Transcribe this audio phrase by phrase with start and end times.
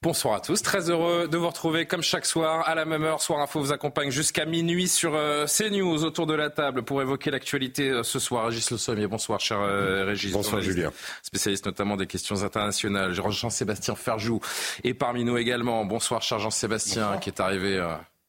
[0.00, 3.20] Bonsoir à tous, très heureux de vous retrouver comme chaque soir à la même heure.
[3.20, 7.32] Soir Info vous accompagne jusqu'à minuit sur euh, CNews autour de la table pour évoquer
[7.32, 8.46] l'actualité euh, ce soir.
[8.46, 10.30] Régis Le Sommier, bonsoir cher euh, Régis.
[10.30, 10.92] Bonsoir Julien.
[11.24, 13.12] Spécialiste notamment des questions internationales.
[13.12, 14.40] Jean-Sébastien Ferjou
[14.84, 15.84] est parmi nous également.
[15.84, 17.84] Bonsoir cher Jean-Sébastien qui est arrivé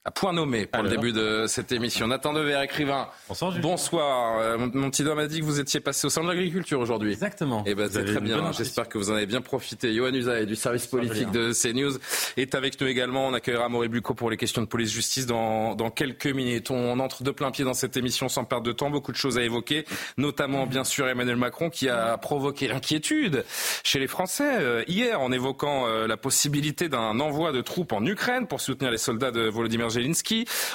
[0.10, 2.08] à point nommé pour le début de cette émission.
[2.08, 3.10] Nathan Dever, écrivain.
[3.28, 3.54] Bonsoir.
[3.62, 4.40] Bonsoir.
[4.40, 7.12] Euh, mon petit doigt m'a dit que vous étiez passé au sein de l'agriculture aujourd'hui.
[7.12, 7.64] Exactement.
[7.68, 8.52] Et eh ben c'est très bien.
[8.52, 9.94] J'espère que vous en avez bien profité.
[9.94, 12.00] Johan Usaï du service politique de CNews
[12.38, 13.28] est avec nous également.
[13.28, 16.72] On accueillera Maurice Bucco pour les questions de police-justice dans, dans quelques minutes.
[16.72, 18.90] On entre de plein pied dans cette émission sans perdre de temps.
[18.90, 19.86] Beaucoup de choses à évoquer,
[20.18, 23.46] notamment bien sûr Emmanuel Macron qui a provoqué l'inquiétude
[23.84, 28.04] chez les Français euh, hier en évoquant euh, la possibilité d'un envoi de troupes en
[28.04, 29.99] Ukraine pour soutenir les soldats de Volodymyr Zelensky,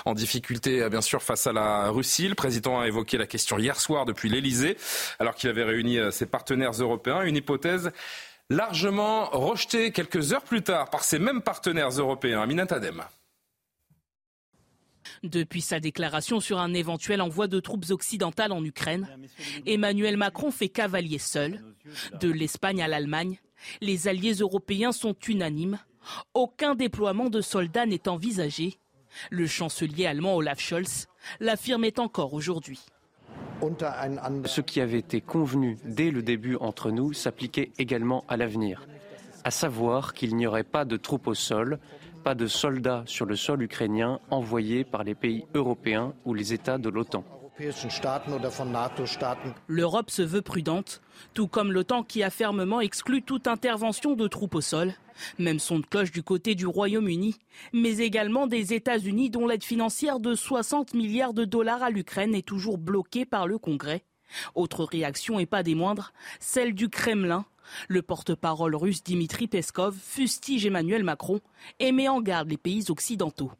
[0.04, 2.28] en difficulté euh, bien sûr face à la Russie.
[2.28, 4.76] Le président a évoqué la question hier soir depuis l'Elysée,
[5.18, 7.22] alors qu'il avait réuni euh, ses partenaires européens.
[7.22, 7.90] Une hypothèse
[8.50, 12.42] largement rejetée quelques heures plus tard par ces mêmes partenaires européens.
[12.42, 13.04] Aminat Adem.
[15.22, 19.08] Depuis sa déclaration sur un éventuel envoi de troupes occidentales en Ukraine,
[19.66, 21.62] Emmanuel Macron fait cavalier seul.
[22.20, 23.38] De l'Espagne à l'Allemagne,
[23.80, 25.78] les alliés européens sont unanimes.
[26.34, 28.78] Aucun déploiement de soldats n'est envisagé
[29.30, 31.08] le chancelier allemand Olaf Scholz
[31.40, 32.80] l'affirmait encore aujourd'hui.
[34.46, 38.86] Ce qui avait été convenu dès le début entre nous s'appliquait également à l'avenir,
[39.44, 41.78] à savoir qu'il n'y aurait pas de troupes au sol,
[42.24, 46.78] pas de soldats sur le sol ukrainien envoyés par les pays européens ou les États
[46.78, 47.24] de l'OTAN.
[49.68, 51.00] L'Europe se veut prudente,
[51.34, 54.92] tout comme l'OTAN qui a fermement exclu toute intervention de troupes au sol.
[55.38, 57.36] Même son de cloche du côté du Royaume-Uni,
[57.72, 62.46] mais également des États-Unis dont l'aide financière de 60 milliards de dollars à l'Ukraine est
[62.46, 64.02] toujours bloquée par le Congrès.
[64.56, 67.44] Autre réaction et pas des moindres, celle du Kremlin.
[67.86, 71.40] Le porte-parole russe Dimitri Peskov fustige Emmanuel Macron
[71.78, 73.52] et met en garde les pays occidentaux.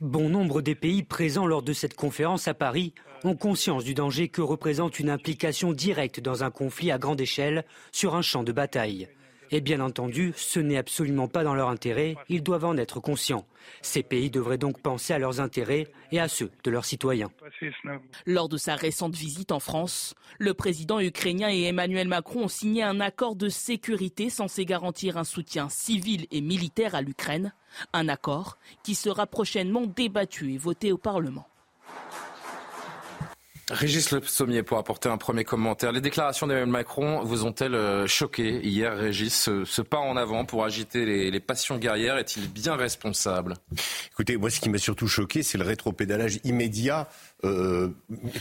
[0.00, 2.92] Bon nombre des pays présents lors de cette conférence à Paris
[3.24, 7.64] ont conscience du danger que représente une implication directe dans un conflit à grande échelle
[7.92, 9.08] sur un champ de bataille.
[9.50, 13.46] Et bien entendu, ce n'est absolument pas dans leur intérêt, ils doivent en être conscients.
[13.82, 17.30] Ces pays devraient donc penser à leurs intérêts et à ceux de leurs citoyens.
[18.26, 22.82] Lors de sa récente visite en France, le président ukrainien et Emmanuel Macron ont signé
[22.82, 27.52] un accord de sécurité censé garantir un soutien civil et militaire à l'Ukraine,
[27.92, 31.46] un accord qui sera prochainement débattu et voté au Parlement.
[33.70, 35.90] Régis Le Sommier pour apporter un premier commentaire.
[35.90, 39.34] Les déclarations d'Emmanuel Macron vous ont-elles euh, choqué hier, Régis
[39.64, 42.16] ce, pas en avant pour agiter les, passions guerrières?
[42.16, 43.54] Est-il bien responsable?
[44.12, 47.08] Écoutez, moi ce qui m'a surtout choqué, c'est le rétropédalage immédiat
[47.44, 47.88] euh,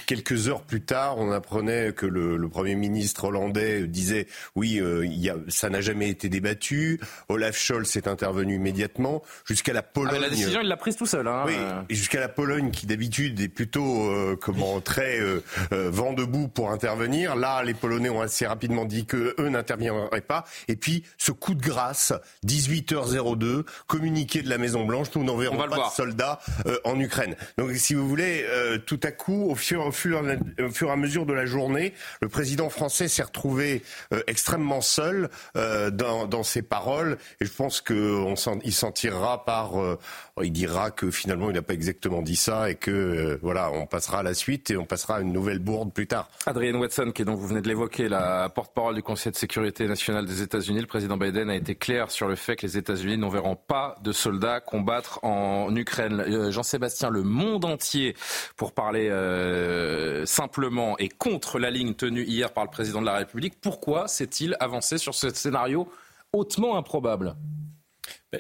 [0.06, 5.06] quelques heures plus tard, on apprenait que le, le Premier ministre hollandais disait oui, euh,
[5.06, 7.00] y a, ça n'a jamais été débattu.
[7.30, 10.16] Olaf Scholz est intervenu immédiatement jusqu'à la Pologne.
[10.18, 11.28] Ah, la décision, il l'a prise tout seul.
[11.28, 11.44] Hein.
[11.46, 11.56] Oui,
[11.90, 15.42] jusqu'à la Pologne qui d'habitude est plutôt euh, comment très euh,
[15.72, 17.36] vent debout pour intervenir.
[17.36, 20.46] Là, les Polonais ont assez rapidement dit que eux n'interviendraient pas.
[20.68, 22.14] Et puis ce coup de grâce,
[22.46, 26.40] 18h02, communiqué de la Maison Blanche, nous n'enverrons pas de soldats
[26.84, 27.36] en Ukraine.
[27.58, 28.46] Donc si vous voulez
[28.86, 29.92] tout à coup, au fur,
[30.28, 33.84] et à mesure de la journée, le président français s'est retrouvé
[34.14, 37.18] euh, extrêmement seul euh, dans, dans, ses paroles.
[37.42, 39.82] Et je pense qu'il s'en tirera par...
[39.82, 40.00] Euh,
[40.44, 44.20] il dira que finalement, il n'a pas exactement dit ça et que voilà, on passera
[44.20, 46.30] à la suite et on passera à une nouvelle bourde plus tard.
[46.46, 49.88] Adrienne Watson, qui est donc, vous venez de l'évoquer, la porte-parole du Conseil de sécurité
[49.88, 53.18] nationale des États-Unis, le président Biden a été clair sur le fait que les États-Unis
[53.18, 56.52] n'enverront pas de soldats combattre en Ukraine.
[56.52, 58.16] Jean-Sébastien, le monde entier,
[58.58, 63.16] pour parler euh, simplement et contre la ligne tenue hier par le président de la
[63.16, 65.90] République, pourquoi s'est-il avancé sur ce scénario
[66.34, 67.36] hautement improbable?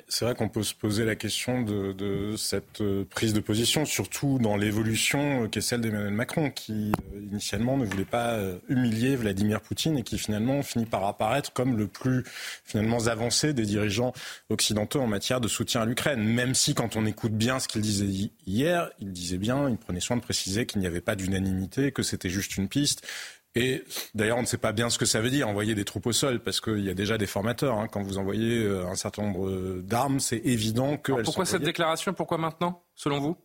[0.07, 4.39] C'est vrai qu'on peut se poser la question de, cette euh, prise de position, surtout
[4.39, 8.39] dans l'évolution euh, qui est celle d'Emmanuel Macron, qui euh, initialement ne voulait pas
[8.69, 12.23] humilier Vladimir Poutine et qui finalement finit par apparaître comme le plus
[12.63, 14.13] finalement avancé des dirigeants
[14.49, 16.23] occidentaux en matière de soutien à l'Ukraine.
[16.23, 19.99] Même si quand on écoute bien ce qu'il disait hier, il disait bien, il prenait
[19.99, 23.05] soin de préciser qu'il n'y avait pas d'unanimité, que c'était juste une piste
[23.55, 26.07] Et d'ailleurs, on ne sait pas bien ce que ça veut dire, envoyer des troupes
[26.07, 27.79] au sol, parce qu'il y a déjà des formateurs.
[27.79, 27.87] Hein.
[27.87, 31.13] Quand vous envoyez euh, un certain nombre d'armes, c'est évident que...
[31.23, 32.13] pourquoi cette déclaration?
[32.13, 33.37] Pourquoi maintenant, selon vous?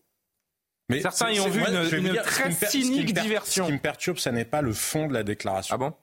[0.88, 3.64] Mais Certains y ont vu une, très cynique diversion.
[3.64, 5.76] Ce qui me perturbe, ça n'est pas le fond de la déclaration.
[5.76, 5.94] Ah bon?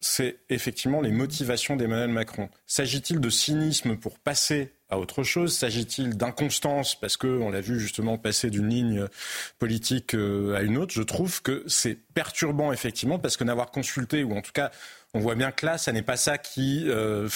[0.00, 2.50] C'est effectivement les motivations d'Emmanuel Macron.
[2.66, 5.56] S'agit-il de cynisme pour passer à autre chose.
[5.56, 9.06] S'agit-il d'inconstance parce qu'on l'a vu justement passer d'une ligne
[9.58, 10.92] politique euh, à une autre?
[10.92, 14.70] Je trouve que c'est perturbant effectivement parce que n'avoir consulté ou en tout cas
[15.12, 17.28] on voit bien que là, ça n'est pas ça qui euh,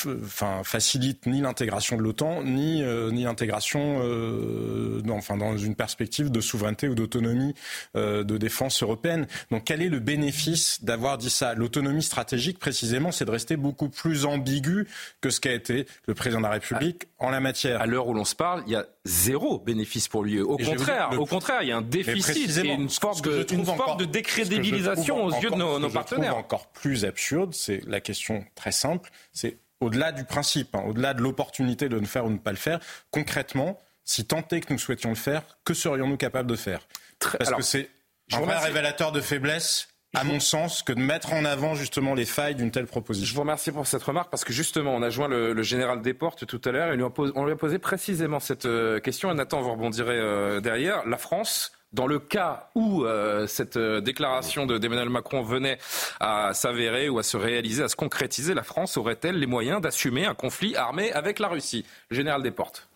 [0.63, 6.31] facilite ni l'intégration de l'OTAN, ni, euh, ni l'intégration euh, dans, enfin, dans une perspective
[6.31, 7.55] de souveraineté ou d'autonomie
[7.97, 9.27] euh, de défense européenne.
[9.51, 11.55] Donc quel est le bénéfice d'avoir dit ça?
[11.55, 14.87] L'autonomie stratégique, précisément, c'est de rester beaucoup plus ambigu
[15.21, 17.81] que ce qu'a été le président de la République en la matière.
[17.81, 20.41] À l'heure où l'on se parle, il y a zéro bénéfice pour lui.
[20.41, 23.99] Au contraire, au contraire, il y a un déficit et une forme de, une forme
[23.99, 26.37] de décrédibilisation aux yeux de nos, nos partenaires.
[26.37, 31.21] encore plus absurde, c'est la question très simple, c'est au-delà du principe, hein, au-delà de
[31.21, 32.81] l'opportunité de ne faire ou ne pas le faire,
[33.11, 36.87] concrètement, si tant est que nous souhaitions le faire, que serions-nous capables de faire?
[37.19, 37.91] Parce que c'est
[38.33, 42.25] un vrai révélateur de faiblesse à mon sens, que de mettre en avant justement les
[42.25, 43.27] failles d'une telle proposition.
[43.27, 46.47] Je vous remercie pour cette remarque parce que justement, on a joint le, général Desportes
[46.47, 47.03] tout à l'heure et
[47.35, 49.31] on lui a posé précisément cette euh, question.
[49.31, 51.07] Et Nathan, vous rebondirez euh, derrière.
[51.07, 55.79] La France dans le cas où euh, cette euh, déclaration d'Emmanuel Macron venait
[56.19, 60.27] à s'avérer ou à se réaliser, à se concrétiser, la France aurait-elle les moyens d'assumer
[60.27, 61.87] un conflit armé avec la Russie?
[62.11, 62.89] Le général Desportes.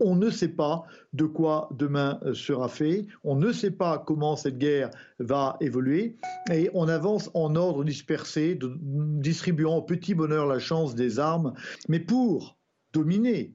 [0.00, 4.36] On ne sait pas de quoi demain euh, sera fait, on ne sait pas comment
[4.36, 6.16] cette guerre va évoluer,
[6.52, 11.54] et on avance en ordre dispersé, distribuant au petit bonheur la chance des armes.
[11.88, 12.58] Mais pour
[12.92, 13.54] dominer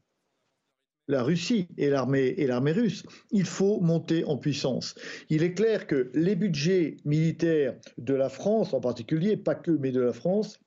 [1.08, 4.96] la Russie et l'armée russe, il faut monter en puissance.
[5.30, 9.92] Il est clair que les budgets militaires de la France en particulier, pas que mais
[9.92, 10.60] de la France,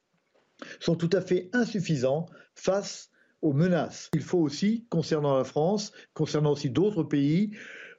[0.80, 3.10] sont tout à fait insuffisants face
[3.42, 4.10] aux menaces.
[4.14, 7.50] Il faut aussi, concernant la France, concernant aussi d'autres pays,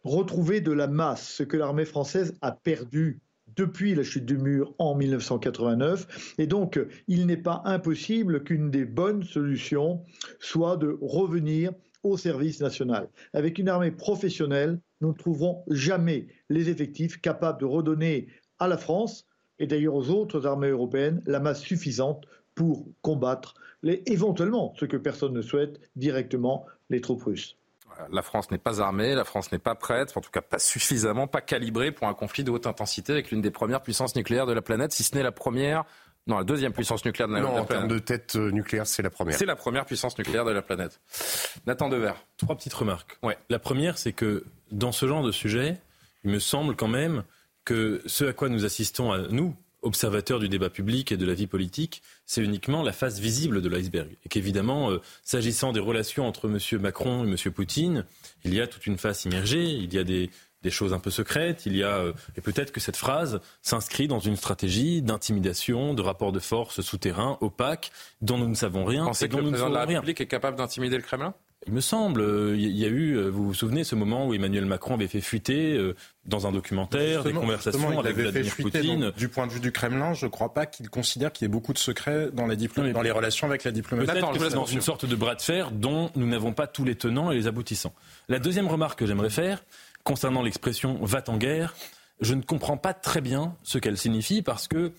[0.03, 3.21] retrouver de la masse, ce que l'armée française a perdu
[3.55, 6.35] depuis la chute du mur en 1989.
[6.37, 10.03] Et donc, il n'est pas impossible qu'une des bonnes solutions
[10.39, 11.71] soit de revenir
[12.03, 13.09] au service national.
[13.33, 18.27] Avec une armée professionnelle, nous ne trouverons jamais les effectifs capables de redonner
[18.59, 19.25] à la France
[19.59, 22.25] et d'ailleurs aux autres armées européennes la masse suffisante
[22.57, 27.55] pour combattre les, éventuellement, ce que personne ne souhaite, directement les troupes russes.
[28.11, 31.27] La France n'est pas armée, la France n'est pas prête, en tout cas pas suffisamment,
[31.27, 34.53] pas calibrée pour un conflit de haute intensité avec l'une des premières puissances nucléaires de
[34.53, 35.85] la planète, si ce n'est la première
[36.25, 37.63] non, la deuxième puissance nucléaire de la, non, planète.
[37.63, 39.37] en termes de tête euh, nucléaire, c'est la première.
[39.37, 40.99] C'est la première puissance nucléaire de la planète.
[41.65, 42.11] Nathan Dever.
[42.35, 43.17] Trois petites remarques.
[43.23, 43.37] Ouais.
[43.49, 45.77] La première, c'est que dans ce genre de sujet,
[46.25, 47.23] il me semble quand même
[47.63, 49.55] que ce à quoi nous assistons, à nous,
[49.87, 53.69] observateurs du débat public et de la vie politique, c'est uniquement la face visible de
[53.69, 54.09] l'iceberg.
[54.25, 56.81] Et qu'évidemment, euh, s'agissant des relations entre M.
[56.81, 57.51] Macron et M.
[57.51, 58.05] Poutine,
[58.45, 60.29] il y a toute une face immergée, il y a des,
[60.63, 61.65] des choses un peu secrètes.
[61.65, 66.01] Il y a euh, et peut-être que cette phrase s'inscrit dans une stratégie d'intimidation, de
[66.01, 67.91] rapport de force souterrain, opaque,
[68.21, 69.01] dont nous ne savons rien.
[69.01, 71.33] Vous pensez que le président de la République est capable d'intimider le Kremlin?
[71.67, 72.23] Il me semble,
[72.55, 75.19] il y a eu, euh, vous vous souvenez, ce moment où Emmanuel Macron avait fait
[75.21, 79.11] fuiter euh, dans un documentaire des conversations avec Vladimir Poutine.
[79.17, 81.51] du point de vue du Kremlin, je ne crois pas qu'il considère qu'il y ait
[81.51, 84.11] beaucoup de secrets dans, dans les relations avec la diplomatie.
[84.11, 87.31] Peut-être dans une sorte de bras de fer dont nous n'avons pas tous les tenants
[87.31, 87.93] et les aboutissants.
[88.29, 89.63] La deuxième remarque que j'aimerais faire,
[90.03, 91.75] concernant l'expression va en guerre,
[92.21, 94.93] je ne comprends pas très bien ce qu'elle signifie parce que,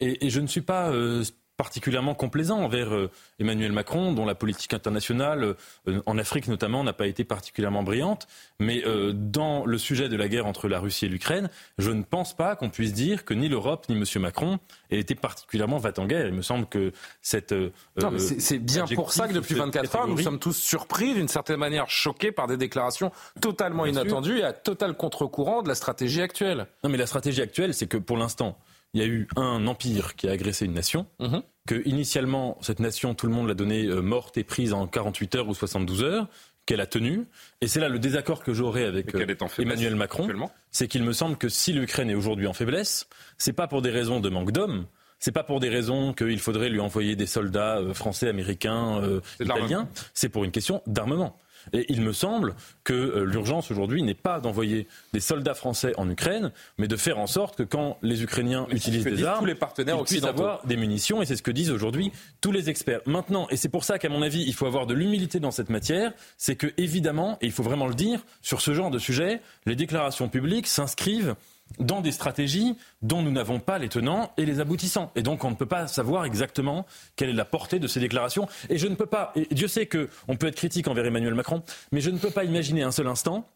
[0.00, 1.24] et, je ne suis pas euh,
[1.56, 5.54] particulièrement complaisant envers euh, Emmanuel Macron, dont la politique internationale,
[5.88, 8.26] euh, en Afrique notamment, n'a pas été particulièrement brillante.
[8.58, 12.02] Mais euh, dans le sujet de la guerre entre la Russie et l'Ukraine, je ne
[12.02, 14.04] pense pas qu'on puisse dire que ni l'Europe ni M.
[14.22, 14.58] Macron
[14.90, 16.26] aient été particulièrement va en guerre.
[16.26, 17.54] Il me semble que cette.
[18.18, 21.90] c'est bien pour ça que depuis 24 heures, nous sommes tous surpris, d'une certaine manière
[21.90, 26.66] choqués par des déclarations totalement inattendues et à total contre-courant de la stratégie actuelle.
[26.82, 28.58] Non, mais la stratégie actuelle, c'est que pour l'instant,
[28.94, 31.42] il y a eu un empire qui a agressé une nation, mhm.
[31.66, 35.34] que initialement cette nation, tout le monde l'a donnée euh, morte et prise en 48
[35.36, 36.28] heures ou 72 heures,
[36.66, 37.24] qu'elle a tenue.
[37.60, 39.26] Et c'est là le désaccord que j'aurais avec euh,
[39.58, 40.28] Emmanuel Macron,
[40.70, 43.08] c'est qu'il me semble que si l'Ukraine est aujourd'hui en faiblesse,
[43.38, 44.86] c'est pas pour des raisons de manque d'hommes,
[45.18, 49.88] c'est pas pour des raisons qu'il faudrait lui envoyer des soldats euh, français, américains, italiens,
[50.14, 51.38] c'est pour une question d'armement.
[51.72, 52.54] Et il me semble
[52.84, 57.18] que euh, l'urgence aujourd'hui n'est pas d'envoyer des soldats français en Ukraine, mais de faire
[57.18, 60.66] en sorte que quand les Ukrainiens utilisent des armes, tous les partenaires ils puissent avoir
[60.66, 61.22] des munitions.
[61.22, 63.00] Et c'est ce que disent aujourd'hui tous les experts.
[63.06, 65.70] Maintenant, et c'est pour ça qu'à mon avis, il faut avoir de l'humilité dans cette
[65.70, 69.40] matière, c'est que évidemment, et il faut vraiment le dire, sur ce genre de sujet,
[69.66, 71.34] les déclarations publiques s'inscrivent
[71.78, 75.10] dans des stratégies dont nous n'avons pas les tenants et les aboutissants.
[75.16, 76.86] Et donc on ne peut pas savoir exactement
[77.16, 78.48] quelle est la portée de ces déclarations.
[78.68, 81.62] Et je ne peux pas, et Dieu sait qu'on peut être critique envers Emmanuel Macron,
[81.90, 83.48] mais je ne peux pas imaginer un seul instant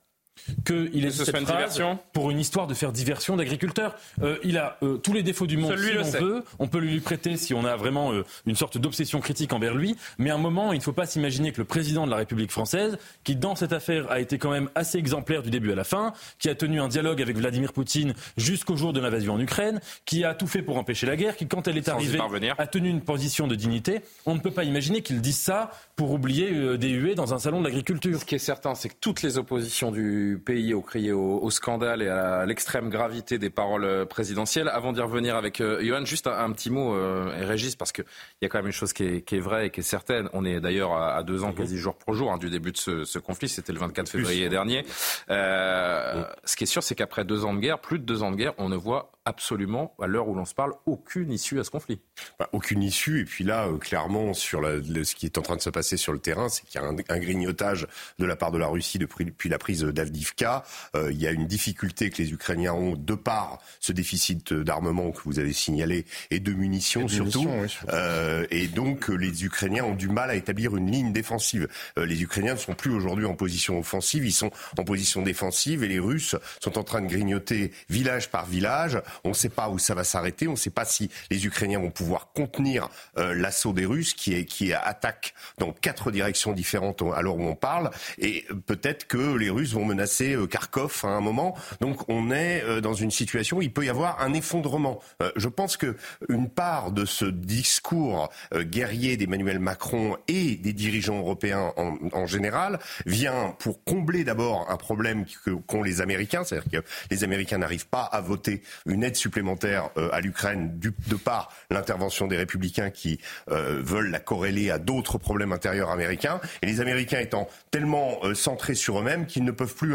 [0.65, 3.95] qu'il ait cette phrase pour une histoire de faire diversion d'agriculteurs.
[4.23, 6.45] Euh, il a euh, tous les défauts du monde si on veut.
[6.59, 9.97] On peut lui prêter si on a vraiment euh, une sorte d'obsession critique envers lui.
[10.19, 12.51] Mais à un moment, il ne faut pas s'imaginer que le président de la République
[12.51, 15.85] française, qui dans cette affaire a été quand même assez exemplaire du début à la
[15.85, 19.81] fin, qui a tenu un dialogue avec Vladimir Poutine jusqu'au jour de l'invasion en Ukraine,
[20.05, 22.19] qui a tout fait pour empêcher la guerre, qui quand elle est arrivée
[22.59, 26.11] a tenu une position de dignité, on ne peut pas imaginer qu'il dise ça pour
[26.11, 28.21] oublier des huées dans un salon de l'agriculture.
[28.21, 32.03] Ce qui est certain, c'est que toutes les oppositions du pays ont crié au, scandale
[32.03, 34.69] et à l'extrême gravité des paroles présidentielles.
[34.69, 38.05] Avant d'y revenir avec euh, Johan, juste un, petit mot, euh, et Régis, parce qu'il
[38.43, 40.29] y a quand même une chose qui est, vraie et qui est certaine.
[40.33, 43.19] On est d'ailleurs à, deux ans, quasi jour pour jour, hein, du début de ce,
[43.19, 43.49] conflit.
[43.49, 44.85] C'était le 24 février dernier.
[45.31, 48.31] Euh, ce qui est sûr, c'est qu'après deux ans de guerre, plus de deux ans
[48.31, 51.65] de guerre, on ne voit absolument, à l'heure où l'on se parle, aucune issue à
[51.65, 51.99] ce conflit.
[52.39, 53.21] Bah, aucune issue.
[53.21, 56.13] Et puis là, euh, clairement, sur ce qui est en train de se passer sur
[56.13, 59.49] le terrain, c'est qu'il y a un, grignotage de la part de la Russie depuis,
[59.49, 60.65] la prise d'Avdivka.
[60.95, 65.11] Euh, il y a une difficulté que les Ukrainiens ont de par ce déficit d'armement
[65.11, 67.49] que vous avez signalé et de munitions, surtout.
[67.89, 71.69] Euh, et donc, les Ukrainiens ont du mal à établir une ligne défensive.
[71.97, 75.89] les Ukrainiens ne sont plus aujourd'hui en position offensive, ils sont en position défensive et
[75.89, 79.79] les Russes sont en train de grignoter village par village on ne sait pas où
[79.79, 80.49] ça va s'arrêter.
[80.49, 84.35] On ne sait pas si les Ukrainiens vont pouvoir contenir euh, l'assaut des Russes qui,
[84.35, 87.91] est, qui attaque dans quatre directions différentes à l'heure où on parle.
[88.19, 91.57] Et peut-être que les Russes vont menacer euh, Kharkov à un moment.
[91.81, 95.01] Donc on est euh, dans une situation où il peut y avoir un effondrement.
[95.37, 95.97] je pense que
[96.29, 103.55] une part de ce discours guerrier d'Emmanuel Macron et des dirigeants européens en, général vient
[103.59, 105.25] pour combler d'abord un problème
[105.67, 110.09] qu'ont les Américains, c'est-à-dire que les Américains n'arrivent pas à voter une aide supplémentaire euh,
[110.13, 113.19] à l'Ukraine de par l'intervention des républicains qui
[113.51, 116.41] euh, veulent la corréler à d'autres problèmes intérieurs américains.
[116.63, 119.95] Et les Américains étant tellement euh, centrés sur eux-mêmes qu'ils ne peuvent plus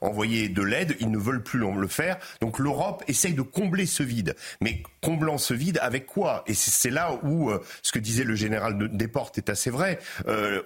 [0.00, 2.18] envoyer de l'aide, ils ne veulent plus le faire.
[2.40, 4.36] Donc l'Europe essaye de combler ce vide.
[4.60, 6.44] Mais comblant ce vide avec quoi?
[6.46, 7.50] Et c'est là où
[7.82, 9.98] ce que disait le général Desportes est assez vrai.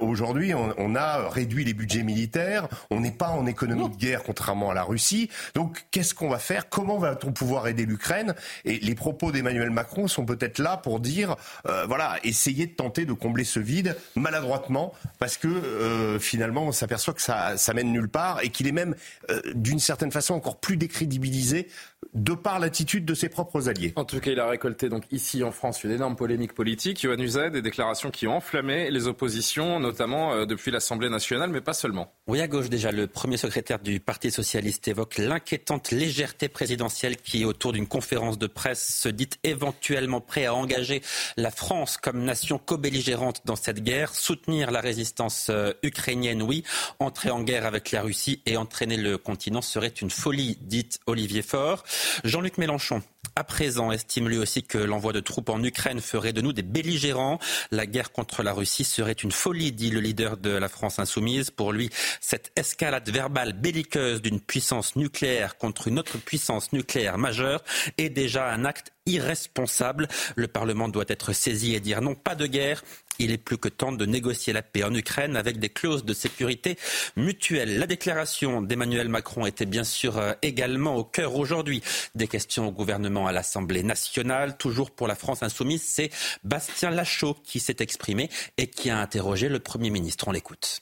[0.00, 2.68] Aujourd'hui, on, on, a réduit les budgets militaires.
[2.90, 5.30] On n'est pas en économie de guerre, contrairement à la Russie.
[5.54, 6.68] Donc qu'est-ce qu'on va faire?
[6.68, 8.35] Comment va-t-on pouvoir aider l'Ukraine.
[8.64, 11.37] Et les propos d'Emmanuel Macron sont peut-être là pour dire,
[11.67, 16.73] euh, voilà, essayer de tenter de combler ce vide maladroitement, parce que euh, finalement on
[16.73, 18.95] s'aperçoit que ça, ça mène nulle part et qu'il est même
[19.31, 21.69] euh, d'une certaine façon encore plus décrédibilisé
[22.14, 23.93] de par l'attitude de ses propres alliés.
[23.97, 27.03] En tout cas, il a récolté donc ici en France une énorme polémique politique.
[27.03, 31.73] Yohann Usaid, des déclarations qui ont enflammé les oppositions, notamment depuis l'Assemblée nationale, mais pas
[31.73, 32.12] seulement.
[32.26, 37.45] Oui, à gauche déjà, le premier secrétaire du Parti socialiste évoque l'inquiétante légèreté présidentielle qui,
[37.45, 41.02] autour d'une conférence de presse, se dit éventuellement prêt à engager
[41.37, 46.64] la France comme nation co-belligérante dans cette guerre, soutenir la résistance euh, ukrainienne, oui,
[46.99, 51.42] entrer en guerre avec la Russie et entraîner le continent serait une folie, dit Olivier
[51.42, 51.85] Faure.
[52.25, 53.02] Jean-Luc Mélenchon,
[53.37, 56.62] à présent, estime lui aussi que l'envoi de troupes en Ukraine ferait de nous des
[56.62, 57.38] belligérants.
[57.71, 61.50] La guerre contre la Russie serait une folie, dit le leader de la France insoumise.
[61.50, 61.90] Pour lui,
[62.21, 67.62] cette escalade verbale belliqueuse d'une puissance nucléaire contre une autre puissance nucléaire majeure
[67.99, 70.09] est déjà un acte irresponsable.
[70.37, 72.83] Le Parlement doit être saisi et dire non, pas de guerre.
[73.18, 76.12] Il est plus que temps de négocier la paix en Ukraine avec des clauses de
[76.14, 76.76] sécurité
[77.16, 77.78] mutuelle.
[77.78, 81.83] La déclaration d'Emmanuel Macron était bien sûr euh, également au cœur aujourd'hui
[82.14, 84.56] des questions au gouvernement à l'Assemblée nationale.
[84.56, 86.11] Toujours pour la France insoumise, c'est
[86.42, 88.28] Bastien Lachaud qui s'est exprimé
[88.59, 90.28] et qui a interrogé le Premier ministre.
[90.28, 90.80] On l'écoute.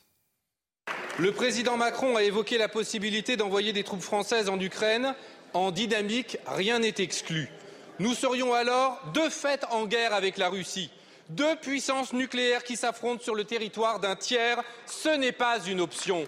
[1.19, 5.15] Le président Macron a évoqué la possibilité d'envoyer des troupes françaises en Ukraine.
[5.53, 7.51] En dynamique, rien n'est exclu.
[7.99, 10.91] Nous serions alors de fait en guerre avec la Russie.
[11.37, 16.27] Deux puissances nucléaires qui s'affrontent sur le territoire d'un tiers, ce n'est pas une option.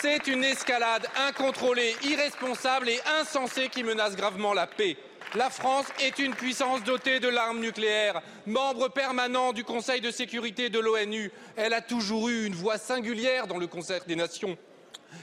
[0.00, 4.96] C'est une escalade incontrôlée, irresponsable et insensée qui menace gravement la paix.
[5.36, 10.68] La France est une puissance dotée de l'arme nucléaire, membre permanent du Conseil de sécurité
[10.68, 11.30] de l'ONU.
[11.54, 14.58] Elle a toujours eu une voix singulière dans le concert des nations.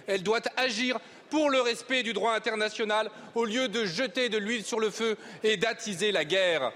[0.07, 0.99] Elle doit agir
[1.29, 5.17] pour le respect du droit international au lieu de jeter de l'huile sur le feu
[5.43, 6.71] et d'attiser la guerre.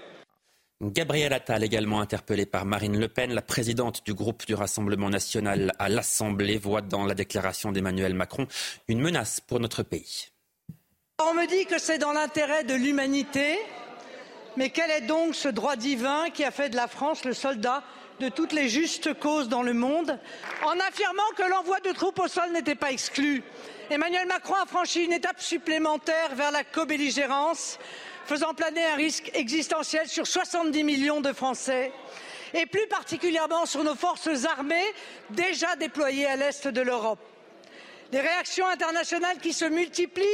[0.82, 5.74] Gabriel Attal, également interpellé par Marine Le Pen, la présidente du groupe du Rassemblement national
[5.78, 8.46] à l'Assemblée, voit dans la déclaration d'Emmanuel Macron
[8.88, 10.28] une menace pour notre pays.
[11.22, 13.58] On me dit que c'est dans l'intérêt de l'humanité,
[14.56, 17.84] Mais quel est donc ce droit divin qui a fait de la France le soldat
[18.18, 20.18] de toutes les justes causes dans le monde
[20.64, 23.42] En affirmant que l'envoi de troupes au sol n'était pas exclu,
[23.90, 27.78] Emmanuel Macron a franchi une étape supplémentaire vers la co-belligérance,
[28.26, 31.92] faisant planer un risque existentiel sur 70 millions de Français
[32.54, 34.86] et plus particulièrement sur nos forces armées
[35.30, 37.20] déjà déployées à l'est de l'Europe.
[38.12, 40.24] Les réactions internationales qui se multiplient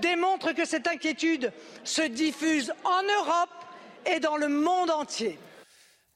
[0.00, 1.52] démontrent que cette inquiétude
[1.84, 3.50] se diffuse en Europe
[4.06, 5.38] et dans le monde entier.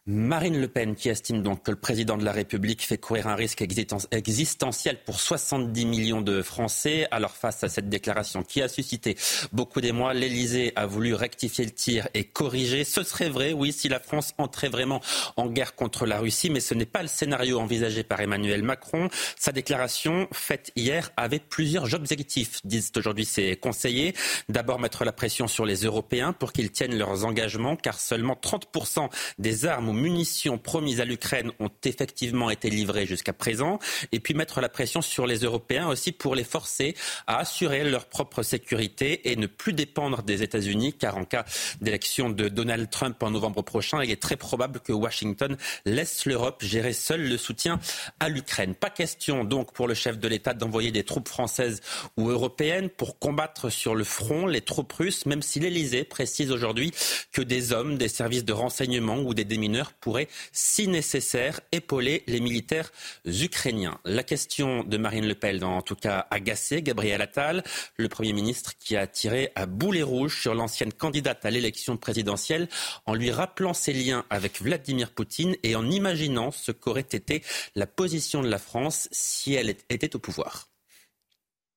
[0.07, 3.35] Marine Le Pen qui estime donc que le président de la République fait courir un
[3.35, 7.09] risque existentiel pour 70 millions de Français.
[7.11, 9.17] Alors face à cette déclaration qui a suscité
[9.53, 12.85] beaucoup d'émoi, l'Elysée a voulu rectifier le tir et corriger.
[12.85, 15.01] Ce serait vrai, oui, si la France entrait vraiment
[15.39, 19.09] en guerre contre la Russie, mais ce n'est pas le scénario envisagé par Emmanuel Macron.
[19.39, 24.13] Sa déclaration faite hier avait plusieurs objectifs, disent aujourd'hui ses conseillers.
[24.51, 29.09] D'abord mettre la pression sur les Européens pour qu'ils tiennent leurs engagements, car seulement 30%
[29.39, 33.79] des armes munitions promises à l'Ukraine ont effectivement été livrées jusqu'à présent,
[34.13, 36.95] et puis mettre la pression sur les Européens aussi pour les forcer
[37.27, 41.45] à assurer leur propre sécurité et ne plus dépendre des États-Unis, car en cas
[41.81, 46.63] d'élection de Donald Trump en novembre prochain, il est très probable que Washington laisse l'Europe
[46.63, 47.81] gérer seule le soutien
[48.21, 48.75] à l'Ukraine.
[48.75, 51.81] Pas question donc pour le chef de l'État d'envoyer des troupes françaises
[52.17, 56.93] ou européennes pour combattre sur le front les troupes russes, même si l'Élysée précise aujourd'hui
[57.33, 62.41] que des hommes, des services de renseignement ou des démineurs pourrait, si nécessaire, épauler les
[62.41, 62.93] militaires
[63.25, 63.99] ukrainiens.
[64.05, 67.63] La question de Marine Le Pen, en tout cas agacé Gabriel Attal,
[67.97, 72.69] le Premier ministre qui a tiré à boulet rouge sur l'ancienne candidate à l'élection présidentielle
[73.07, 77.43] en lui rappelant ses liens avec Vladimir Poutine et en imaginant ce qu'aurait été
[77.75, 80.74] la position de la France si elle était au pouvoir.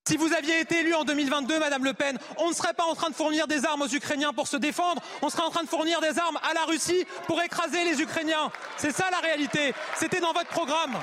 [0.08, 2.96] Si vous aviez été élu en 2022, Madame Le Pen, on ne serait pas en
[2.96, 5.68] train de fournir des armes aux Ukrainiens pour se défendre, on serait en train de
[5.68, 8.50] fournir des armes à la Russie pour écraser les Ukrainiens.
[8.78, 9.74] C'est ça la réalité.
[9.98, 10.96] C'était dans votre programme.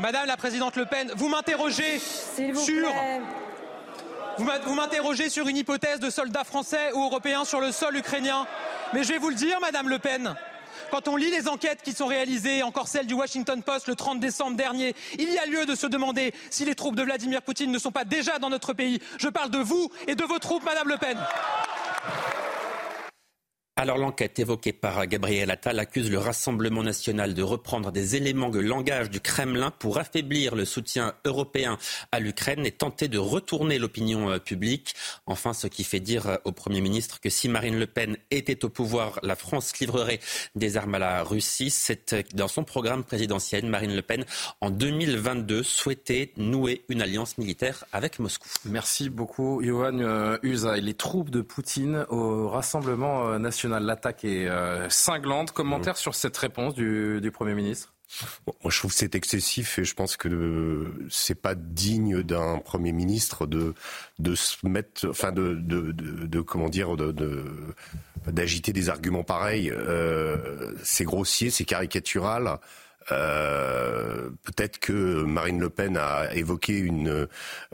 [0.00, 2.88] Madame la présidente Le Pen, vous m'interrogez sur.
[4.38, 8.48] Vous m'interrogez sur une hypothèse de soldats français ou européens sur le sol ukrainien.
[8.94, 10.34] Mais je vais vous le dire, Madame Le Pen,
[10.90, 14.20] quand on lit les enquêtes qui sont réalisées, encore celle du Washington Post le 30
[14.20, 17.70] décembre dernier, il y a lieu de se demander si les troupes de Vladimir Poutine
[17.70, 19.00] ne sont pas déjà dans notre pays.
[19.18, 21.18] Je parle de vous et de vos troupes, Madame Le Pen.
[23.80, 28.58] Alors l'enquête évoquée par Gabriel Attal accuse le Rassemblement national de reprendre des éléments de
[28.58, 31.78] langage du Kremlin pour affaiblir le soutien européen
[32.12, 34.94] à l'Ukraine et tenter de retourner l'opinion euh, publique.
[35.24, 38.66] Enfin, ce qui fait dire euh, au Premier ministre que si Marine Le Pen était
[38.66, 40.20] au pouvoir, la France livrerait
[40.54, 41.70] des armes à la Russie.
[41.70, 44.26] C'est euh, dans son programme présidentiel, Marine Le Pen,
[44.60, 48.46] en 2022, souhaitait nouer une alliance militaire avec Moscou.
[48.66, 50.76] Merci beaucoup, Johan Uza.
[50.76, 55.52] les troupes de Poutine au Rassemblement national L'attaque est euh, cinglante.
[55.52, 57.92] Commentaire sur cette réponse du, Premier ministre?
[58.46, 62.90] Moi, je trouve que c'est excessif et je pense que c'est pas digne d'un premier
[62.90, 63.74] ministre de
[64.18, 67.14] de se mettre, enfin de de, de, comment dire, de,
[68.26, 69.70] d'agiter des arguments pareils.
[69.70, 72.58] Euh, c'est grossier, c'est caricatural.
[73.12, 77.28] Euh, peut-être que Marine Le Pen a évoqué une,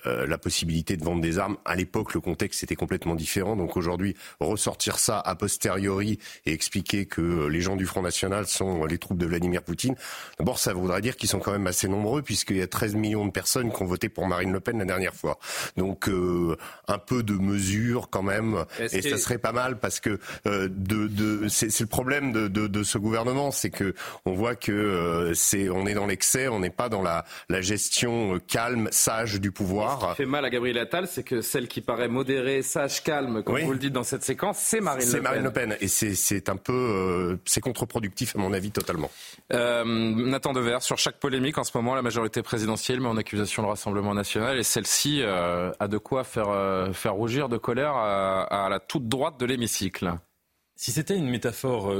[0.06, 1.56] euh, la possibilité de vendre des armes.
[1.64, 3.56] À l'époque, le contexte était complètement différent.
[3.56, 8.84] Donc aujourd'hui, ressortir ça a posteriori et expliquer que les gens du Front National sont
[8.84, 9.94] les troupes de Vladimir Poutine,
[10.38, 13.26] d'abord, ça voudrait dire qu'ils sont quand même assez nombreux puisqu'il y a 13 millions
[13.26, 15.38] de personnes qui ont voté pour Marine Le Pen la dernière fois.
[15.76, 16.56] Donc euh,
[16.88, 21.48] un peu de mesure quand même, et ça serait pas mal parce que de, de
[21.48, 23.94] c'est le problème de, de, de, ce gouvernement, c'est que
[24.24, 28.34] on voit que c'est on est dans l'excès, on n'est pas dans la, la gestion
[28.34, 30.00] euh, calme, sage du pouvoir.
[30.00, 33.42] ce qui fait mal à Gabriel Attal, c'est que celle qui paraît modérée, sage, calme,
[33.42, 35.16] comme vous le dites dans cette séquence, c'est Marine Le Pen.
[35.16, 39.10] C'est Marine Le Pen, et c'est un peu, euh, c'est contre-productif à mon avis totalement.
[39.52, 43.62] Euh, Nathan Dever, sur chaque polémique en ce moment, la majorité présidentielle met en accusation
[43.62, 46.48] le Rassemblement national, et celle-ci euh, a de quoi faire,
[46.94, 50.12] faire rougir de colère à, à la toute droite de l'hémicycle.
[50.76, 51.92] Si c'était une métaphore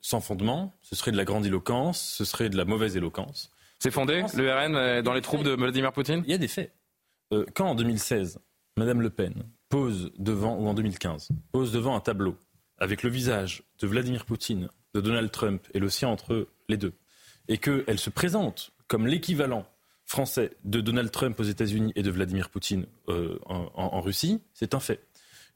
[0.00, 3.50] sans fondement, ce serait de la grandiloquence, ce serait de la mauvaise éloquence.
[3.78, 6.72] C'est fondé, le RN, dans les troupes de Vladimir Poutine Il y a des faits.
[7.32, 8.40] Euh, quand en 2016,
[8.76, 9.34] Mme Le Pen
[9.68, 12.36] pose devant, ou en 2015, pose devant un tableau
[12.78, 16.94] avec le visage de Vladimir Poutine, de Donald Trump et le sien entre les deux,
[17.48, 19.66] et qu'elle se présente comme l'équivalent
[20.04, 24.80] français de Donald Trump aux États-Unis et de Vladimir Poutine euh, en, Russie, c'est un
[24.80, 25.06] fait.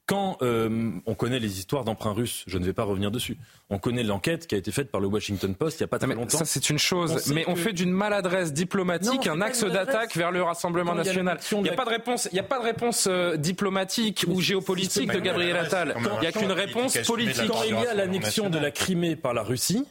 [0.07, 3.37] Quand euh, on connaît les histoires d'emprunts russes, je ne vais pas revenir dessus.
[3.71, 5.97] On connaît l'enquête qui a été faite par le Washington Post il n'y a pas
[5.97, 6.37] très longtemps.
[6.37, 7.31] Ça, c'est une chose.
[7.33, 11.39] mais on fait d'une maladresse diplomatique un axe d'attaque vers le Rassemblement national.
[11.51, 14.41] Il n'y a, pas de réponse, il y a pas de réponse euh, diplomatique ou
[14.41, 15.95] géopolitique de Gabriel Attal.
[15.97, 17.47] Il n'y a qu'une réponse politique.
[17.47, 19.85] Quand il y a l'annexion de la Crimée par la Russie,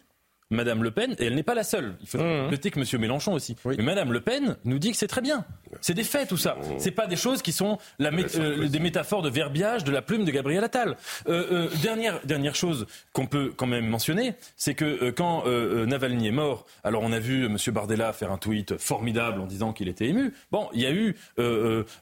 [0.51, 1.97] Madame Le Pen, et elle n'est pas la seule.
[2.01, 2.51] Il faut mmh.
[2.51, 3.01] noter que M.
[3.01, 3.57] Mélenchon aussi.
[3.65, 5.45] Mais Madame Le Pen nous dit que c'est très bien.
[5.81, 6.55] C'est des faits tout ça.
[6.55, 6.75] Mmh.
[6.79, 10.25] C'est pas des choses qui sont la euh, des métaphores de verbiage de la plume
[10.25, 10.97] de Gabriel Attal.
[11.29, 16.33] Euh, euh, dernière dernière chose qu'on peut quand même mentionner, c'est que quand Navalny est
[16.33, 17.57] mort, alors on a vu M.
[17.73, 20.33] Bardella faire un tweet formidable en disant qu'il était ému.
[20.51, 21.17] Bon, il y a eu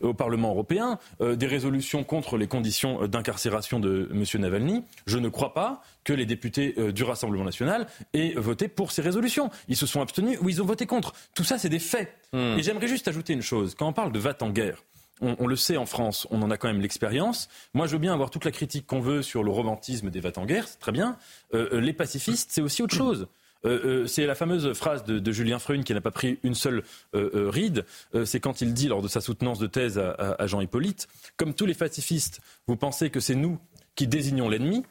[0.01, 4.25] au Parlement européen des résolutions contre les conditions d'incarcération de M.
[4.41, 4.85] Navalny.
[5.07, 9.51] Je ne crois pas que les députés du Rassemblement national aient voté pour ces résolutions.
[9.69, 11.13] Ils se sont abstenus ou ils ont voté contre.
[11.35, 12.22] Tout ça, c'est des faits.
[12.33, 12.59] Hmm.
[12.59, 13.75] Et j'aimerais juste ajouter une chose.
[13.75, 14.83] Quand on parle de va en guerre,
[15.23, 17.49] on, le sait en France, on en a quand même l'expérience.
[17.75, 20.31] Moi, je veux bien avoir toute la critique qu'on veut sur le romantisme des va
[20.37, 21.17] en guerre, c'est très bien.
[21.55, 23.29] Euh, euh, les pacifistes, c'est aussi autre chose.
[23.65, 27.85] Euh, c'est la fameuse phrase de, Julien Freune qui n'a pas pris une seule ride.
[28.25, 31.67] c'est quand il dit lors de sa soutenance de thèse à Jean Hippolyte, comme tous
[31.67, 33.61] les pacifistes, vous pensez que c'est nous
[33.95, 34.83] qui désignons l'ennemi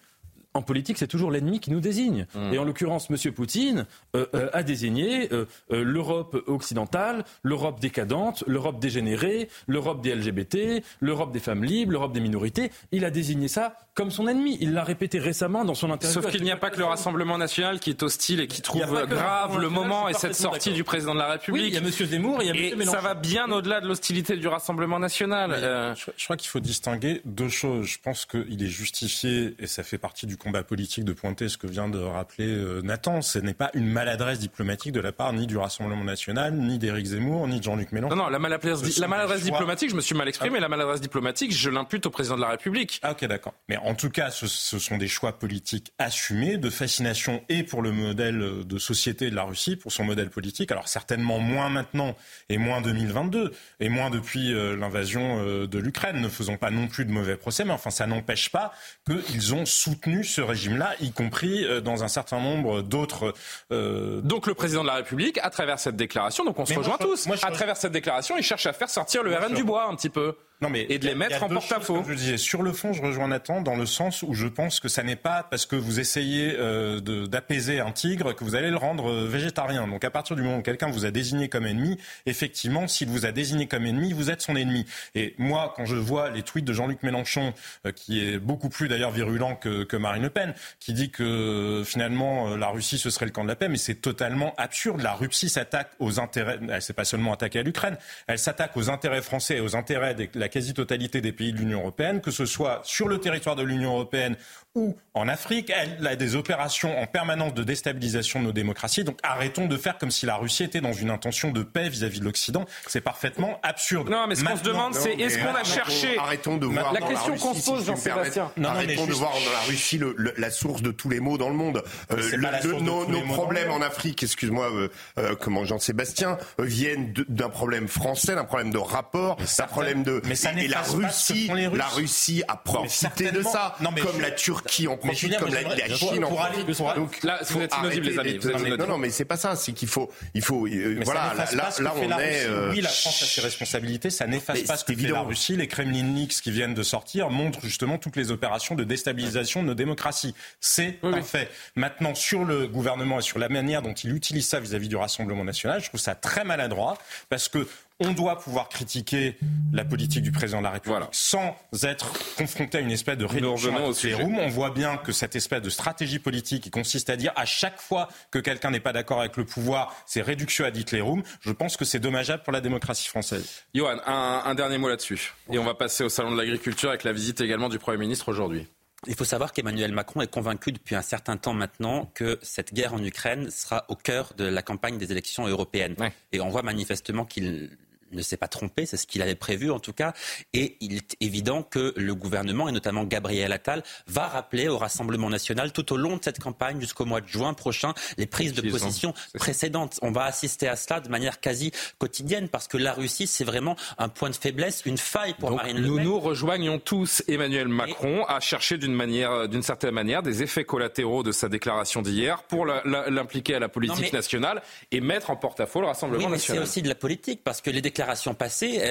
[0.53, 2.25] en politique, c'est toujours l'ennemi qui nous désigne.
[2.35, 2.53] Mmh.
[2.53, 3.31] Et en l'occurrence, M.
[3.31, 3.85] Poutine
[4.15, 11.31] euh, euh, a désigné euh, l'Europe occidentale, l'Europe décadente, l'Europe dégénérée, l'Europe des LGBT, l'Europe
[11.31, 12.71] des femmes libres, l'Europe des minorités.
[12.91, 14.57] Il a désigné ça comme son ennemi.
[14.59, 16.21] Il l'a répété récemment dans son interview.
[16.21, 19.05] Sauf qu'il n'y a pas que le Rassemblement national qui est hostile et qui trouve
[19.07, 21.67] grave le moment et cette sortie du président de la République.
[21.67, 21.89] il y a M.
[21.91, 22.81] Zemmour, il y a M.
[22.81, 25.95] Et ça va bien au-delà de l'hostilité du Rassemblement national.
[25.95, 27.85] je crois qu'il faut distinguer deux choses.
[27.85, 31.57] Je pense qu'il est justifié et ça fait partie du combat politique de pointer ce
[31.57, 33.21] que vient de rappeler euh, Nathan.
[33.21, 37.05] Ce n'est pas une maladresse diplomatique de la part ni du Rassemblement national, ni d'Éric
[37.05, 38.15] Zemmour, ni de Jean-Luc Mélenchon.
[38.15, 40.61] Non, non, la maladresse, la maladresse diplomatique, je me suis mal exprimé, ah.
[40.61, 42.99] la maladresse diplomatique, je l'impute au président de la République.
[43.03, 43.53] Ah, ok, d'accord.
[43.69, 47.91] Mais en tout cas, ce, sont des choix politiques assumés, de fascination et pour le
[47.91, 50.71] modèle de société de la Russie, pour son modèle politique.
[50.71, 52.15] Alors certainement moins maintenant
[52.49, 56.19] et moins 2022 et moins depuis euh, l'invasion euh, de l'Ukraine.
[56.19, 58.73] Ne faisons pas non plus de mauvais procès, mais enfin ça n'empêche pas
[59.05, 63.33] qu'ils ont soutenu ce régime-là, y compris euh, dans un certain nombre d'autres.
[63.71, 66.97] Euh, donc le président de la République, à travers cette déclaration, donc on se rejoint
[66.97, 69.95] tous, à travers cette déclaration, il cherche à faire sortir le RN du bois un
[69.95, 70.35] petit peu.
[70.61, 72.03] Non, mais et de les mettre en porte-à-faux.
[72.07, 74.89] Je disais sur le fond, je rejoins Nathan dans le sens où je pense que
[74.89, 78.77] ça n'est pas parce que vous essayez euh, d'apaiser un tigre que vous allez le
[78.77, 79.87] rendre euh, végétarien.
[79.87, 81.97] Donc à partir du moment où quelqu'un vous a désigné comme ennemi,
[82.27, 84.85] effectivement, s'il vous a désigné comme ennemi, vous êtes son ennemi.
[85.15, 87.55] Et moi, quand je vois les tweets de Jean-Luc Mélenchon,
[87.87, 91.81] euh, qui est beaucoup plus d'ailleurs virulent que, que, Marine Le Pen, qui dit que
[91.85, 95.01] finalement la Russie ce serait le camp de la paix, mais c'est totalement absurde.
[95.01, 97.97] La Russie s'attaque aux intérêts, elle s'est pas seulement attaquée à l'Ukraine,
[98.27, 101.79] elle s'attaque aux intérêts français et aux intérêts de la quasi-totalité des pays de l'Union
[101.79, 104.35] européenne, que ce soit sur le territoire de l'Union européenne
[104.75, 105.71] ou en Afrique.
[105.75, 109.03] Elle a des opérations en permanence de déstabilisation de nos démocraties.
[109.03, 112.19] Donc arrêtons de faire comme si la Russie était dans une intention de paix vis-à-vis
[112.19, 112.65] de l'Occident.
[112.87, 114.09] C'est parfaitement absurde.
[114.09, 116.17] Non, mais ce qu'on se demande, c'est est-ce qu'on a cherché.
[116.17, 116.93] Arrêtons de voir.
[116.93, 118.51] La question qu'on se pose, Jean-Sébastien.
[118.63, 119.99] Arrêtons de voir dans la Russie
[120.37, 121.83] la source de tous les maux dans le monde.
[122.11, 128.45] Euh, nos, problèmes en Afrique, excuse-moi, euh, euh, comment Jean-Sébastien, viennent d'un problème français, d'un
[128.45, 130.21] problème de rapport, d'un problème de.
[130.43, 134.97] Mais ça et la Russie, la Russie a profité de ça, comme la Turquie en
[134.97, 136.95] profite, comme la, Chine en profite.
[136.95, 138.77] Donc là, vous êtes inaudible, les amis.
[138.77, 139.55] Non, non, mais c'est pas ça.
[139.55, 140.67] C'est qu'il faut, il faut,
[141.03, 141.33] voilà.
[141.53, 142.47] Là, là, on est.
[142.71, 144.09] Oui, la France a ses responsabilités.
[144.09, 145.55] Ça n'efface pas ce que fait la Russie.
[145.55, 149.67] Les Kremlin Leaks qui viennent de sortir montrent justement toutes les opérations de déstabilisation de
[149.67, 150.35] nos démocraties.
[150.59, 151.49] C'est un fait.
[151.75, 155.43] Maintenant, sur le gouvernement et sur la manière dont il utilise ça vis-à-vis du Rassemblement
[155.43, 156.97] national, je trouve ça très maladroit
[157.29, 157.67] parce que
[158.01, 159.37] on doit pouvoir critiquer
[159.71, 163.75] la politique du président de la République sans être confronté à une espèce de réduction
[163.75, 163.81] à
[164.23, 167.79] On voit bien que cette espèce de stratégie politique qui consiste à dire à chaque
[167.79, 171.21] fois que quelqu'un n'est pas d'accord avec le pouvoir, c'est réduction à les room.
[171.41, 173.63] Je pense que c'est dommageable pour la démocratie française.
[173.73, 175.33] Johan, un, dernier mot là-dessus.
[175.51, 178.29] Et on va passer au salon de l'agriculture avec la visite également du Premier ministre
[178.29, 178.67] aujourd'hui.
[179.07, 182.93] Il faut savoir qu'Emmanuel Macron est convaincu depuis un certain temps maintenant que cette guerre
[182.93, 185.95] en Ukraine sera au cœur de la campagne des élections européennes.
[186.31, 187.71] Et on voit manifestement qu'il
[188.11, 190.13] ne s'est pas trompé, c'est ce qu'il avait prévu en tout cas.
[190.53, 195.29] Et il est évident que le gouvernement, et notamment Gabriel Attal, va rappeler au Rassemblement
[195.29, 198.69] national tout au long de cette campagne jusqu'au mois de juin prochain les prises de
[198.69, 199.99] position précédentes.
[200.01, 203.75] On va assister à cela de manière quasi quotidienne parce que la Russie, c'est vraiment
[203.97, 205.91] un point de faiblesse, une faille pour Marine Le Pen.
[205.91, 210.65] Nous nous rejoignons tous Emmanuel Macron à chercher d'une manière, d'une certaine manière, des effets
[210.65, 215.81] collatéraux de sa déclaration d'hier pour l'impliquer à la politique nationale et mettre en porte-à-faux
[215.81, 216.63] le Rassemblement oui, mais national.
[216.63, 218.81] C'est aussi de la politique parce que les déclarations déclarations passées,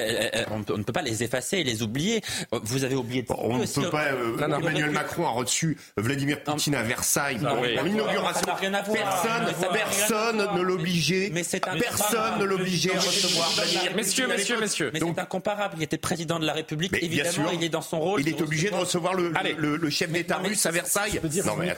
[0.49, 2.21] on, ne peut pas les effacer et les oublier.
[2.51, 3.23] Vous avez oublié.
[3.23, 3.27] De...
[3.37, 4.11] on ne peut pas.
[4.11, 8.47] Emmanuel Macron a reçu Vladimir Poutine à Versailles pour l'inauguration.
[8.93, 11.31] Personne, personne ne l'obligeait.
[11.31, 13.49] Personne ne l'obligeait à recevoir.
[13.95, 14.91] Messieurs, messieurs, messieurs.
[14.93, 15.75] Mais c'est incomparable.
[15.77, 16.93] Il était président de la République.
[17.01, 18.21] Évidemment, il est dans son rôle.
[18.21, 21.19] Il est obligé de recevoir le, chef d'État russe à Versailles.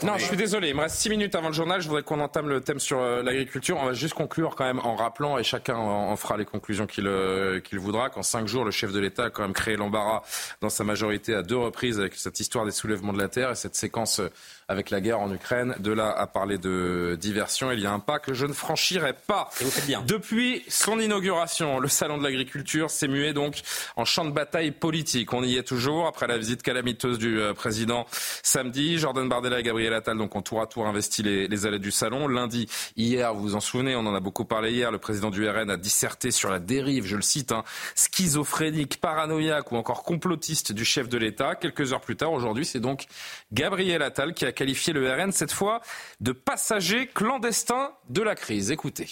[0.04, 0.69] Non, je suis désolé.
[0.69, 1.82] Il me reste 6 minutes avant le journal.
[1.82, 3.78] Je voudrais qu'on entame le thème sur euh, l'agriculture.
[3.82, 7.08] On va juste conclure quand même en rappelant, et chacun en fera les conclusions qu'il
[7.24, 10.22] euh, qu'il voudra, qu'en 5 jours, le chef de l'État a quand même créé l'embarras
[10.62, 13.56] dans sa majorité à deux reprises avec cette histoire des soulèvements de la terre et
[13.56, 14.22] cette séquence
[14.67, 15.76] avec la guerre en Ukraine.
[15.80, 19.13] De là à parler de diversion, il y a un pas que je ne franchirai
[19.13, 19.49] pas.
[19.62, 20.04] Et vous faites bien.
[20.06, 23.62] Depuis son inauguration, le salon de l'agriculture s'est mué donc
[23.95, 25.34] en champ de bataille politique.
[25.34, 28.06] On y est toujours après la visite calamiteuse du euh, président
[28.41, 28.97] samedi.
[28.97, 31.91] Jordan Bardella et Gabriel Attal donc ont tour à tour investi les, les allées du
[31.91, 32.28] salon.
[32.28, 35.47] Lundi, hier, vous vous en souvenez, on en a beaucoup parlé hier, le président du
[35.47, 40.71] RN a disserté sur la dérive, je le cite, hein, schizophrénique, paranoïaque ou encore complotiste
[40.71, 41.56] du chef de l'État.
[41.56, 43.06] Quelques heures plus tard, aujourd'hui, c'est donc
[43.52, 45.82] Gabriel Attal qui a qualifié le RN cette fois
[46.22, 48.72] de passager clandestin de la crise.
[48.72, 49.08] Écoutez.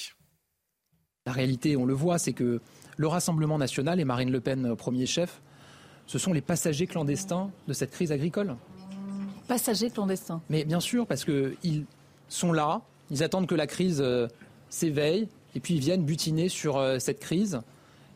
[1.26, 2.62] La réalité, on le voit, c'est que
[2.98, 5.42] le Rassemblement national et Marine Le Pen, euh, premier chef,
[6.08, 8.56] ce sont les passagers clandestins de cette crise agricole.
[9.48, 11.86] Passagers clandestins Mais bien sûr, parce qu'ils
[12.28, 14.28] sont là, ils attendent que la crise euh,
[14.70, 17.62] s'éveille, et puis ils viennent butiner sur euh, cette crise,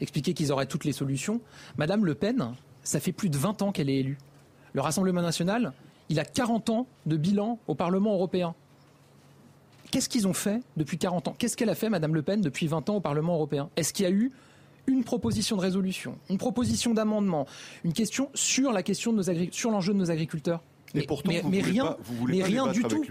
[0.02, 1.42] expliquer qu'ils auraient toutes les solutions.
[1.78, 4.18] Madame Le Pen, ça fait plus de 20 ans qu'elle est élue.
[4.74, 5.74] Le Rassemblement national,
[6.10, 8.56] il a 40 ans de bilan au Parlement européen.
[9.92, 11.36] Qu'est-ce qu'ils ont fait depuis 40 ans?
[11.38, 13.70] Qu'est-ce qu'elle a fait, Madame Le Pen, depuis 20 ans au Parlement européen?
[13.76, 14.32] Est-ce qu'il y a eu
[14.88, 17.48] une proposition de résolution, une proposition d'amendement,
[17.84, 20.62] une question sur la question de nos sur l'enjeu de nos agriculteurs?
[20.94, 23.04] Mais, mais, rien, mais rien du tout.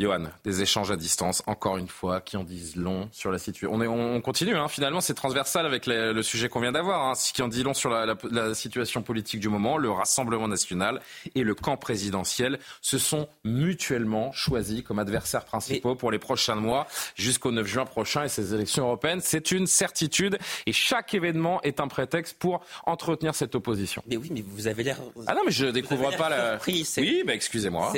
[0.00, 3.72] Johan, des échanges à distance, encore une fois, qui en disent long sur la situation.
[3.72, 4.68] On, on continue, hein.
[4.68, 7.12] finalement, c'est transversal avec le sujet qu'on vient d'avoir, hein.
[7.34, 9.76] qui en dit long sur la, situation politique du moment.
[9.76, 11.00] Le Rassemblement national
[11.34, 16.86] et le camp présidentiel se sont mutuellement choisis comme adversaires principaux pour les prochains mois
[17.14, 19.20] jusqu'au 9 juin prochain et ces élections européennes.
[19.22, 24.02] C'est une certitude et chaque événement est un prétexte pour entretenir cette opposition.
[24.06, 24.96] Mais oui, mais vous avez l'air.
[25.26, 26.58] Ah non, mais je découvre pas la.
[26.66, 27.92] Oui, mais excusez-moi.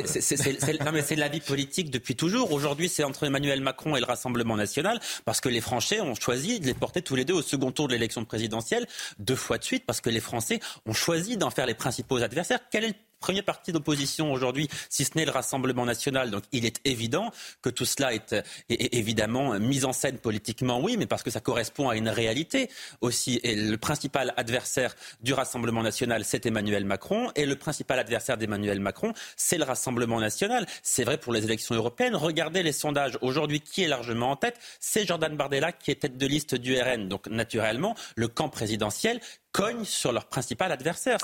[0.84, 2.50] Non, mais c'est la vie politique depuis toujours.
[2.50, 6.58] Aujourd'hui, c'est entre Emmanuel Macron et le Rassemblement national, parce que les Français ont choisi
[6.58, 9.64] de les porter tous les deux au second tour de l'élection présidentielle, deux fois de
[9.64, 12.60] suite, parce que les Français ont choisi d'en faire les principaux adversaires.
[13.22, 16.30] Premier parti d'opposition aujourd'hui, si ce n'est le Rassemblement national.
[16.30, 17.30] Donc il est évident
[17.62, 18.34] que tout cela est,
[18.68, 22.68] évidemment mis en scène politiquement, oui, mais parce que ça correspond à une réalité
[23.00, 23.40] aussi.
[23.44, 27.30] Et le principal adversaire du Rassemblement national, c'est Emmanuel Macron.
[27.36, 30.66] Et le principal adversaire d'Emmanuel Macron, c'est le Rassemblement national.
[30.82, 32.16] C'est vrai pour les élections européennes.
[32.16, 33.16] Regardez les sondages.
[33.22, 34.58] Aujourd'hui, qui est largement en tête?
[34.80, 37.08] C'est Jordan Bardella qui est tête de liste du RN.
[37.08, 39.20] Donc naturellement, le camp présidentiel
[39.52, 41.18] cognent sur leur principal adversaire.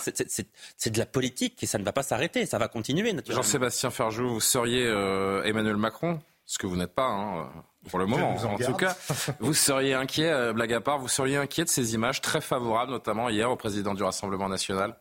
[0.77, 3.15] C'est de la politique et ça ne va pas s'arrêter, ça va continuer.
[3.29, 6.21] Jean-Sébastien Ferjou, vous seriez euh, Emmanuel Macron?
[6.47, 7.51] Ce que vous n'êtes pas, hein,
[7.91, 8.35] pour le moment.
[8.35, 8.97] En, tout cas,
[9.41, 12.91] vous seriez inquiet, euh, blague à part, vous seriez inquiet de ces images très favorables,
[12.91, 14.97] notamment hier au président du Rassemblement national?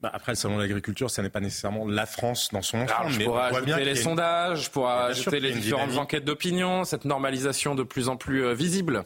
[0.00, 3.10] Bah après, le salon de l'agriculture, ce n'est pas nécessairement la France dans son ensemble.
[3.10, 8.08] Je pourrais ajouter les sondages, pour ajouter les différentes enquêtes d'opinion, cette normalisation de plus
[8.08, 9.04] en plus euh, visible.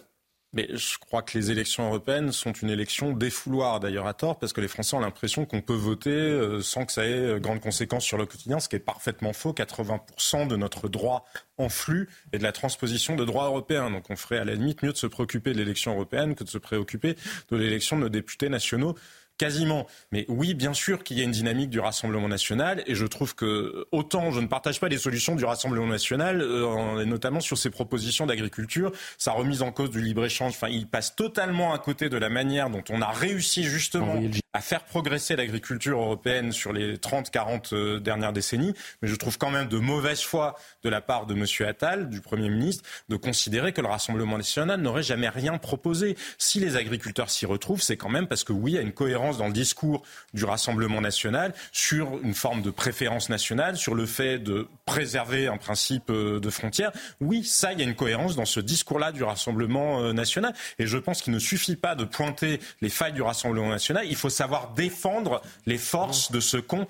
[0.55, 4.53] Mais je crois que les élections européennes sont une élection défouloir, d'ailleurs à tort, parce
[4.53, 7.61] que les Français ont l'impression qu'on peut voter euh, sans que ça ait euh, grande
[7.61, 9.53] conséquence sur le quotidien, ce qui est parfaitement faux.
[9.53, 11.25] 80% de notre droit
[11.57, 13.91] en flux et de la transposition de droit européen.
[13.91, 16.49] Donc on ferait à la limite mieux de se préoccuper de l'élection européenne que de
[16.51, 17.17] se préoccuper
[17.51, 18.95] de l'élection de nos députés nationaux
[19.43, 19.89] Quasiment.
[20.13, 23.35] Mais oui, bien sûr qu'il y a une dynamique du Rassemblement national et je trouve
[23.35, 27.71] que autant je ne partage pas les solutions du Rassemblement national, euh, notamment sur ses
[27.71, 32.17] propositions d'agriculture, sa remise en cause du libre-échange, enfin, il passe totalement à côté de
[32.17, 34.15] la manière dont on a réussi justement
[34.55, 38.75] à faire progresser l'agriculture européenne sur les 30-40 euh, dernières décennies.
[39.01, 41.47] Mais je trouve quand même de mauvaise foi de la part de M.
[41.67, 46.17] Attal, du Premier ministre, de considérer que le Rassemblement national n'aurait jamais rien proposé.
[46.37, 48.93] Si les agriculteurs s'y retrouvent, c'est quand même parce que oui, il y a une
[48.93, 50.03] cohérence dans le discours
[50.35, 55.57] du Rassemblement national sur une forme de préférence nationale, sur le fait de préserver un
[55.57, 56.93] principe euh, de frontière.
[57.21, 60.53] Oui, ça, il y a une cohérence dans ce discours-là du Rassemblement euh, national.
[60.79, 64.05] Et je pense qu'il ne suffit pas de pointer les failles du Rassemblement national.
[64.07, 64.29] Il faut
[64.77, 66.87] défendre les forces de ce qu'on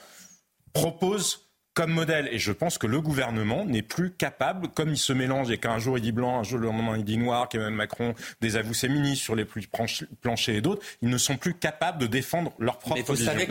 [0.72, 1.42] propose
[1.74, 2.28] comme modèle.
[2.30, 5.78] Et je pense que le gouvernement n'est plus capable, comme il se mélange et qu'un
[5.78, 8.88] jour il dit blanc, un jour le lendemain il dit noir, qu'Emmanuel Macron désavoue ses
[8.88, 12.78] ministres sur les plus planchers et d'autres, ils ne sont plus capables de défendre leur
[12.78, 13.48] propre Mais vous savez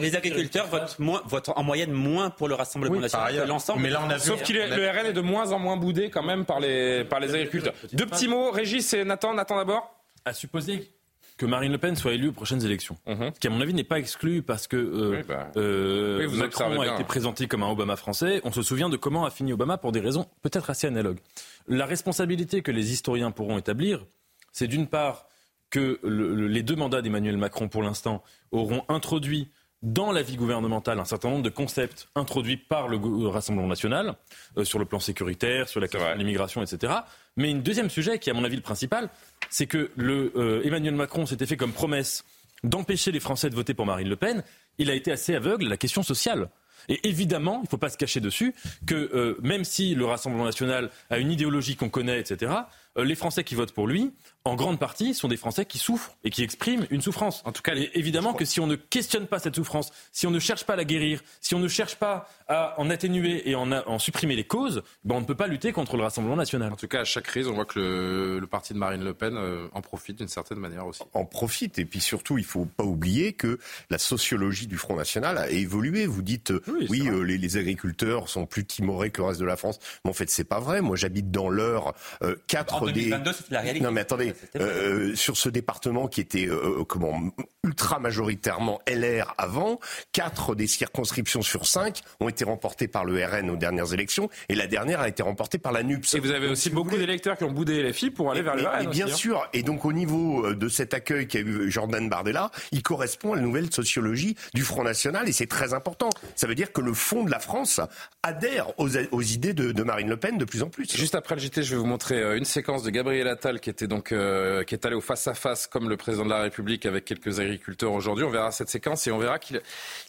[0.00, 3.82] les, agriculteurs votent, moins, votent, en moyenne moins pour le Rassemblement national que l'ensemble.
[3.82, 6.22] Mais là, on a Sauf que le RN est de moins en moins boudé quand
[6.22, 7.74] même par les, par les agriculteurs.
[7.92, 9.34] Deux petits mots, Régis et Nathan.
[9.34, 9.94] Nathan d'abord.
[10.24, 10.90] À supposer
[11.40, 12.98] que Marine Le Pen soit élue aux prochaines élections.
[13.06, 13.30] Mhm.
[13.34, 15.50] Ce qui, à mon avis, n'est pas exclu parce que euh, bah.
[15.56, 18.42] euh, Macron a été présenté comme un Obama français.
[18.44, 21.20] On se souvient de comment a fini Obama pour des raisons peut-être assez analogues.
[21.66, 24.04] La responsabilité que les historiens pourront établir,
[24.52, 25.28] c'est d'une part
[25.70, 28.22] que les deux mandats d'Emmanuel Macron, pour l'instant,
[28.52, 29.48] auront introduit
[29.82, 34.14] dans la vie gouvernementale un certain nombre de concepts introduits par le Rassemblement national,
[34.56, 36.92] euh, sur le plan sécuritaire, sur la question de l'immigration, etc.
[37.36, 39.08] Mais un deuxième sujet, qui est à mon avis le principal,
[39.48, 42.24] c'est que le, euh, Emmanuel Macron s'était fait comme promesse
[42.62, 44.44] d'empêcher les Français de voter pour Marine Le Pen.
[44.78, 46.50] Il a été assez aveugle à la question sociale.
[46.88, 48.54] Et évidemment, il ne faut pas se cacher dessus
[48.86, 52.52] que euh, même si le Rassemblement national a une idéologie qu'on connaît, etc.,
[52.96, 54.12] les Français qui votent pour lui
[54.44, 57.42] en grande partie, sont des Français qui souffrent et qui expriment une souffrance.
[57.44, 60.38] En tout cas, évidemment que si on ne questionne pas cette souffrance, si on ne
[60.38, 63.70] cherche pas à la guérir, si on ne cherche pas à en atténuer et en,
[63.72, 66.72] en supprimer les causes, ben on ne peut pas lutter contre le Rassemblement national.
[66.72, 69.36] En tout cas, à chaque crise, on voit que le, parti de Marine Le Pen
[69.36, 71.02] euh, en profite d'une certaine manière aussi.
[71.14, 73.58] En profite, et puis surtout, il ne faut pas oublier que
[73.88, 76.06] la sociologie du Front National a évolué.
[76.06, 76.52] Vous dites,
[76.88, 79.78] oui, euh, les, agriculteurs sont plus timorés que le reste de la France.
[80.04, 80.80] Mais en fait, c'est pas vrai.
[80.80, 81.94] Moi, j'habite dans l'heure.
[82.22, 83.84] Euh, quatre en 2022, c'est la réalité.
[83.84, 87.20] Non, mais attendez, euh, sur ce département qui était euh, comment
[87.64, 89.78] ultra majoritairement LR avant,
[90.12, 94.54] quatre des circonscriptions sur cinq ont été remportées par le RN aux dernières élections, et
[94.54, 96.14] la dernière a été remportée par la NUPS.
[96.14, 98.66] Et vous avez aussi beaucoup d'électeurs qui ont boudé les filles pour aller vers le
[98.66, 98.84] RN.
[98.84, 99.14] Et bien hein.
[99.14, 103.32] sûr, et donc au niveau euh, de cet accueil qu'a eu Jordan Bardella, il correspond
[103.32, 106.10] à la nouvelle sociologie du Front National, et c'est très important.
[106.36, 107.80] Ça veut dire que le fond de la France
[108.22, 108.88] adhère aux,
[109.22, 110.94] idées de, Marine Le Pen de plus en plus.
[110.94, 113.86] Juste après le JT, je vais vous montrer une séquence de Gabriel Attal qui était
[113.86, 117.40] donc euh, qui est allé au face-à-face comme le président de la République avec quelques
[117.40, 118.24] agriculteurs aujourd'hui.
[118.24, 119.60] On verra cette séquence et on verra qu'il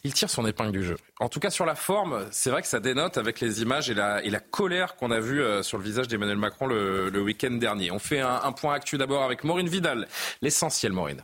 [0.04, 0.96] il tire son épingle du jeu.
[1.20, 3.94] En tout cas, sur la forme, c'est vrai que ça dénote avec les images et
[3.94, 7.90] la, colère qu'on a vue euh, sur le visage d'Emmanuel Macron le, week-end dernier.
[7.90, 10.08] On fait un, point actu d'abord avec Maureen Vidal.
[10.40, 11.22] L'essentiel, Maureen.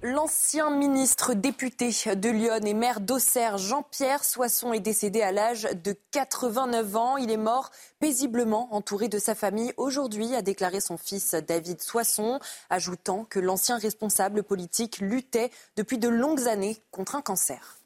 [0.00, 5.92] L'ancien ministre député de Lyon et maire d'Auxerre, Jean-Pierre Soisson, est décédé à l'âge de
[6.12, 7.16] 89 ans.
[7.16, 12.38] Il est mort paisiblement entouré de sa famille aujourd'hui, a déclaré son fils David Soisson,
[12.70, 17.77] ajoutant que l'ancien responsable politique luttait depuis de longues années contre un cancer.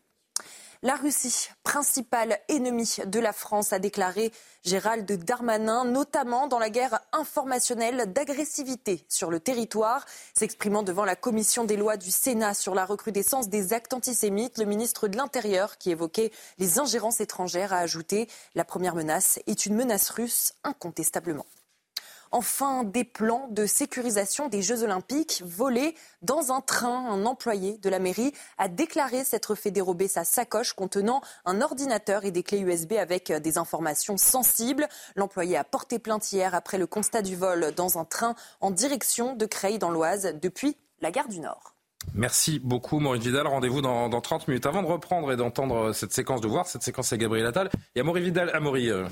[0.84, 4.32] La Russie, principal ennemi de la France, a déclaré
[4.64, 10.04] Gérald Darmanin, notamment dans la guerre informationnelle d'agressivité sur le territoire.
[10.34, 14.64] S'exprimant devant la commission des lois du Sénat sur la recrudescence des actes antisémites, le
[14.64, 19.76] ministre de l'Intérieur, qui évoquait les ingérences étrangères, a ajouté La première menace est une
[19.76, 21.46] menace russe, incontestablement.
[22.34, 27.06] Enfin, des plans de sécurisation des Jeux Olympiques volés dans un train.
[27.10, 32.24] Un employé de la mairie a déclaré s'être fait dérober sa sacoche contenant un ordinateur
[32.24, 34.88] et des clés USB avec des informations sensibles.
[35.14, 39.36] L'employé a porté plainte hier après le constat du vol dans un train en direction
[39.36, 41.71] de Creil dans l'Oise depuis la gare du Nord.
[42.14, 43.46] Merci beaucoup Maurice Vidal.
[43.46, 44.66] Rendez-vous dans, dans, 30 minutes.
[44.66, 47.70] Avant de reprendre et d'entendre cette séquence, de voir cette séquence, c'est Gabriel Attal.
[47.94, 49.06] Il y a Maurice Vidal, Amaury, euh,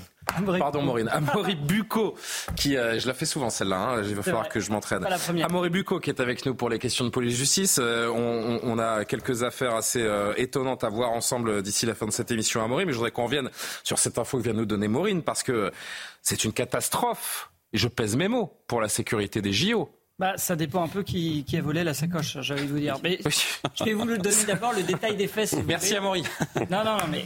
[0.59, 2.15] pardon Maureen, Amaury Bucco,
[2.57, 5.07] qui, euh, je la fais souvent celle-là, hein, il va falloir que je m'entraîne.
[5.43, 7.79] Amaury Bucco qui est avec nous pour les questions de police-justice.
[7.81, 12.13] Euh, on, on, a quelques affaires assez étonnantes à voir ensemble d'ici la fin de
[12.13, 13.51] cette émission Amaury, mais je voudrais qu'on revienne
[13.83, 15.71] sur cette info que vient de nous donner Maureen, parce que
[16.23, 19.89] c'est une catastrophe, et je pèse mes mots, pour la sécurité des JO.
[20.21, 22.79] Bah, ça dépend un peu qui, qui a volé la sacoche, j'ai envie de vous
[22.79, 22.99] dire.
[23.03, 23.19] Mais
[23.75, 25.57] je vais vous donner d'abord le détail des faits.
[25.67, 26.23] Merci Amaury.
[26.71, 27.25] Non, non, non, mais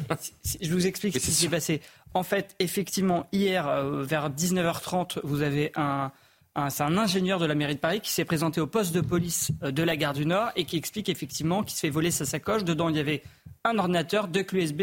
[0.61, 1.80] je vous explique ce qui s'est passé.
[2.14, 6.12] En fait, effectivement, hier, euh, vers 19h30, vous avez un,
[6.54, 9.00] un c'est un ingénieur de la mairie de Paris qui s'est présenté au poste de
[9.00, 12.12] police euh, de la gare du Nord et qui explique effectivement qu'il se fait voler
[12.12, 12.62] sa sacoche.
[12.62, 13.24] Dedans, il y avait
[13.64, 14.83] un ordinateur, deux clés USB,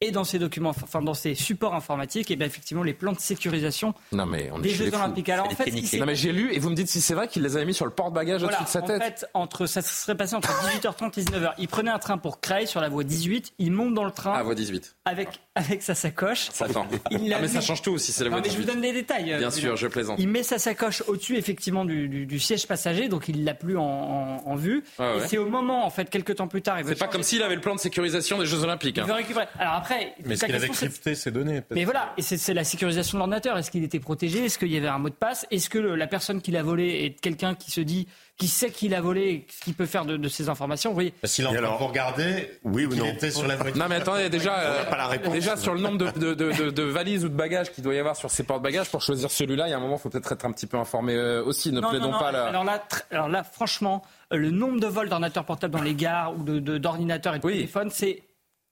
[0.00, 3.18] et dans ces documents, enfin dans ces supports informatiques, et bien effectivement les plans de
[3.18, 5.28] sécurisation non mais on des Jeux Olympiques.
[5.28, 7.42] Alors en fait, non mais j'ai lu et vous me dites si c'est vrai qu'il
[7.42, 9.02] les avait mis sur le porte-bagages au-dessus de sa tête.
[9.02, 11.52] En fait, entre ça se serait passé entre 18h30 et 19h.
[11.58, 14.34] Il prenait un train pour Creil sur la voie 18, il monte dans le train.
[14.36, 14.96] Ah, voie 18.
[15.04, 16.50] Avec avec sa sacoche.
[16.52, 16.66] Ça
[17.10, 18.80] Il ah mais ça change tout aussi, c'est la voie non, mais je vous donne
[18.80, 19.36] les détails.
[19.38, 20.18] Bien sûr, je plaisante.
[20.20, 23.82] Il met sa sacoche au-dessus effectivement du, du, siège passager, donc il l'a plus en,
[23.82, 24.84] en, vue.
[24.98, 26.78] Ah, et c'est au moment en fait quelques temps plus tard.
[26.86, 28.98] C'est pas comme s'il avait le plan de sécurisation des Jeux Olympiques.
[28.98, 29.04] Hein.
[29.06, 29.46] Il veut récupérer.
[29.58, 29.87] Alors après,
[30.24, 33.56] mais est-ce qu'il avait crypté ces données Mais voilà, et c'est la sécurisation de l'ordinateur.
[33.58, 34.44] Est-ce qu'il était protégé?
[34.44, 35.46] Est-ce qu'il y avait un mot de passe?
[35.50, 38.94] Est-ce que la personne qui l'a volé est quelqu'un qui se dit qui sait qu'il
[38.94, 40.90] a volé, ce qu'il peut faire de, de, ces informations?
[40.90, 41.12] Vous voyez.
[41.24, 43.04] S'il est en regarder, oui ou non?
[43.06, 47.24] était sur la Non mais attendez, déjà, euh, déjà sur le nombre de, de, valises
[47.24, 49.74] ou de bagages qu'il doit y avoir sur ces porte-bagages, pour choisir celui-là, il y
[49.74, 51.72] a un moment, il faut peut-être être un petit peu informé euh, aussi.
[51.72, 52.44] Ne plaidons pas là.
[52.44, 56.44] Alors là, alors là, franchement, le nombre de vols d'ordinateurs portables dans les gares ou
[56.44, 58.22] d'ordinateurs et de téléphones, c'est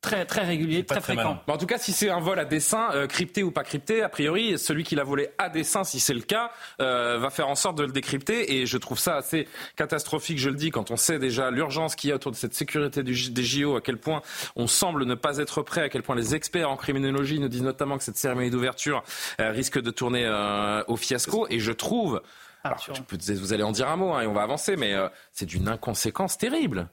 [0.07, 1.43] très, très régulier, très, fréquent.
[1.49, 4.09] en tout cas, si c'est un vol à dessein, euh, crypté ou pas crypté, a
[4.09, 7.57] priori, celui qui l'a volé à dessein, si c'est le cas, euh, va faire en
[7.57, 8.55] sorte de le décrypter.
[8.55, 12.11] Et je trouve ça assez catastrophique, je le dis, quand on sait déjà l'urgence qu'il
[12.11, 14.23] y a autour de cette sécurité du, des JO, à quel point
[14.55, 17.63] on semble ne pas être prêt, à quel point les experts en criminologie nous disent
[17.63, 19.03] notamment que cette cérémonie d'ouverture
[19.41, 20.27] euh, risque de tourner
[20.87, 21.47] au fiasco.
[21.51, 22.23] Et je trouve...
[22.63, 22.85] Alors,
[23.29, 24.95] vous allez en dire un mot hein, et on va avancer, mais
[25.33, 26.89] c'est d'une inconséquence terrible.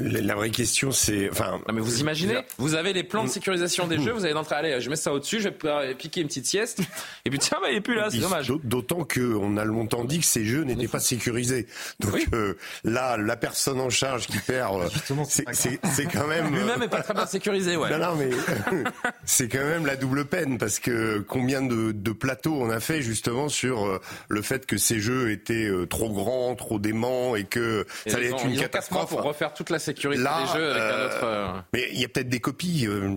[0.00, 1.28] La vraie question, c'est.
[1.30, 4.54] Enfin, mais vous imaginez Vous avez les plans de sécurisation des jeux, vous allez d'entrée,
[4.54, 6.80] allez, je mets ça au-dessus, je vais piquer une petite sieste,
[7.24, 8.50] et puis tiens, bah, il n'est plus là, c'est dommage.
[8.64, 11.66] D'autant qu'on a longtemps dit que ces jeux n'étaient pas sécurisés.
[12.00, 16.54] Donc euh, là, la personne en charge qui perd, euh, c'est quand même.
[16.54, 17.90] Lui-même n'est pas très bien sécurisé, ouais.
[17.90, 18.30] Non, non, mais
[19.24, 23.02] c'est quand même la double peine, parce que combien de, de plateaux on a fait
[23.02, 27.86] justement sur euh, le fait que ces jeux étaient trop grands, trop déments, et que
[28.06, 29.10] ça allait être une catastrophe.
[29.10, 31.24] pour refaire toute la sécurité des jeux avec un autre.
[31.24, 33.16] Euh, mais il y a peut-être des copies, euh,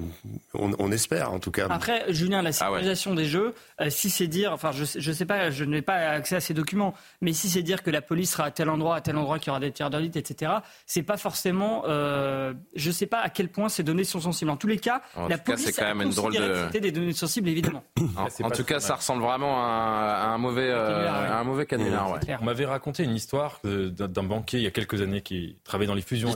[0.54, 1.68] on, espère en tout cas.
[1.70, 5.26] Après, Julien, la ah sécurisation des jeux, euh, si c'est dire, enfin, je, je sais
[5.26, 8.32] pas, je n'ai pas accès à ces documents, mais si c'est dire que la police
[8.32, 10.52] sera à tel endroit, à tel endroit, qu'il y aura des tirs d'audit, etc.,
[10.86, 14.52] c'est pas forcément, euh, je sais pas à quel point ces données sont sensibles.
[14.52, 16.78] En tous les cas, la police c'est quand même une drôle de...
[16.78, 17.84] des données sensibles, évidemment.
[18.18, 22.20] en, tout cas, ça ressemble vraiment à, un mauvais, canular, un mauvais canular.
[22.42, 25.96] On m'avait raconté une histoire d'un banquier il y a quelques années qui travaillait dans
[25.96, 26.30] les fusions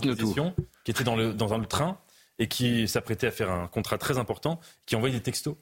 [0.84, 1.98] qui était dans le, dans un train
[2.40, 5.56] et qui s'apprêtait à faire un contrat très important, qui envoyait des textos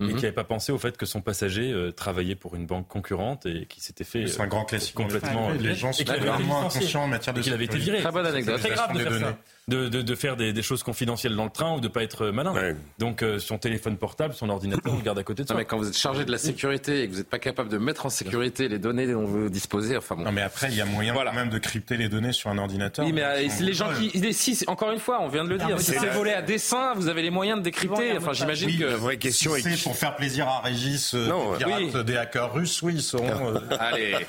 [0.00, 0.10] et mhm.
[0.10, 3.44] qui n'avait pas pensé au fait que son passager euh, travaillait pour une banque concurrente
[3.44, 4.26] et qui s'était fait.
[4.26, 4.94] C'est un grand classique.
[4.94, 5.50] Complètement.
[5.50, 7.42] les gens sont vraiment inconscients en matière de.
[7.42, 8.00] Qu'il avait été viré.
[8.00, 8.60] Très bonne anecdote.
[8.60, 9.38] Très grave de faire ça
[9.70, 12.26] de, de, de faire des, des, choses confidentielles dans le train ou de pas être
[12.26, 12.52] malin.
[12.98, 15.54] Donc euh, son téléphone portable, son ordinateur, on le garde à côté de ça.
[15.54, 17.78] mais quand vous êtes chargé de la sécurité et que vous n'êtes pas capable de
[17.78, 20.24] mettre en sécurité les données dont vous disposez, enfin bon.
[20.24, 22.58] Non mais après il y a moyen quand même de crypter les données sur un
[22.58, 23.06] ordinateur.
[23.06, 25.80] Oui mais euh, les gens qui, si, encore une fois, on vient de le dire,
[25.80, 28.16] si c'est volé à dessein, vous avez les moyens de décrypter.
[28.16, 28.84] Enfin j'imagine que.
[29.00, 29.52] Vraie question.
[29.60, 33.54] C'est pour faire plaisir à Régis, euh, non, pirates, des hackers russes, oui, ils seront.
[33.78, 34.16] allez.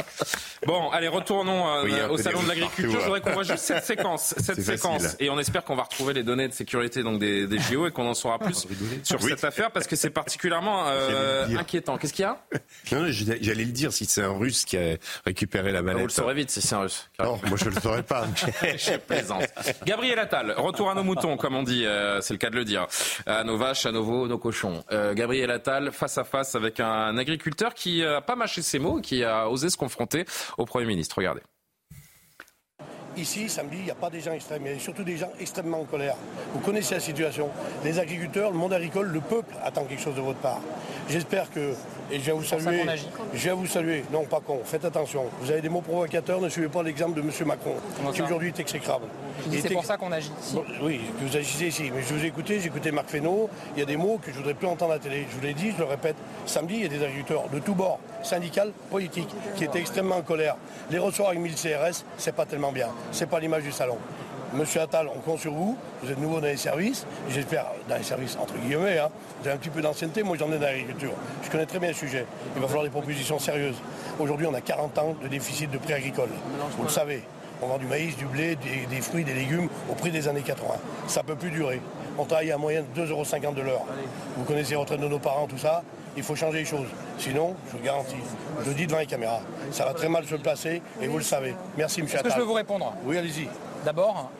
[0.66, 1.66] bon, allez retournons
[2.10, 3.00] au salon de l'agriculture.
[3.00, 6.14] Je voudrais qu'on voit juste cette séquence, cette séquence et on espère qu'on va retrouver
[6.14, 8.66] les données de sécurité donc des, des JO et qu'on en saura plus
[9.02, 11.98] sur cette affaire parce que c'est particulièrement euh, inquiétant.
[11.98, 12.42] Qu'est-ce qu'il y a?
[12.92, 16.00] Non, j'allais le dire si c'est un Russe qui a récupéré la manette.
[16.00, 17.10] Vous le saurez vite si c'est un Russe.
[17.18, 18.26] Non, moi je le saurais pas.
[18.62, 19.44] je plaisante.
[19.84, 22.64] Gabriel Attal, retour à nos moutons comme on dit, euh, c'est le cas de le
[22.64, 22.86] dire,
[23.26, 24.84] à nos vaches, à nos veaux, nos cochons.
[24.92, 29.00] Euh, Gabriel Attal face à face avec un agriculteur qui a pas mâché ses mots,
[29.00, 30.24] qui a osé se confronter
[30.58, 31.16] au Premier ministre.
[31.18, 31.42] Regardez.
[33.16, 35.30] Ici, samedi, il n'y a pas des gens extrêmes, il y a surtout des gens
[35.40, 36.14] extrêmement en colère.
[36.54, 37.48] Vous connaissez la situation.
[37.84, 40.60] Les agriculteurs, le monde agricole, le peuple attend quelque chose de votre part.
[41.08, 41.74] J'espère que,
[42.10, 42.84] et je viens vous saluer,
[43.34, 45.24] je vous saluer, non pas con, faites attention.
[45.40, 47.30] Vous avez des mots provocateurs, ne suivez pas l'exemple de M.
[47.46, 47.74] Macron,
[48.12, 49.06] qui aujourd'hui est exécrable.
[49.50, 50.58] C'est pour ça qu'on agit ici.
[50.82, 51.90] oui, que vous agissez ici.
[51.94, 54.30] Mais je vous ai écouté, j'ai écouté Marc Fesneau, il y a des mots que
[54.30, 55.26] je ne voudrais plus entendre à la télé.
[55.30, 56.16] Je vous l'ai dit, je le répète,
[56.46, 60.22] samedi, il y a des agriculteurs de tous bords, syndicales, politiques, qui étaient extrêmement en
[60.22, 60.56] colère.
[60.90, 62.88] Les recevoir avec 1000 CRS, c'est pas tellement bien.
[63.12, 63.98] C'est pas l'image du salon.
[64.52, 65.76] Monsieur Attal, on compte sur vous.
[66.02, 67.06] Vous êtes nouveau dans les services.
[67.28, 68.98] J'espère dans les services entre guillemets.
[68.98, 69.08] Hein.
[69.40, 70.24] Vous avez un petit peu d'ancienneté.
[70.24, 71.12] Moi, j'en ai dans l'agriculture.
[71.44, 72.26] Je connais très bien le sujet.
[72.56, 73.76] Il va falloir des propositions sérieuses.
[74.18, 76.30] Aujourd'hui, on a 40 ans de déficit de prix agricole.
[76.76, 77.22] Vous le savez.
[77.62, 80.74] On vend du maïs, du blé, des, fruits, des légumes au prix des années 80.
[81.06, 81.80] Ça ne peut plus durer.
[82.18, 83.84] On travaille à moyenne de 2,50 euros de l'heure.
[84.36, 85.82] Vous connaissez les retraites de nos parents, tout ça.
[86.16, 86.88] Il faut changer les choses.
[87.18, 88.16] Sinon, je vous garantis,
[88.64, 89.40] je le dis devant les caméras,
[89.70, 91.54] ça va très mal se placer et vous le savez.
[91.76, 92.06] Merci, M.
[92.06, 92.92] Est-ce que je peux vous répondre?
[93.04, 93.48] Oui, allez-y.
[93.84, 94.30] D'abord,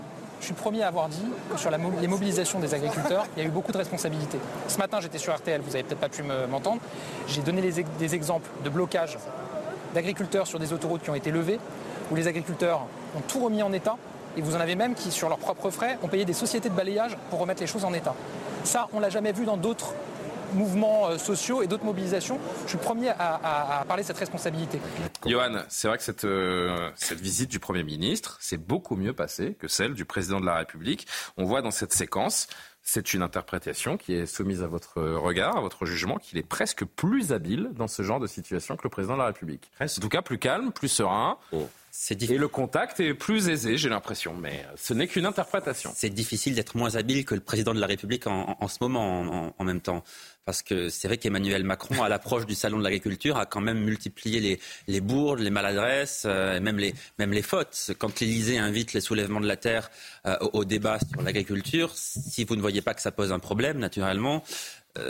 [0.41, 3.47] je suis le premier à avoir dit que sur les mobilisations des agriculteurs, il y
[3.47, 4.39] a eu beaucoup de responsabilités.
[4.67, 6.81] Ce matin, j'étais sur RTL, vous n'avez peut-être pas pu m'entendre.
[7.29, 9.17] J'ai donné des exemples de blocage
[9.95, 11.61] d'agriculteurs sur des autoroutes qui ont été levées,
[12.11, 12.87] où les agriculteurs
[13.17, 13.97] ont tout remis en état,
[14.37, 16.75] et vous en avez même qui, sur leurs propres frais, ont payé des sociétés de
[16.75, 18.15] balayage pour remettre les choses en état.
[18.65, 19.95] Ça, on l'a jamais vu dans d'autres
[20.55, 22.39] mouvements euh, sociaux et d'autres mobilisations.
[22.65, 24.81] Je suis le premier à, parler de cette responsabilité.
[25.27, 29.57] Johan, c'est vrai que cette, euh, cette visite du Premier ministre s'est beaucoup mieux passée
[29.59, 31.07] que celle du Président de la République.
[31.37, 32.49] On voit dans cette séquence
[32.83, 36.85] c'est une interprétation qui est soumise à votre regard, à votre jugement, qu'il est presque
[36.85, 39.71] plus habile dans ce genre de situation que le président de la République.
[39.81, 41.37] En tout cas, plus calme, plus serein.
[41.53, 41.69] Oh.
[42.11, 45.93] Et le contact est plus aisé, j'ai l'impression, mais ce n'est qu'une interprétation.
[45.95, 49.65] C'est difficile d'être moins habile que le président de la République en, ce moment, en,
[49.65, 50.05] même temps.
[50.45, 53.81] Parce que c'est vrai qu'Emmanuel Macron, à l'approche du salon de l'agriculture, a quand même
[53.81, 57.93] multiplié les, les bourdes, les maladresses, euh, et même les, même les fautes.
[57.99, 59.91] Quand l'Élysée invite les soulèvements de la terre
[60.27, 63.79] euh, au, débat sur l'agriculture, si vous ne voyez pas que ça pose un problème,
[63.79, 64.43] naturellement,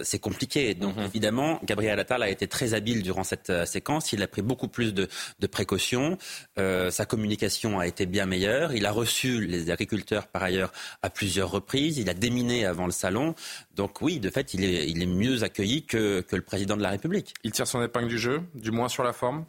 [0.02, 0.74] c'est compliqué.
[0.74, 1.04] Donc mhm.
[1.04, 4.12] évidemment, Gabriel Attal a été très habile durant cette euh, séquence.
[4.12, 5.08] Il a pris beaucoup plus de,
[5.46, 6.18] précautions.
[6.58, 8.72] Euh, sa communication a été bien meilleure.
[8.72, 10.72] Il a reçu les agriculteurs par ailleurs
[11.02, 11.98] à plusieurs reprises.
[11.98, 13.34] Il a déminé avant le salon.
[13.74, 17.34] Donc oui, de fait, il est, mieux accueilli que le président de la République.
[17.42, 19.44] Il tire son épingle du jeu, du moins sur la forme?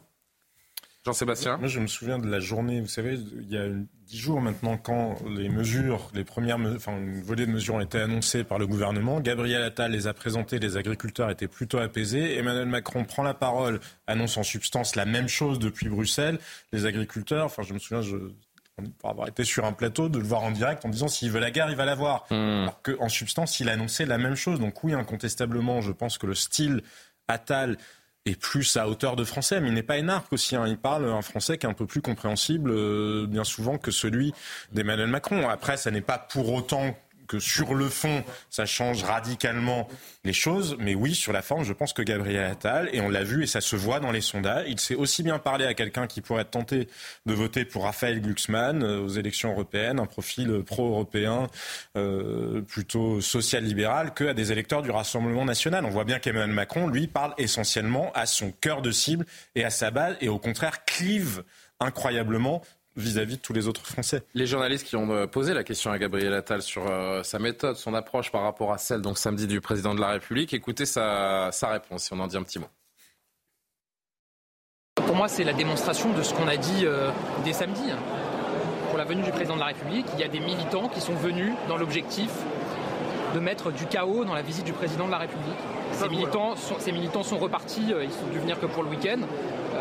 [1.04, 3.66] Jean-Sébastien Moi, je me souviens de la journée, vous savez, il y a
[4.06, 7.98] dix jours maintenant, quand les mesures, les premières, enfin, une volée de mesures ont été
[7.98, 9.20] annoncées par le gouvernement.
[9.20, 12.38] Gabriel Attal les a présentées, les agriculteurs étaient plutôt apaisés.
[12.38, 16.38] Emmanuel Macron prend la parole, annonce en substance la même chose depuis Bruxelles.
[16.72, 18.16] Les agriculteurs, enfin, je me souviens, je,
[18.98, 21.40] pour avoir été sur un plateau, de le voir en direct en disant s'il veut
[21.40, 22.26] la guerre, il va la voir.
[22.30, 22.62] Hmm.
[22.62, 24.60] Alors qu'en substance, il annonçait la même chose.
[24.60, 26.82] Donc oui, incontestablement, je pense que le style
[27.26, 27.76] Attal
[28.24, 30.54] et plus à hauteur de français, mais il n'est pas énarque aussi.
[30.54, 30.66] Hein.
[30.68, 34.32] Il parle un français qui est un peu plus compréhensible, euh, bien souvent, que celui
[34.72, 35.48] d'Emmanuel Macron.
[35.48, 36.96] Après, ça n'est pas pour autant
[37.38, 39.88] sur le fond, ça change radicalement
[40.24, 40.76] les choses.
[40.78, 43.46] Mais oui, sur la forme, je pense que Gabriel Attal, et on l'a vu et
[43.46, 46.42] ça se voit dans les sondages, il sait aussi bien parler à quelqu'un qui pourrait
[46.42, 46.88] être tenté
[47.26, 51.48] de voter pour Raphaël Glucksmann euh, aux élections européennes, un profil pro-européen,
[51.96, 55.84] euh, plutôt social-libéral, qu'à des électeurs du Rassemblement national.
[55.84, 59.70] On voit bien qu'Emmanuel Macron, lui, parle essentiellement à son cœur de cible et à
[59.70, 61.42] sa base, et au contraire clive
[61.80, 62.62] incroyablement
[62.96, 64.22] vis-à-vis de tous les autres Français.
[64.34, 67.76] Les journalistes qui ont euh, posé la question à Gabriel Attal sur euh, sa méthode,
[67.76, 71.50] son approche par rapport à celle donc samedi du président de la République, écoutez sa,
[71.52, 72.68] sa réponse, si on en dit un petit mot.
[74.94, 77.10] Pour moi, c'est la démonstration de ce qu'on a dit euh,
[77.44, 77.82] dès samedi.
[78.90, 81.14] Pour la venue du président de la République, il y a des militants qui sont
[81.14, 82.30] venus dans l'objectif
[83.34, 85.56] de mettre du chaos dans la visite du président de la République.
[85.92, 89.20] Ces militants, sont, ces militants sont repartis, ils sont dû venir que pour le week-end,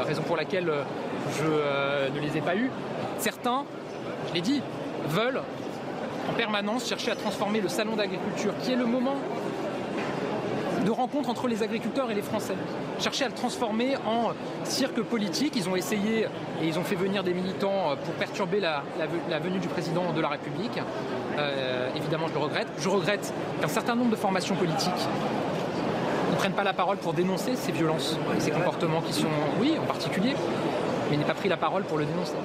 [0.05, 0.71] raison pour laquelle
[1.37, 2.69] je ne les ai pas eus.
[3.17, 3.65] Certains,
[4.29, 4.61] je l'ai dit,
[5.07, 5.41] veulent
[6.29, 9.15] en permanence chercher à transformer le salon d'agriculture, qui est le moment
[10.85, 12.55] de rencontre entre les agriculteurs et les Français.
[12.99, 14.31] Chercher à le transformer en
[14.63, 15.53] cirque politique.
[15.55, 16.27] Ils ont essayé
[16.61, 18.83] et ils ont fait venir des militants pour perturber la,
[19.39, 20.79] venue du président de la République.
[21.37, 22.67] Euh, évidemment, je le regrette.
[22.79, 25.07] Je regrette qu'un certain nombre de formations politiques
[26.31, 29.27] ne prennent pas la parole pour dénoncer ces violences et ces comportements qui sont,
[29.59, 30.35] oui, en particulier,
[31.11, 32.37] mais n'aient pas pris la parole pour le dénoncer.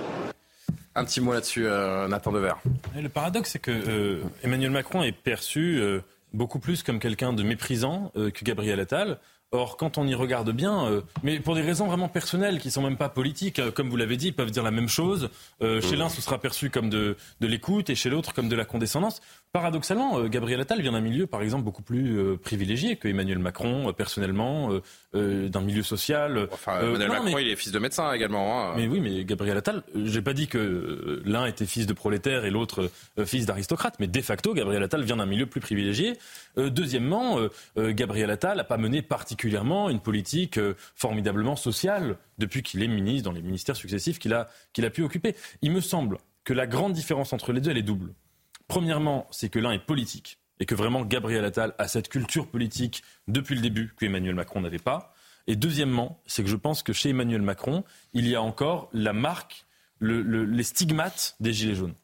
[0.96, 2.54] Un petit mot là-dessus, euh, Nathan Dever.
[3.00, 6.00] Le paradoxe, c'est que euh, Emmanuel Macron est perçu euh,
[6.32, 9.18] beaucoup plus comme quelqu'un de méprisant que Gabriel Attal.
[9.52, 12.96] Or, quand on y regarde bien, mais pour des raisons vraiment personnelles qui sont même
[12.96, 15.30] pas politiques, comme vous l'avez dit, ils peuvent dire la même chose.
[15.60, 18.64] chez l'un, ce sera perçu comme de, de l'écoute et chez l'autre comme de la
[18.64, 19.22] condescendance.
[19.56, 23.38] Paradoxalement, euh, Gabriel Attal vient d'un milieu, par exemple, beaucoup plus euh, privilégié que Emmanuel
[23.38, 24.68] Macron, euh, personnellement,
[25.14, 26.46] d'un milieu social.
[26.52, 28.60] Enfin, Emmanuel Macron, il est fils de médecin également.
[28.60, 28.74] Hein.
[28.76, 32.50] Mais oui, mais Gabriel Attal, j'ai pas dit que l'un était fils de prolétaire et
[32.50, 32.90] l'autre
[33.24, 36.18] fils d'aristocrate, mais de facto, Gabriel Attal vient d'un milieu plus privilégié.
[36.58, 37.38] deuxièmement,
[37.78, 40.60] Gabriel Attal n'a pas mené particulièrement une politique
[40.94, 45.02] formidablement sociale depuis qu'il est ministre dans les ministères successifs qu'il a, qu'il a pu
[45.02, 45.34] occuper.
[45.62, 48.12] Il me semble que la grande différence entre les deux, elle est double.
[48.68, 53.02] Premièrement, c'est que l'un est politique et que vraiment Gabriel Attal a cette culture politique
[53.28, 55.14] depuis le début que Emmanuel Macron n'avait pas.
[55.46, 59.12] Et deuxièmement, c'est que je pense que chez Emmanuel Macron, il y a encore la
[59.12, 59.66] marque,
[60.00, 61.94] les stigmates des Gilets jaunes.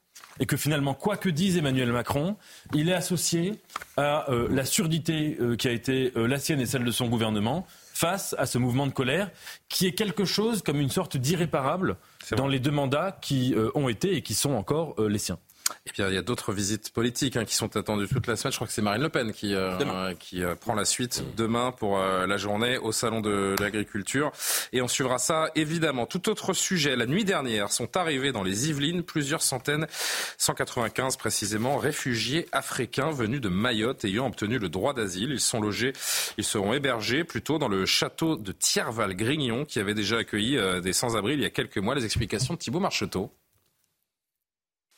[0.41, 2.37] Et que finalement, quoi que dise Emmanuel Macron,
[2.75, 3.61] il est associé
[3.97, 7.09] à euh, la surdité euh, qui a été euh, la sienne et celle de son
[7.09, 9.31] gouvernement face à ce mouvement de colère,
[9.69, 11.97] qui est quelque chose comme une sorte d'irréparable
[12.37, 15.39] dans les deux mandats qui ont été et qui sont encore les siens.
[15.87, 18.53] Et puis il y a d'autres visites politiques hein, qui sont attendues toute la semaine.
[18.53, 21.73] Je crois que c'est Marine Le Pen qui, euh, qui euh, prend la suite demain
[21.73, 24.33] pour euh, la journée au Salon de l'Agriculture.
[24.73, 26.07] Et on suivra ça évidemment.
[26.07, 26.97] Tout autre sujet.
[26.97, 29.87] La nuit dernière sont arrivés dans les Yvelines plusieurs centaines,
[30.39, 35.31] 195 précisément, réfugiés africains venus de Mayotte ayant obtenu le droit d'asile.
[35.33, 35.93] Ils sont logés,
[36.39, 41.35] ils seront hébergés plutôt dans le château de Thierval-Grignon qui avait déjà accueilli des sans-abri
[41.35, 41.95] il y a quelques mois.
[41.95, 43.33] Les explications de Thibault Marcheteau.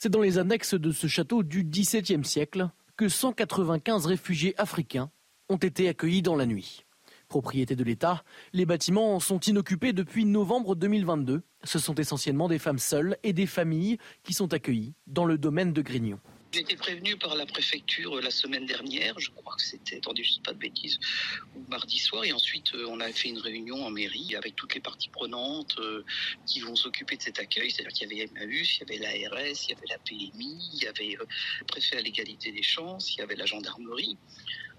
[0.05, 5.11] C'est dans les annexes de ce château du XVIIe siècle que 195 réfugiés africains
[5.49, 6.85] ont été accueillis dans la nuit.
[7.29, 11.41] Propriété de l'État, les bâtiments sont inoccupés depuis novembre 2022.
[11.63, 15.73] Ce sont essentiellement des femmes seules et des familles qui sont accueillies dans le domaine
[15.73, 16.21] de Grignon.
[16.55, 20.39] J'ai été prévenu par la préfecture la semaine dernière, je crois que c'était, attendez, je
[20.39, 21.01] ne pas de bêtises,
[21.69, 25.09] mardi soir, et ensuite on a fait une réunion en mairie avec toutes les parties
[25.09, 25.77] prenantes
[26.47, 29.65] qui vont s'occuper de cet accueil, c'est-à-dire qu'il y avait Emmaüs, il y avait l'ARS,
[29.65, 33.19] il y avait la PMI, il y avait le préfet à l'égalité des chances, il
[33.19, 34.17] y avait la gendarmerie.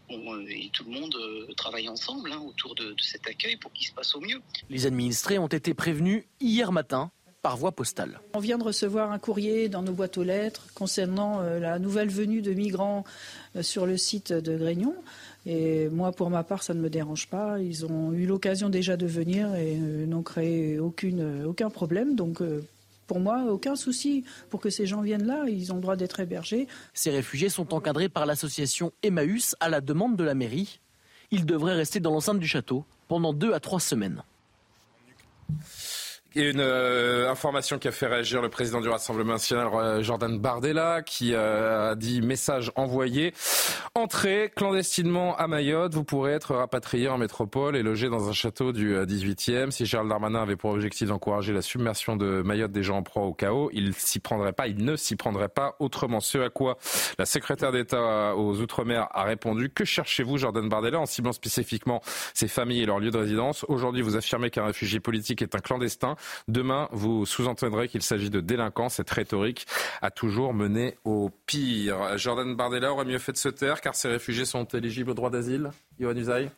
[0.09, 1.17] et tout le monde
[1.57, 4.41] travaille ensemble hein, autour de cet accueil pour qu'il se passe au mieux.
[4.69, 7.11] Les administrés ont été prévenus hier matin
[7.45, 8.19] par voie postale.
[8.33, 12.09] On vient de recevoir un courrier dans nos boîtes aux lettres concernant euh, la nouvelle
[12.09, 13.03] venue de migrants
[13.55, 14.95] euh, sur le site de Grignon.
[15.45, 17.59] Et moi, pour ma part, ça ne me dérange pas.
[17.59, 22.15] Ils ont eu l'occasion déjà de venir et euh, n'ont créé aucune, aucun problème.
[22.15, 22.41] Donc,
[23.05, 25.45] pour moi, aucun souci pour que ces gens viennent là.
[25.47, 26.67] Ils ont le droit d'être hébergés.
[26.95, 30.79] Ces réfugiés sont encadrés par l'association Emmaüs à la demande de la mairie.
[31.29, 34.23] Ils devraient rester dans l'enceinte du château pendant deux à trois semaines.
[36.37, 40.37] Et une euh, information qui a fait réagir le président du Rassemblement national, euh, Jordan
[40.37, 43.33] Bardella, qui euh, a dit message envoyé.
[43.93, 48.73] Entrez clandestinement à Mayotte, vous pourrez être rapatrié en métropole et logé dans un château
[48.73, 49.71] du 18e.
[49.71, 53.23] Si Gérald Darmanin avait pour objectif d'encourager la submersion de Mayotte des gens en proie
[53.23, 56.19] au chaos, il s'y prendrait pas, il ne s'y prendrait pas autrement.
[56.19, 56.77] Ce à quoi
[57.17, 62.01] la secrétaire d'État aux Outre-mer a répondu Que cherchez-vous, Jordan Bardella, en ciblant spécifiquement
[62.33, 65.59] ses familles et leurs lieux de résidence Aujourd'hui, vous affirmez qu'un réfugié politique est un
[65.59, 66.17] clandestin.
[66.47, 68.89] Demain, vous sous-entendrez qu'il s'agit de délinquants.
[68.89, 69.65] Cette rhétorique
[70.01, 72.17] a toujours mené au pire.
[72.17, 75.29] Jordan Bardella aurait mieux fait de se taire car ces réfugiés sont éligibles au droit
[75.29, 76.49] d'asile Yohann Usaï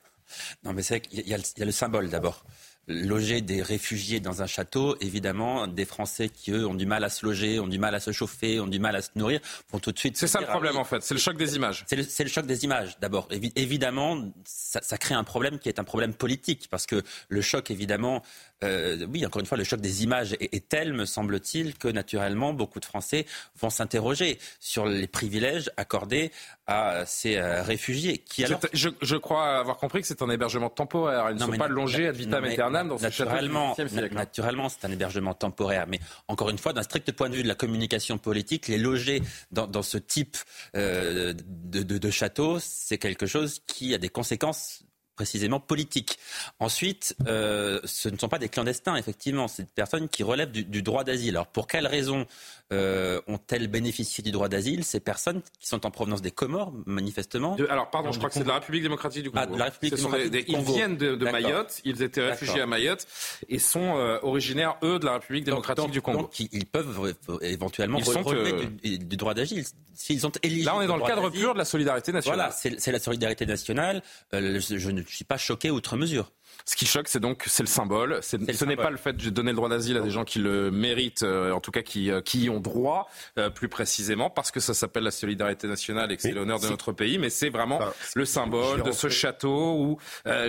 [0.63, 2.43] Non, mais c'est qu'il y, a le symbole d'abord
[2.87, 7.09] loger des réfugiés dans un château, évidemment, des Français qui, eux, ont du mal à
[7.09, 9.41] se loger, ont du mal à se chauffer, ont du mal à se nourrir,
[9.71, 10.17] vont tout de suite...
[10.17, 11.03] C'est ça le problème, en fait.
[11.03, 11.85] C'est le choc des images.
[11.87, 13.27] C'est le, choc des images, d'abord.
[13.55, 17.71] évidemment, ça, ça, crée un problème qui est un problème politique, parce que le choc,
[17.71, 18.23] évidemment,
[18.63, 22.53] euh, oui, encore une fois, le choc des images est, tel, me semble-t-il, que naturellement,
[22.53, 23.25] beaucoup de Français
[23.59, 26.31] vont s'interroger sur les privilèges accordés
[26.65, 28.17] à ces euh, réfugiés.
[28.17, 28.59] Qui alors...
[28.73, 31.29] je, crois avoir compris que c'est un hébergement temporaire.
[31.29, 33.75] Ils ne sont pas longés ad vitam aeternam dans ce naturellement,
[34.11, 35.85] Naturellement, c'est un hébergement temporaire.
[35.87, 39.21] Mais encore une fois, d'un strict point de vue de la communication politique, les loger
[39.51, 40.37] dans, ce type
[40.75, 44.83] euh, de, de château, c'est quelque chose qui a des conséquences
[45.17, 46.17] précisément politique.
[46.59, 50.63] Ensuite, euh, ce ne sont pas des clandestins, effectivement, c'est des personnes qui relèvent du,
[50.63, 51.35] du droit d'asile.
[51.35, 52.25] Alors pour quelles raisons
[52.71, 54.83] euh, ont-elles bénéficié du droit d'asile?
[54.83, 57.55] Ces personnes qui sont en provenance des Comores, manifestement.
[57.69, 59.43] alors, pardon, je crois que c'est de la République démocratique du Congo.
[59.43, 60.63] Ah, de la République démocratique du Congo.
[60.69, 63.07] Ils viennent de, Mayotte, ils étaient réfugiés à Mayotte
[63.49, 66.19] et sont euh, originaires, eux, de la République démocratique du Congo.
[66.19, 69.63] Donc, ils peuvent éventuellement ils relever du, du, droit d'asile.
[69.95, 70.31] S'ils sont.
[70.43, 72.51] Là, on est dans le cadre pur de la solidarité nationale.
[72.51, 74.03] Voilà, c'est la solidarité nationale.
[74.33, 74.59] Euh,
[75.07, 76.31] je ne suis pas choqué outre mesure.
[76.65, 78.19] Ce qui choque, c'est donc c'est le symbole.
[78.21, 80.71] ce n'est pas le fait de donner le droit d'asile à des gens qui le
[80.71, 84.51] méritent, euh, en tout cas qui, euh, qui y ont droit, euh, plus précisément, parce
[84.51, 87.49] que ça s'appelle la solidarité nationale et que c'est l'honneur de notre pays, mais c'est
[87.49, 87.79] vraiment
[88.15, 89.97] le symbole de ce château où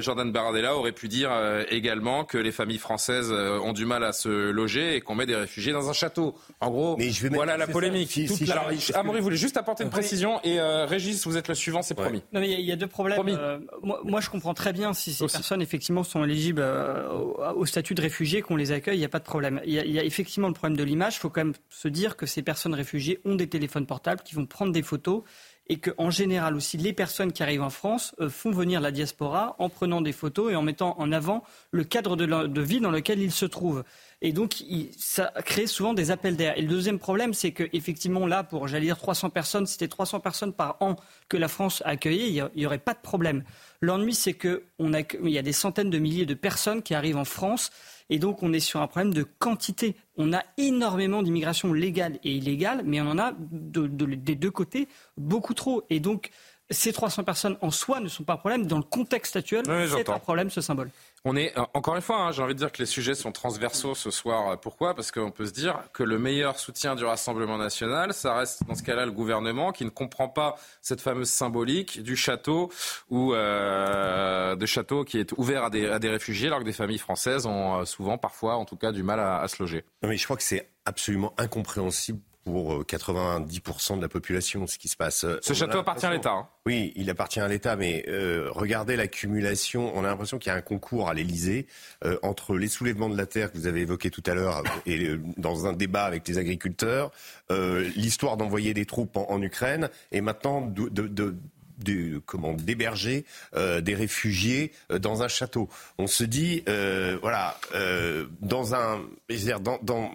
[0.01, 1.31] Jordan Bardella aurait pu dire
[1.71, 5.37] également que les familles françaises ont du mal à se loger et qu'on met des
[5.37, 6.35] réfugiés dans un château.
[6.61, 8.11] En gros, mais je vais voilà la polémique.
[8.11, 9.03] Si, si la...
[9.03, 12.23] voulait juste apporter une précision et Régis, vous êtes le suivant, c'est promis.
[12.33, 13.19] Non, mais il y, a deux problèmes.
[13.83, 17.09] moi, moi, je comprends très bien si ces personnes effectivement sont éligibles euh,
[17.55, 19.61] au, statut de réfugiés, qu'on les accueille, il n'y a pas de problème.
[19.65, 21.17] Il y, a, effectivement le problème de l'image.
[21.17, 24.35] Il faut quand même se dire que ces personnes réfugiées ont des téléphones portables qui
[24.35, 25.23] vont prendre des photos
[25.69, 28.91] et que en général aussi les personnes qui arrivent en France euh, font venir la
[28.91, 32.91] diaspora en prenant des photos et en mettant en avant le cadre de, vie dans
[32.91, 33.85] lequel ils se trouvent.
[34.21, 34.65] Et donc,
[34.97, 36.59] ça crée souvent des appels d'air.
[36.59, 40.53] Et le deuxième problème, c'est qu'effectivement, là, pour, j'allais dire, 300 personnes, c'était 300 personnes
[40.53, 40.97] par an
[41.29, 43.45] que la France a accueillies, il n'y aurait pas de problème.
[43.81, 44.61] L'ennui, c'est qu'il
[45.23, 47.71] y a des centaines de milliers de personnes qui arrivent en France
[48.11, 49.97] et donc on est sur un problème de quantité.
[50.17, 55.55] On a énormément d'immigration légale et illégale, mais on en a des deux côtés beaucoup
[55.55, 55.85] trop.
[55.91, 56.31] Et donc
[56.71, 58.67] ces 300 personnes en soi ne sont pas un problème.
[58.67, 60.91] Dans le contexte actuel, c'est un problème ce symbole.
[61.25, 63.33] On est euh, encore une fois, hein, j'ai envie de dire que les sujets sont
[63.33, 64.59] transversaux ce soir.
[64.61, 64.95] Pourquoi?
[64.95, 68.75] Parce qu'on peut se dire que le meilleur soutien du Rassemblement national, ça reste dans
[68.75, 72.71] ce cas-là le gouvernement qui ne comprend pas cette fameuse symbolique du château
[73.11, 77.47] ou euh, de château qui est ouvert à des, réfugiés, alors que des familles françaises
[77.47, 79.85] ont euh, souvent, parfois, en tout cas, du mal à, à se loger.
[80.03, 84.79] Non, mais je crois que c'est absolument incompréhensible pour 90% euh, de la population, ce
[84.79, 85.27] qui se passe.
[85.43, 86.33] Ce château appartient à l'État.
[86.33, 86.49] Hein.
[86.65, 89.93] Oui, il appartient à l'État, mais euh, regardez l'accumulation.
[89.95, 91.67] On a l'impression qu'il y a un concours à l'Élysée
[92.07, 95.11] euh, entre les soulèvements de la terre que vous avez évoqués tout à l'heure et
[95.37, 97.11] dans un débat avec les agriculteurs,
[97.51, 103.25] l'histoire d'envoyer des troupes en, Ukraine et maintenant de, de comment d'héberger
[103.55, 105.69] des réfugiés dans un château.
[105.99, 106.65] On se dit
[107.21, 107.59] voilà
[108.41, 109.01] dans un
[109.61, 110.11] dans, dans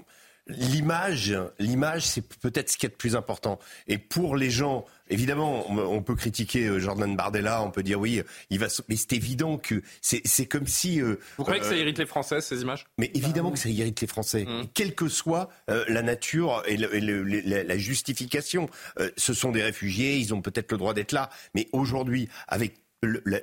[0.58, 3.60] l'image, l'image, c'est peut-être ce qui est le plus important.
[3.88, 8.22] Et pour les gens, évidemment, on peut critiquer euh, Jordan Bardella, on peut dire oui,
[8.50, 11.02] il va, mais c'est évident que c'est comme si.
[11.02, 12.86] Euh, Vous croyez que ça euh, irrite les Français ces images?
[12.98, 14.68] Mais évidemment que ça irrite les Français, mmh.
[14.74, 18.70] quelle que soit la nature et, la, justification.
[19.18, 22.76] ce sont des réfugiés, ils ont peut-être le droit d'être là, mais aujourd'hui, avec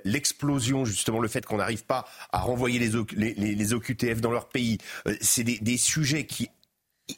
[0.05, 4.79] l'explosion, justement, le fait qu'on n'arrive pas à renvoyer les, les, OQTF dans leur pays,
[5.21, 6.49] c'est des, des, sujets qui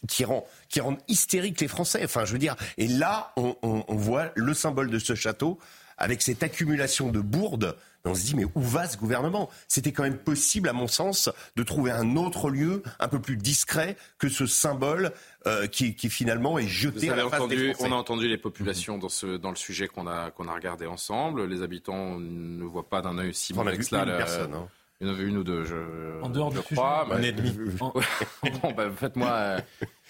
[0.09, 2.03] qui rend qui rendent hystériques les Français.
[2.05, 5.59] Enfin, je veux dire, et là, on, voit le symbole de ce château
[5.99, 7.77] avec cette accumulation de bourdes.
[8.05, 9.49] On se dit, mais où va ce gouvernement?
[9.69, 13.37] C'était quand même possible, à mon sens, de trouver un autre lieu, un peu plus
[13.37, 15.13] discret que ce symbole
[15.47, 19.09] euh, qui, finalement est jeté à la face des On a entendu les populations dans,
[19.09, 21.45] ce, dans le sujet qu'on a, qu'on a regardé ensemble.
[21.45, 24.05] Les habitants ne voient pas d'un œil si bon que cela.
[24.05, 24.69] Personne, hein.
[25.03, 25.75] Il y en avait une ou deux, je,
[26.23, 27.09] en dehors je du crois.
[27.11, 27.51] Sujet, un demi.
[27.81, 29.59] bon, bah, faites-moi, euh,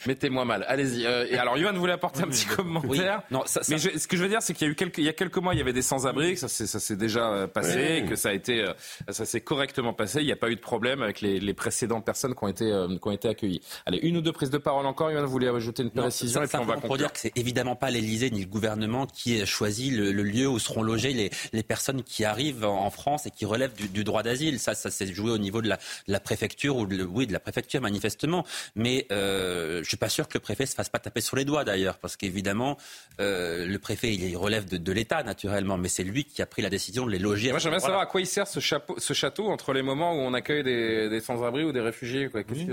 [0.06, 0.64] mettez-moi mal.
[0.68, 1.06] Allez-y.
[1.06, 3.22] Euh, et alors, Yohann voulait apporter un petit commentaire.
[3.30, 3.72] Non, ça, ça...
[3.72, 5.08] Mais je, ce que je veux dire, c'est qu'il y a eu quelques, il y
[5.08, 8.04] a quelques mois, il y avait des sans-abri, ça s'est, ça s'est déjà euh, passé,
[8.08, 8.66] que ça a été,
[9.08, 10.20] ça s'est correctement passé.
[10.20, 12.64] Il n'y a pas eu de problème avec les, les précédentes personnes qui ont été,
[13.00, 13.60] qui ont été accueillies.
[13.86, 15.10] Allez, une ou deux prises de parole encore.
[15.10, 16.88] Yohann voulait ajouter une précision non, et puis on va conclure.
[16.88, 20.48] pour dire que c'est évidemment pas l'Élysée ni le gouvernement qui choisit le, le, lieu
[20.48, 24.04] où seront logées les, les personnes qui arrivent en France et qui relèvent du, du
[24.04, 24.58] droit d'asile.
[24.58, 25.68] Ça, ça s'est joué au niveau de
[26.06, 28.44] la, préfecture ou de, oui de la préfecture manifestement.
[28.74, 31.64] Mais euh, suis pas sûr que le préfet se fasse pas taper sur les doigts
[31.64, 32.76] d'ailleurs, parce qu'évidemment
[33.20, 36.70] euh, le préfet il, relève de, l'État naturellement, mais c'est lui qui a pris la
[36.70, 37.50] décision de les loger.
[37.50, 40.18] Moi j'aimerais savoir à quoi il sert ce, chapeau, ce château entre les moments où
[40.18, 42.30] on accueille des, sans-abri ou des réfugiés.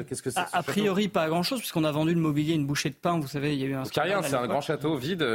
[0.07, 2.95] Qu'est-ce que c'est A, priori pas grand-chose puisqu'on a vendu le mobilier, une bouchée de
[2.95, 3.19] pain.
[3.19, 3.83] Vous savez, il y a eu un.
[3.83, 5.25] rien, c'est un grand château vide.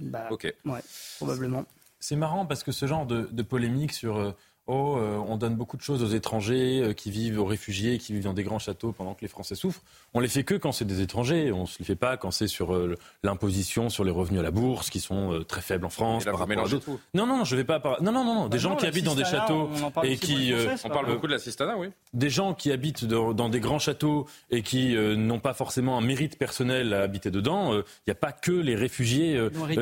[0.00, 0.52] Bah, ok.
[0.64, 0.80] Ouais,
[1.16, 1.64] probablement.
[2.00, 4.32] C'est marrant parce que ce genre de, de polémique sur euh,
[4.68, 8.12] Oh, euh, on donne beaucoup de choses aux étrangers euh, qui vivent, aux réfugiés, qui
[8.12, 9.82] vivent dans des grands châteaux pendant que les Français souffrent.
[10.14, 11.50] On les fait que quand c'est des étrangers.
[11.50, 12.94] On ne se les fait pas quand c'est sur euh,
[13.24, 16.24] l'imposition sur les revenus à la bourse, qui sont très faibles en France.
[16.24, 17.82] Par rapport à non, non, non, je vais pas.
[18.00, 18.44] Non, non, non, non.
[18.44, 19.68] Des bah gens qui habitent dans des châteaux
[20.04, 20.52] et qui.
[20.84, 21.88] on parle beaucoup de la Sistana, oui.
[22.14, 26.38] Des gens qui habitent dans, des grands châteaux et qui n'ont pas forcément un mérite
[26.38, 27.74] personnel à habiter dedans.
[27.74, 29.40] Il n'y a pas que les réfugiés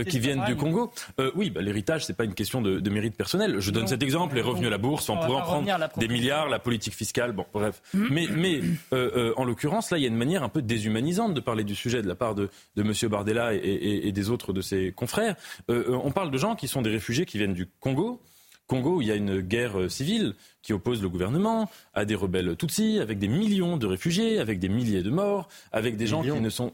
[0.08, 0.90] qui viennent du Congo.
[1.34, 3.60] oui, bah, l'héritage, c'est pas une question de, de mérite personnel.
[3.60, 4.36] Je donne cet exemple.
[4.36, 7.44] Les revenus à la bourse, on, pourrait en prendre des milliards, la politique fiscale, bon,
[7.52, 7.82] bref.
[7.92, 8.06] Mm.
[8.10, 8.60] Mais, mais
[8.92, 11.64] euh, euh, en l'occurrence, là, il y a une manière un peu déshumanisante de parler
[11.64, 12.92] du sujet de la part de, de M.
[13.10, 15.36] Bardella et, des autres de ses confrères.
[15.70, 18.20] Euh, on parle de gens qui sont des réfugiés qui viennent du Congo.
[18.66, 22.56] Congo, où il y a une guerre civile qui oppose le gouvernement à des rebelles
[22.56, 26.40] Tutsis, avec des millions de réfugiés, avec des milliers de morts, avec des gens qui
[26.40, 26.72] ne sont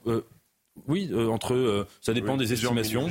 [0.89, 3.09] oui, euh, entre euh, ça dépend des estimations,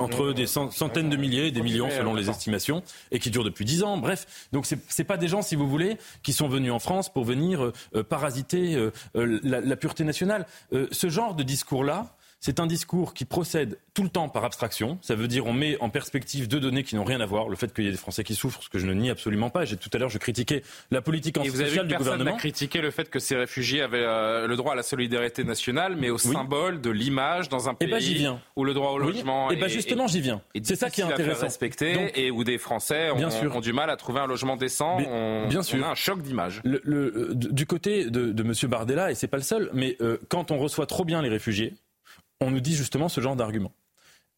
[0.00, 3.64] entre des centaines de milliers et des millions selon les estimations, et qui durent depuis
[3.64, 3.98] dix ans.
[3.98, 7.12] Bref, donc c'est c'est pas des gens, si vous voulez, qui sont venus en France
[7.12, 8.76] pour venir euh, parasiter
[9.14, 10.46] la, la, pureté nationale.
[10.72, 14.98] ce genre de discours-là, c'est un discours qui procède tout le temps par abstraction.
[15.00, 17.48] Ça veut dire on met en perspective deux données qui n'ont rien à voir.
[17.48, 19.50] Le fait qu'il y ait des Français qui souffrent, ce que je ne nie absolument
[19.50, 19.64] pas.
[19.64, 22.36] J'ai tout à l'heure, je critiquais la politique Et vous avez sociale du gouvernement.
[22.36, 26.10] critiqué le fait que ces réfugiés avaient euh, le droit à la solidarité nationale, mais
[26.10, 28.40] au symbole de l'image dans un pays et ben, viens.
[28.54, 29.50] où le droit au logement.
[29.50, 30.42] Et ben justement, j'y viens.
[30.62, 31.46] C'est ça qui est intéressant.
[31.46, 34.98] Respecté et où des Français ont, ont, du mal à trouver un logement décent.
[35.08, 35.78] on, bien sûr.
[35.80, 36.60] On a un choc d'image.
[36.64, 38.52] Le, le, du côté de, de M.
[38.68, 41.74] Bardella, et c'est pas le seul, mais euh, quand on reçoit trop bien les réfugiés,
[42.40, 43.72] on nous dit justement ce genre d'argument.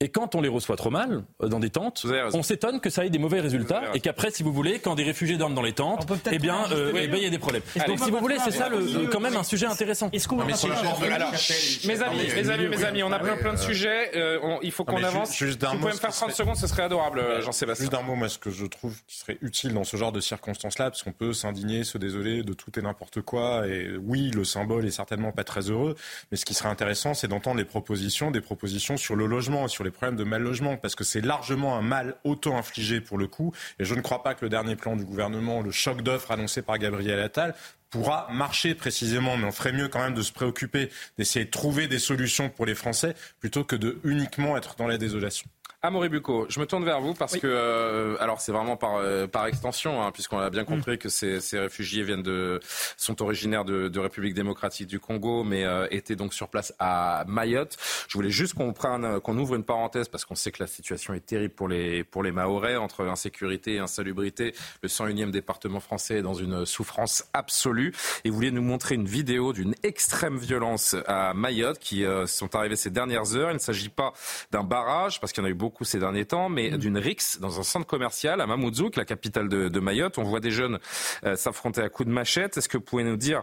[0.01, 3.05] Et quand on les reçoit trop mal, euh, dans des tentes, on s'étonne que ça
[3.05, 5.73] ait des mauvais résultats et qu'après, si vous voulez, quand des réfugiés dorment dans les
[5.73, 7.63] tentes, eh bien, euh, eh ben, il y a des problèmes.
[7.89, 10.09] Donc, si vous voulez, c'est ça le, quand même un sujet intéressant.
[10.13, 14.17] Est-ce qu'on mes amis, mes amis, mes amis, on a plein plein de sujets.
[14.17, 15.31] Euh, il faut qu'on avance.
[15.33, 17.87] Si vous pouvez me faire 30 secondes, ce serait adorable, Jean-Sébastien.
[17.87, 20.21] Juste d'un mot, moi, ce que je trouve qui serait utile dans ce genre de
[20.21, 23.67] circonstances-là, parce qu'on peut s'indigner, se désoler de tout et n'importe quoi.
[23.67, 25.97] Et oui, le symbole est certainement pas très heureux,
[26.31, 29.88] mais ce qui serait intéressant, c'est d'entendre les propositions, des propositions sur le logement, sur
[29.89, 33.53] les problèmes de mal logement parce que c'est largement un mal auto-infligé pour le coup.
[33.79, 36.63] Et je ne crois pas que le dernier plan du gouvernement, le choc d'offres annoncé
[36.63, 37.55] par Gabriel Attal,
[37.91, 41.89] pourra marcher précisément, mais on ferait mieux quand même de se préoccuper, d'essayer de trouver
[41.89, 45.49] des solutions pour les Français, plutôt que de uniquement être dans la désolation.
[45.81, 49.29] Amaury Bucco, je me tourne vers vous parce que, euh, alors c'est vraiment par, euh,
[49.29, 50.67] par extension, hein, puisqu'on a bien mm.
[50.67, 52.59] compris que ces, ces, réfugiés viennent de,
[52.97, 57.25] sont originaires de, de République démocratique du Congo, mais euh, étaient donc sur place à
[57.29, 57.77] Mayotte.
[58.09, 61.15] Je voulais juste qu'on prenne, qu'on ouvre une parenthèse parce qu'on sait que la situation
[61.15, 64.57] est terrible pour les, pour les Mahorais, entre insécurité et insalubrité.
[64.83, 67.95] Le 101e département français est dans une souffrance absolue.
[68.25, 72.75] Et vous voulez nous montrer une vidéo d'une extrême violence à Mayotte qui sont arrivées
[72.75, 73.53] ces dernières heures.
[73.53, 74.13] Il ne s'agit pas
[74.51, 76.79] d'un barrage parce qu'il y en a eu beaucoup beaucoup ces derniers temps, mais mm.
[76.79, 80.17] d'une rixe dans un centre commercial à Mamoudzou, la capitale de, Mayotte.
[80.17, 80.79] On voit des jeunes
[81.25, 82.57] euh, s'affronter à coups de machette.
[82.57, 83.43] Est-ce que vous pouvez nous dire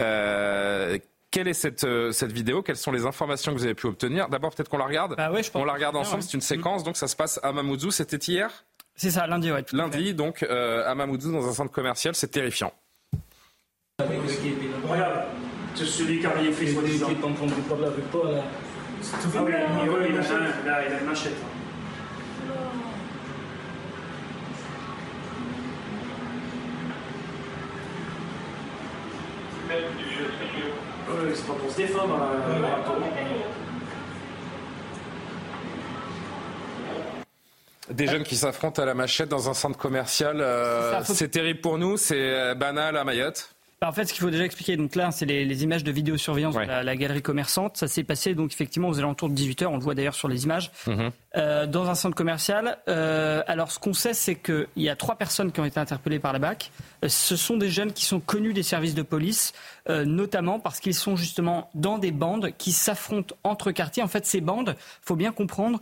[0.00, 0.98] euh,
[1.30, 2.62] quelle est cette, euh, cette vidéo?
[2.62, 4.30] Quelles sont les informations que vous avez pu obtenir?
[4.30, 5.16] D'abord, peut-être qu'on la regarde.
[5.18, 6.22] Bah ouais, je pense on la regarde ensemble.
[6.22, 6.82] C'est une séquence.
[6.82, 7.90] Donc, ça se passe à Mamoudzou.
[7.90, 8.64] C'était hier?
[8.94, 9.62] C'est ça, lundi, ouais.
[9.72, 12.14] Lundi, donc, euh, à Mamoudzou, dans un centre commercial.
[12.14, 12.72] C'est terrifiant.
[13.98, 15.24] Regarde,
[15.74, 17.08] celui qui a rien fait, soi-disant.
[17.10, 18.42] L'équipe en train de parler avec toi, là.
[19.02, 19.52] Ah oui,
[20.08, 21.36] il a une machette.
[31.34, 32.14] C'est pas pour se défendre.
[32.14, 32.56] Hein,
[37.90, 41.78] Des jeunes qui s'affrontent à la machette dans un centre commercial, euh, c'est terrible pour
[41.78, 43.50] nous, c'est euh, banal à Mayotte.
[43.80, 46.54] Bah, en fait, ce qu'il faut déjà expliquer, donc là, c'est les, images de vidéosurveillance
[46.54, 47.76] de la, galerie commerçante.
[47.76, 50.44] Ça s'est passé donc effectivement aux alentours de 18h, on le voit d'ailleurs sur les
[50.44, 51.10] images, mhm.
[51.36, 52.78] Euh, dans un centre commercial.
[52.88, 56.18] Euh, alors, ce qu'on sait, c'est qu'il y a trois personnes qui ont été interpellées
[56.18, 56.70] par la BAC.
[57.04, 59.52] Euh, ce sont des jeunes qui sont connus des services de police,
[59.88, 64.02] notamment parce qu'ils sont justement dans des bandes qui s'affrontent entre quartiers.
[64.02, 65.78] En fait, ces bandes, faut bien comprendre,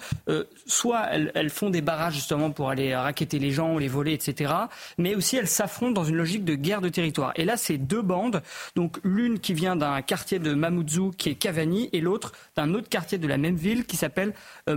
[0.66, 4.52] soit elles, font des barrages justement pour aller raqueter les gens ou les voler, etc.
[4.98, 7.32] Mais aussi elles s'affrontent dans une logique de guerre de territoire.
[7.36, 8.42] Et là, c'est deux bandes.
[8.76, 12.90] Donc l'une qui vient d'un quartier de Mamoudzou qui est Cavani et l'autre d'un autre
[12.90, 14.34] quartier de la même ville qui s'appelle
[14.68, 14.76] euh,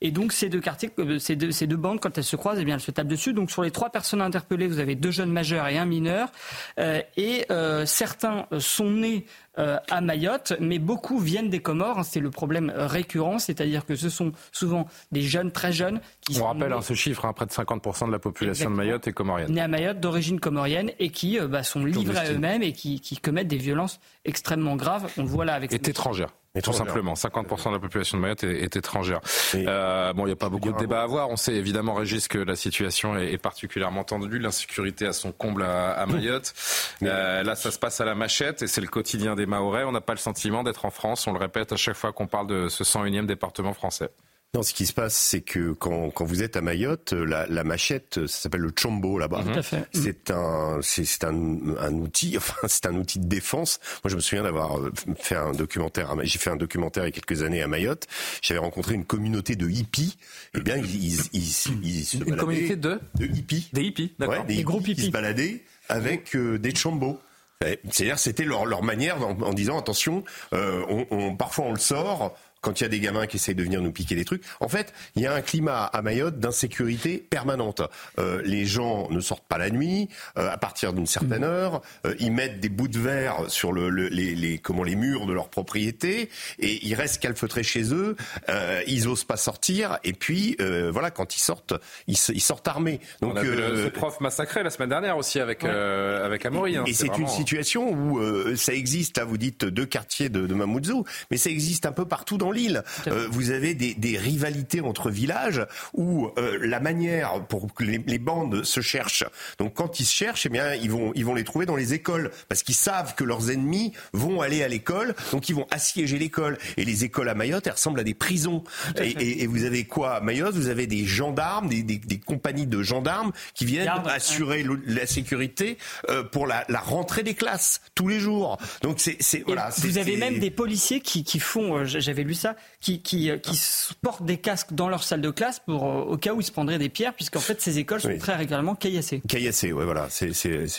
[0.00, 2.74] Et donc ces deux quartiers, euh, ces deux, bandes, quand elles se croisent, eh bien
[2.74, 3.32] elles se tapent dessus.
[3.32, 6.30] Donc sur les trois personnes interpellées, vous avez deux jeunes majeurs et un mineur.
[6.78, 7.46] Euh, et
[7.86, 9.26] certains sont nés
[9.56, 11.98] à Mayotte, mais beaucoup viennent des Comores.
[11.98, 16.40] Hein, c'est le problème récurrent, c'est-à-dire que ce sont souvent des jeunes très jeunes qui
[16.40, 19.12] On rappelle hein, ce chiffre, hein, près de 50% de la population de Mayotte est
[19.12, 19.52] comorienne.
[19.52, 23.16] Nés à Mayotte, d'origine comorienne, et qui bah, sont livrés à eux-mêmes et qui, qui,
[23.16, 25.10] commettent des violences extrêmement graves.
[25.16, 25.72] On le voit là avec...
[25.72, 26.30] Est étrangère.
[26.62, 29.20] Tout simplement, 50% de la population de Mayotte est, étrangère.
[29.54, 31.28] Euh, bon, il n'y a pas beaucoup de débats à avoir.
[31.30, 34.38] On sait évidemment, Régis, que la situation est, particulièrement tendue.
[34.38, 36.54] L'insécurité à son comble à, Mayotte.
[37.02, 39.84] Euh, là, ça se passe à la machette et c'est le quotidien des Mahorais.
[39.84, 41.26] On n'a pas le sentiment d'être en France.
[41.26, 44.10] On le répète à chaque fois qu'on parle de ce 101e département français.
[44.54, 47.62] Non, ce qui se passe, c'est que quand, quand, vous êtes à Mayotte, la, la
[47.62, 49.44] machette, ça s'appelle le chombo là-bas.
[49.92, 53.80] C'est un, c'est un, un, outil, enfin c'est un outil de défense.
[54.02, 56.14] Moi, je me souviens d'avoir euh, fait un documentaire.
[56.22, 58.06] J'ai fait un documentaire il y a quelques années à Mayotte.
[58.40, 60.16] J'avais rencontré une communauté de hippies.
[60.54, 63.68] Eh bien, ils, ils, ils, ils se une communauté de de hippies.
[63.74, 64.44] Des hippies, d'accord.
[64.44, 67.20] des, groupes hippies qui se baladaient avec euh, des chombos.
[67.62, 71.78] C'est-à-dire, c'était leur, leur manière en, en disant attention, euh, on, on, parfois on le
[71.78, 72.36] sort,
[72.66, 74.42] quand il y a des gamins qui essayent de venir nous piquer des trucs.
[74.58, 77.80] En fait, il y a un climat à Mayotte d'insécurité permanente.
[78.18, 81.44] Euh, les gens ne sortent pas la nuit euh, à partir d'une certaine mmh.
[81.44, 81.82] heure.
[82.06, 85.32] Euh, ils mettent des bouts de verre sur le, les, les, comment, les murs de
[85.32, 88.16] leur propriété et ils restent calfeutrés chez eux.
[88.48, 91.74] Euh, ils osent pas sortir et puis euh, voilà, quand ils sortent,
[92.08, 92.98] ils, ils sortent armés.
[93.22, 96.78] Donc, On a vu ce prof massacré la semaine dernière aussi avec avec Amaury.
[96.78, 99.18] Hein, et c'est une situation où ça existe.
[99.18, 102.50] Là, vous dites deux quartiers de, de Mamoudzou, mais ça existe un peu partout dans
[102.56, 102.82] l'île.
[103.06, 108.02] Euh, vous avez des, des, rivalités entre villages où euh, la manière pour que les,
[108.06, 109.24] les, bandes se cherchent.
[109.58, 111.94] Donc quand ils se cherchent, eh bien ils vont ils vont les trouver dans les
[111.94, 116.18] écoles parce qu'ils savent que leurs ennemis vont aller à l'école, donc ils vont assiéger
[116.18, 116.58] l'école.
[116.76, 118.64] Et les écoles à Mayotte, elles ressemblent à des prisons.
[119.00, 120.54] Et, et, et, vous avez quoi à Mayotte?
[120.54, 125.78] Vous avez des gendarmes, des, des, des compagnies de gendarmes qui viennent assurer la sécurité
[126.08, 128.58] euh, pour la, la, rentrée des classes tous les jours.
[128.82, 129.70] Donc c'est voilà.
[129.78, 132.45] Vous avez même des policiers qui, qui font, j'avais lu ça,
[132.80, 133.58] qui, qui, euh, qui
[134.02, 136.52] portent des casques dans leur salle de classe pour, euh, au cas où ils se
[136.52, 139.22] prendraient des pierres, puisqu'en fait ces écoles sont très régulièrement caillassées.
[139.28, 140.30] Caillassées, ouais, voilà, c'est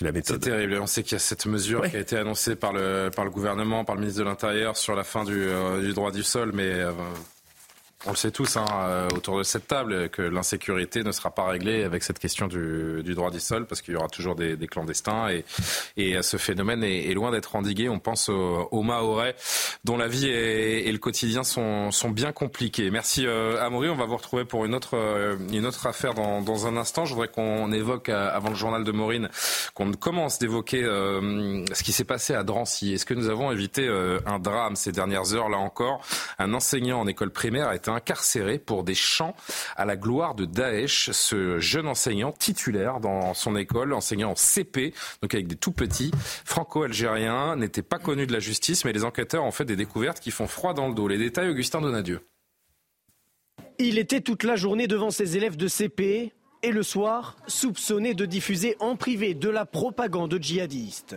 [0.01, 0.43] la méthode.
[0.43, 0.79] C'est terrible.
[0.81, 3.31] On sait qu'il y a cette mesure qui a été annoncée par le, par le
[3.31, 6.51] gouvernement, par le ministre de l'Intérieur sur la fin du, euh, du droit du sol,
[6.53, 6.71] mais
[8.05, 11.47] on le sait tous hein, euh, autour de cette table que l'insécurité ne sera pas
[11.47, 14.67] réglée avec cette question du, droit du sol parce qu'il y aura toujours des, des
[14.67, 15.43] clandestins et,
[15.97, 17.89] et, ce phénomène est, loin d'être endigué.
[17.89, 18.83] On pense aux, aux
[19.83, 22.89] dont la vie et, le quotidien sont, bien compliqués.
[22.91, 23.89] Merci euh, Amaury.
[23.89, 25.37] On va vous retrouver pour une autre, euh,
[25.83, 27.05] affaire dans, un instant.
[27.05, 29.29] Je voudrais qu'on évoque euh, avant le journal de Maureen
[29.73, 32.93] qu'on commence d'évoquer euh, ce qui s'est passé à Drancy.
[32.93, 33.87] Est-ce que nous avons évité
[34.25, 36.01] un drame ces dernières heures là encore?
[36.39, 39.35] Un enseignant en école primaire a été incarcéré pour des chants
[39.75, 41.11] à la gloire de Daesh.
[41.11, 46.11] Ce jeune enseignant titulaire dans son école, enseignant en CP, donc avec des tout petits,
[46.45, 50.31] franco-algériens, n'était pas connu de la justice, mais les enquêteurs ont fait des découvertes qui
[50.31, 51.07] font froid dans le dos.
[51.07, 52.21] Les détails, Augustin Donadieu.
[53.79, 56.33] Il était toute la journée devant ses élèves de CP
[56.63, 61.15] et le soir, soupçonné de diffuser en privé de la propagande djihadiste.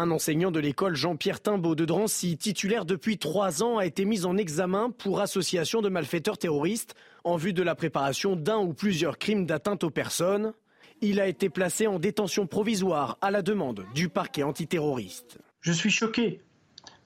[0.00, 4.24] Un enseignant de l'école Jean-Pierre Timbaud de Drancy, titulaire depuis trois ans, a été mis
[4.24, 9.18] en examen pour association de malfaiteurs terroristes en vue de la préparation d'un ou plusieurs
[9.18, 10.54] crimes d'atteinte aux personnes.
[11.02, 15.36] Il a été placé en détention provisoire à la demande du parquet antiterroriste.
[15.60, 16.40] Je suis choqué.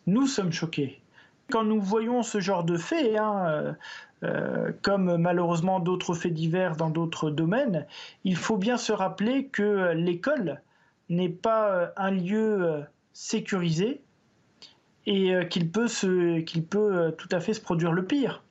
[0.06, 1.02] nous sommes choqués.
[1.50, 3.74] Quand nous voyons ce genre de faits, hein,
[4.22, 7.88] euh, comme malheureusement d'autres faits divers dans d'autres domaines,
[8.22, 10.60] il faut bien se rappeler que l'école
[11.08, 12.82] n'est pas un lieu
[13.12, 14.00] sécurisé
[15.06, 15.88] et qu'il peut,
[16.46, 18.42] qu'il peut tout à fait se produire le pire.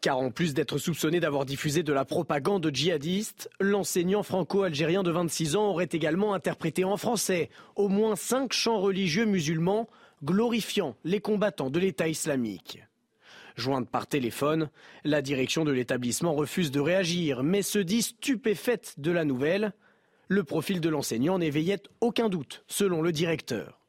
[0.00, 5.56] Car en plus d'être soupçonné d'avoir diffusé de la propagande djihadiste, l'enseignant franco-algérien de 26
[5.56, 9.88] ans aurait également interprété en français au moins cinq chants religieux musulmans
[10.22, 12.80] glorifiant les combattants de l'État islamique.
[13.56, 14.70] Jointe par téléphone,
[15.02, 19.72] la direction de l'établissement refuse de réagir, mais se dit stupéfaite de la nouvelle.
[20.28, 23.80] Le profil de l'enseignant n'éveillait aucun doute, selon le directeur.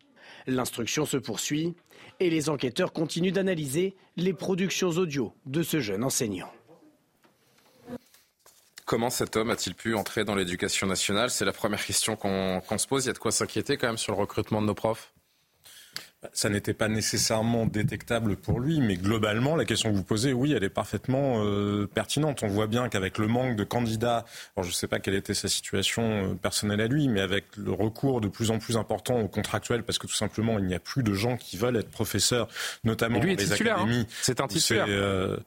[0.48, 1.76] L'instruction se poursuit
[2.22, 6.52] et les enquêteurs continuent d'analyser les productions audio de ce jeune enseignant.
[8.86, 11.30] Comment cet homme a-t-il pu entrer dans l'éducation nationale?
[11.30, 13.04] C'est la première question qu'on se pose.
[13.04, 15.14] Il y a de quoi s'inquiéter quand même sur le recrutement de nos profs?
[16.34, 20.52] Ça n'était pas nécessairement détectable pour lui, mais globalement, la question que vous posez, oui,
[20.52, 22.44] elle est parfaitement euh, pertinente.
[22.44, 25.34] On voit bien qu'avec le manque de candidats, alors je ne sais pas quelle était
[25.34, 29.18] sa situation euh, personnelle à lui, mais avec le recours de plus en plus important
[29.22, 31.90] aux contractuels, parce que tout simplement, il n'y a plus de gens qui veulent être
[31.90, 32.50] professeurs,
[32.84, 33.56] notamment lui dans les hein.
[33.56, 34.06] académies.
[34.22, 34.88] C'est un titulaire.
[34.90, 35.38] Euh,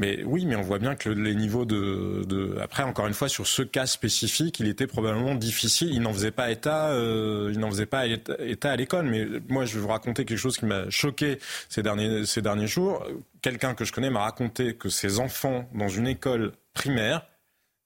[0.00, 3.28] mais oui, mais on voit bien que les niveaux de, de, Après, encore une fois,
[3.28, 5.90] sur ce cas spécifique, il était probablement difficile.
[5.92, 9.06] Il n'en faisait pas état, il n'en faisait pas état à l'école.
[9.06, 11.38] Mais moi, je vais vous raconter quelque chose qui m'a choqué
[11.68, 13.04] ces derniers, ces derniers jours.
[13.42, 17.26] Quelqu'un que je connais m'a raconté que ses enfants, dans une école primaire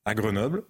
[0.05, 0.63] à Grenoble,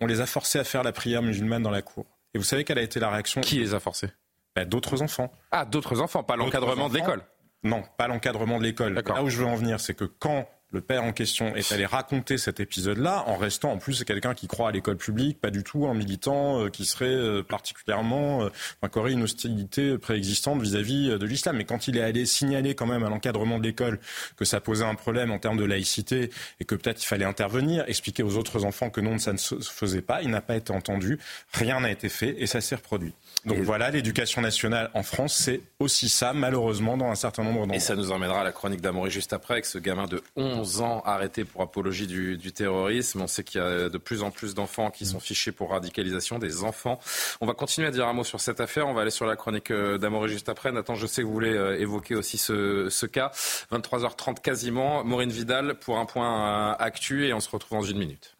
[0.00, 2.06] on les a forcés à faire la prière musulmane dans la cour.
[2.34, 4.10] Et vous savez quelle a été la réaction Qui les a forcés?
[4.54, 5.32] Ben, D'autres enfants.
[5.50, 7.22] Ah, d'autres enfants, pas l'encadrement de l'école
[7.62, 8.94] Non, pas l'encadrement de l'école.
[8.94, 11.86] Là où je veux en venir, c'est que quand le père en question est allé
[11.86, 15.64] raconter cet épisode-là en restant en plus quelqu'un qui croit à l'école publique, pas du
[15.64, 21.18] tout un militant euh, qui serait euh, particulièrement euh, qui aurait une hostilité préexistante vis-à-vis
[21.18, 21.56] de l'islam.
[21.56, 23.98] Mais quand il est allé signaler quand même à l'encadrement de l'école
[24.36, 27.84] que ça posait un problème en termes de laïcité et que peut-être il fallait intervenir,
[27.86, 30.72] expliquer aux autres enfants que non, ça ne se faisait pas, il n'a pas été
[30.72, 31.18] entendu,
[31.52, 33.14] rien n'a été fait et ça s'est reproduit.
[33.44, 37.76] Donc voilà, l'éducation nationale en France, c'est aussi ça, malheureusement, dans un certain nombre d'endroits.
[37.76, 40.80] Et ça nous emmènera à la chronique d'Amaury juste après, avec ce gamin de 11
[40.80, 43.22] ans arrêté pour apologie du, terrorisme.
[43.22, 46.38] On sait qu'il y a de plus en plus d'enfants qui sont fichés pour radicalisation,
[46.38, 46.98] des enfants.
[47.40, 48.88] On va continuer à dire un mot sur cette affaire.
[48.88, 50.72] On va aller sur la chronique euh, d'Amaury juste après.
[50.72, 53.30] Nathan, je sais que vous voulez euh, évoquer aussi ce, ce cas.
[53.72, 55.04] 23h30 quasiment.
[55.04, 58.34] Maureen Vidal pour un point euh, actu et on se retrouve dans une minute.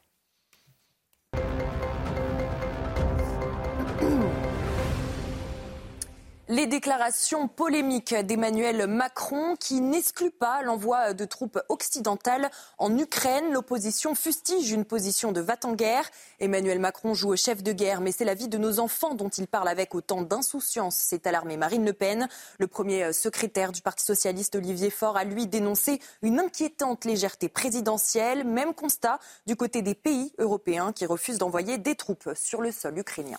[6.50, 13.52] Les déclarations polémiques d'Emmanuel Macron qui n'exclut pas l'envoi de troupes occidentales en Ukraine.
[13.52, 16.08] L'opposition fustige une position de va-t-en-guerre.
[16.40, 19.28] Emmanuel Macron joue au chef de guerre, mais c'est la vie de nos enfants dont
[19.28, 22.28] il parle avec autant d'insouciance, s'est alarmé Marine Le Pen.
[22.58, 28.44] Le premier secrétaire du Parti socialiste, Olivier Faure, a lui dénoncé une inquiétante légèreté présidentielle.
[28.44, 32.96] Même constat du côté des pays européens qui refusent d'envoyer des troupes sur le sol
[32.96, 33.38] ukrainien.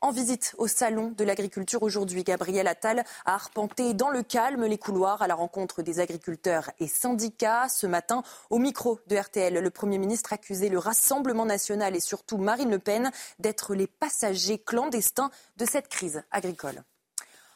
[0.00, 4.78] En visite au Salon de l'agriculture aujourd'hui, Gabriel Attal a arpenté dans le calme les
[4.78, 7.68] couloirs à la rencontre des agriculteurs et syndicats.
[7.68, 12.38] Ce matin, au micro de RTL, le Premier ministre accusait le Rassemblement national et surtout
[12.38, 16.84] Marine Le Pen d'être les passagers clandestins de cette crise agricole.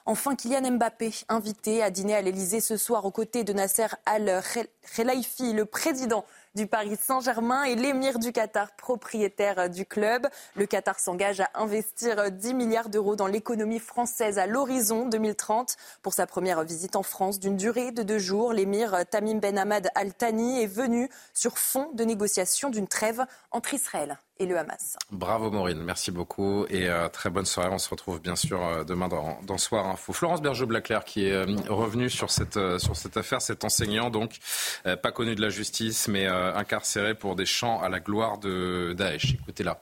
[0.05, 5.53] Enfin, Kylian Mbappé, invité à dîner à l'Elysée ce soir aux côtés de Nasser Al-Khelaifi,
[5.53, 6.24] le président
[6.55, 10.26] du Paris Saint-Germain et l'émir du Qatar, propriétaire du club.
[10.55, 15.76] Le Qatar s'engage à investir 10 milliards d'euros dans l'économie française à l'horizon 2030.
[16.03, 19.88] Pour sa première visite en France d'une durée de deux jours, l'émir Tamim Ben Hamad
[19.94, 24.96] Al Thani est venu sur fond de négociation d'une trêve entre Israël et le Hamas.
[25.10, 27.68] Bravo Maureen, merci beaucoup et euh, très bonne soirée.
[27.70, 30.12] On se retrouve bien sûr euh, demain dans, dans Soir Info.
[30.12, 34.38] Florence Berger-Blaclair qui est euh, revenue sur cette, sur cette affaire, cet enseignant donc
[34.84, 39.34] pas connu de la justice mais incarcéré pour des chants à la gloire de Daesh.
[39.34, 39.80] Écoutez-la.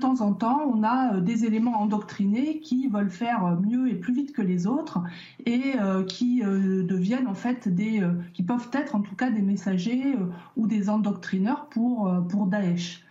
[0.00, 3.90] De temps en temps, on a euh, des éléments endoctrinés qui veulent faire euh, mieux
[3.90, 4.98] et plus vite que les autres
[5.44, 10.16] et euh, qui deviennent en fait des, qui peuvent être en tout cas des messagers
[10.56, 13.04] ou des endoctrineurs pour, pour Daesh.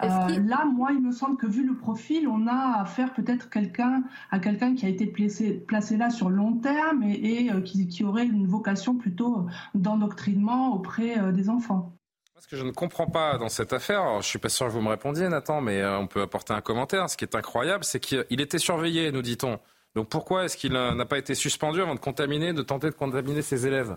[0.00, 4.38] là, moi, il me semble que vu le profil, on a affaire peut-être quelqu'un à
[4.38, 8.46] quelqu'un qui a été placé, placé là sur long terme et, qui, qui, aurait une
[8.46, 11.94] vocation plutôt d'endoctrinement auprès des enfants.
[12.40, 14.72] Ce que je ne comprends pas dans cette affaire, je je suis pas sûr que
[14.72, 17.08] vous me répondiez, Nathan, mais euh, on peut apporter un commentaire.
[17.08, 19.60] Ce qui est incroyable, c'est qu'il était surveillé, nous dit-on.
[19.94, 22.94] Donc pourquoi est-ce qu'il euh, n'a pas été suspendu avant de contaminer, de tenter de
[22.94, 23.96] contaminer ses élèves?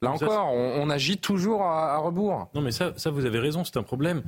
[0.00, 2.48] Là encore, on, agit toujours à, rebours.
[2.54, 4.22] Non, mais ça, ça, vous avez raison, c'est un problème.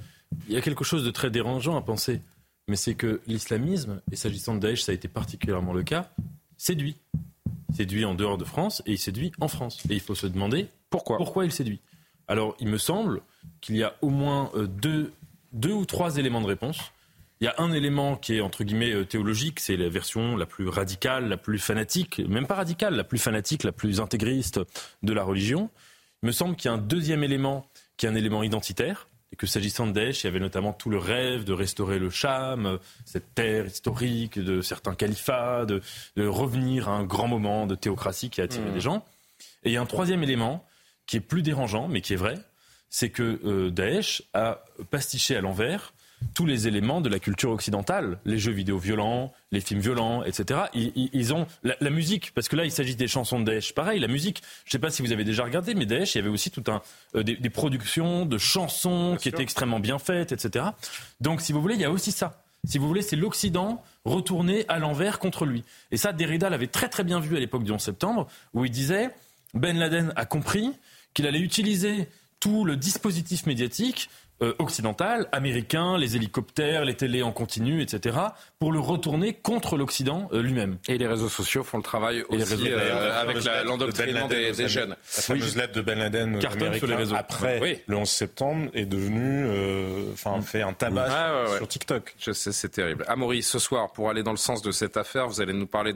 [0.48, 2.22] Il y a quelque chose de très dérangeant à penser.
[2.66, 6.10] Mais c'est que l'islamisme, et s'agissant de Daesh, ça a été particulièrement le cas,
[6.56, 6.96] séduit.
[7.68, 9.78] il séduit en dehors de France et il séduit en France.
[9.88, 11.80] Et il faut se demander pourquoi, pourquoi il séduit.
[12.30, 13.22] Alors, il me semble
[13.60, 15.12] qu'il y a au moins euh, deux,
[15.52, 16.92] deux ou trois éléments de réponse.
[17.40, 20.46] Il y a un élément qui est entre guillemets euh, théologique, c'est la version la
[20.46, 24.60] plus radicale, la plus fanatique, même pas radicale, la plus fanatique, la plus intégriste
[25.02, 25.70] de la religion.
[26.22, 27.66] Il me semble qu'il y a un deuxième élément
[27.96, 30.88] qui est un élément identitaire, et que s'agissant de Daesh, il y avait notamment tout
[30.88, 35.82] le rêve de restaurer le Cham, cette terre historique de certains califats, de,
[36.16, 38.74] revenir à un grand moment de théocratie qui a attiré mmh.
[38.74, 39.04] des gens.
[39.64, 40.64] Et il y a un troisième élément
[41.10, 42.38] qui est plus dérangeant, mais qui est vrai,
[42.88, 45.92] c'est que euh, Daesh a pastiché à l'envers
[46.34, 50.60] tous les éléments de la culture occidentale, les jeux vidéo violents, les films violents, etc.
[50.72, 53.74] Ils, ont la, musique, parce que là, il s'agit des chansons de Daesh.
[53.74, 54.40] Pareil, la musique.
[54.64, 56.52] Je ne sais pas si vous avez déjà regardé, mais Daesh, il y avait aussi
[56.52, 56.80] tout un
[57.16, 60.66] euh, des, productions de chansons qui étaient extrêmement bien faites, etc.
[61.20, 62.40] Donc, si vous voulez, il y a aussi ça.
[62.62, 65.64] Si vous voulez, c'est l'Occident retourné à l'envers contre lui.
[65.90, 68.70] Et ça, Derrida l'avait très très bien vu à l'époque du 11 septembre, où il
[68.70, 69.10] disait
[69.54, 70.72] Ben Laden a compris
[71.14, 72.08] qu'il allait utiliser
[72.40, 74.08] tout le dispositif médiatique
[74.42, 78.16] euh, occidental, américain, les hélicoptères, les télés en continu, etc.,
[78.58, 80.78] pour le retourner contre l'Occident euh, lui-même.
[80.88, 83.36] Et les réseaux sociaux font le travail aussi euh, avec
[83.66, 84.96] l'endoctrinement des, des, jeunes.
[85.16, 87.16] La fameuse lettre de Ben Laden sur les réseaux.
[87.16, 89.46] après le 11 septembre est devenu,
[90.14, 92.14] enfin, fait un tabac ah, sur TikTok.
[92.18, 93.04] Je sais, c'est terrible.
[93.08, 95.92] Amaury, ce soir, pour aller dans le sens de cette affaire, vous allez nous parler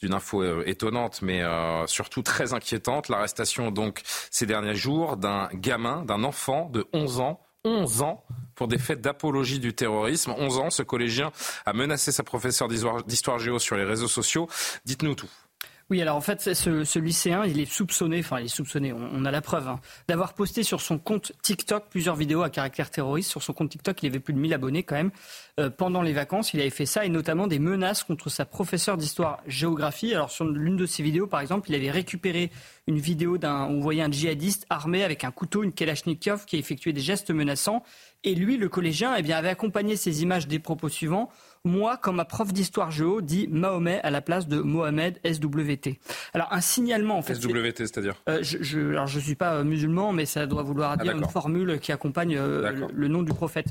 [0.00, 1.42] d'une info étonnante, mais
[1.86, 3.08] surtout très inquiétante.
[3.08, 8.68] L'arrestation, donc, ces derniers jours, d'un gamin, d'un enfant de 11 ans 11 ans pour
[8.68, 10.34] des faits d'apologie du terrorisme.
[10.36, 11.32] 11 ans, ce collégien
[11.64, 14.48] a menacé sa professeure d'histoire géo sur les réseaux sociaux.
[14.84, 15.30] Dites-nous tout.
[15.92, 19.30] Oui, alors en fait, ce, lycéen, il est soupçonné, enfin il est soupçonné, on, a
[19.30, 19.78] la preuve, hein,
[20.08, 23.28] d'avoir posté sur son compte TikTok plusieurs vidéos à caractère terroriste.
[23.28, 25.10] Sur son compte TikTok, il avait plus de 1000 abonnés quand même.
[25.60, 28.96] Euh, pendant les vacances, il avait fait ça et notamment des menaces contre sa professeure
[28.96, 30.14] d'histoire-géographie.
[30.14, 32.50] Alors sur l'une de ses vidéos, par exemple, il avait récupéré
[32.86, 36.94] une vidéo d'un, on voyait un djihadiste armé avec un couteau, une Kalachnikov, qui effectuait
[36.94, 37.82] des gestes menaçants.
[38.24, 41.28] Et lui, le collégien, eh avait accompagné ces images des propos suivants.
[41.64, 45.90] Moi, comme ma prof d'histoire géo, dit Mahomet à la place de Mohamed SWT.
[46.34, 47.36] Alors un signalement en fait.
[47.36, 50.96] SWT, c'est-à-dire euh, je, je, Alors je suis pas euh, musulman, mais ça doit vouloir
[50.98, 53.66] ah, dire une formule qui accompagne euh, le, nom du prophète.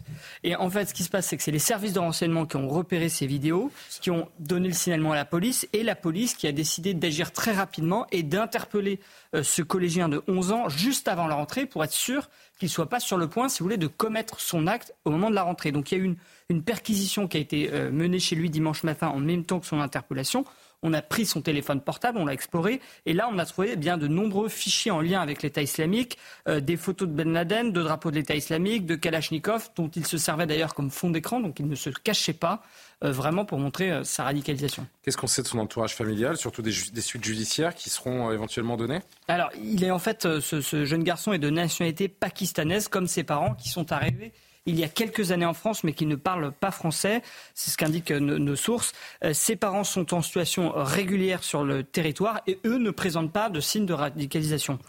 [0.46, 2.56] Et en fait, ce qui se passe, c'est que c'est les services de renseignement qui
[2.56, 6.34] ont repéré ces vidéos, qui ont donné le signalement à la police, et la police
[6.36, 9.02] qui a décidé d'agir très rapidement et d'interpeller
[9.34, 13.00] ce collégien de 11 ans juste avant la rentrée pour être sûr qu'il soit pas
[13.00, 15.72] sur le point, si vous voulez, de commettre son acte au moment de la rentrée.
[15.72, 16.18] Donc il y a eu une
[16.52, 19.66] une perquisition qui a été euh, menée chez lui dimanche matin en même temps que
[19.66, 20.46] son interpellation.
[20.84, 24.00] On a pris son téléphone portable, on l'a exploré, et là on a trouvé bien
[24.00, 27.84] de nombreux fichiers en lien avec l'État islamique, euh, des photos de Ben Laden, de
[27.84, 31.60] drapeaux de l'État islamique, de Kalachnikov, dont il se servait d'ailleurs comme fond d'écran, donc
[31.60, 32.64] il ne se cachait pas,
[33.04, 34.88] euh, vraiment pour montrer sa radicalisation.
[35.04, 39.02] Qu'est-ce qu'on sait de son entourage familial, surtout des, suites judiciaires qui seront éventuellement données?
[39.28, 43.24] Alors, il est en fait, ce, ce jeune garçon est de nationalité pakistanaise, comme ses
[43.24, 44.34] parents, qui sont arrivés
[44.66, 47.22] il y a quelques années en France, mais qui ne parle pas français.
[47.54, 48.94] C'est ce qu'indiquent nos, sources.
[49.24, 53.50] Euh, ses parents sont en situation régulière sur le territoire et eux ne présentent pas
[53.50, 54.80] de signes de radicalisation.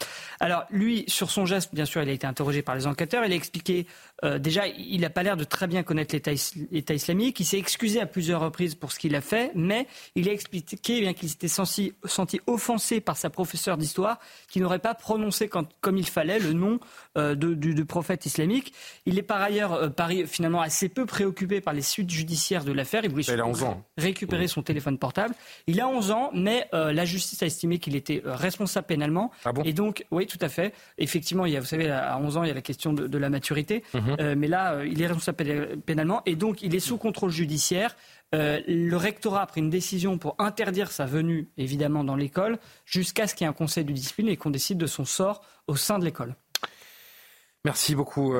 [0.43, 3.23] Alors lui, sur son geste, bien sûr, il a été interrogé par les enquêteurs.
[3.23, 3.87] Il a expliqué
[4.25, 7.39] euh, déjà, il n'a pas l'air de très bien connaître l'État islamique.
[7.39, 10.99] Il s'est excusé à plusieurs reprises pour ce qu'il a fait, mais il a expliqué
[10.99, 11.93] bien qu'il s'était senti,
[12.45, 14.19] offensé par sa professeure d'histoire
[14.49, 16.79] qui n'aurait pas prononcé comme il fallait le nom
[17.17, 18.73] euh, du, prophète islamique.
[19.05, 23.05] Il est par ailleurs euh, finalement assez peu préoccupé par les suites judiciaires de l'affaire.
[23.05, 23.23] Il voulait
[23.97, 25.35] récupérer son téléphone portable.
[25.67, 29.31] Il a 11 ans, mais la justice a estimé qu'il était responsable pénalement.
[29.45, 29.63] Ah bon?
[29.63, 30.73] Et donc, oui, tout à fait.
[30.97, 33.17] Effectivement, il y a, vous savez, à 11 ans, il y a la question de,
[33.17, 33.83] la maturité.
[33.93, 34.15] Mhm.
[34.19, 37.95] Euh, mais là, euh, il est responsable pénalement et donc il est sous contrôle judiciaire.
[38.33, 43.27] Euh, le rectorat a pris une décision pour interdire sa venue, évidemment, dans l'école, jusqu'à
[43.27, 45.75] ce qu'il y ait un conseil de discipline et qu'on décide de son sort au
[45.75, 46.35] sein de l'école.
[47.63, 48.33] Merci beaucoup,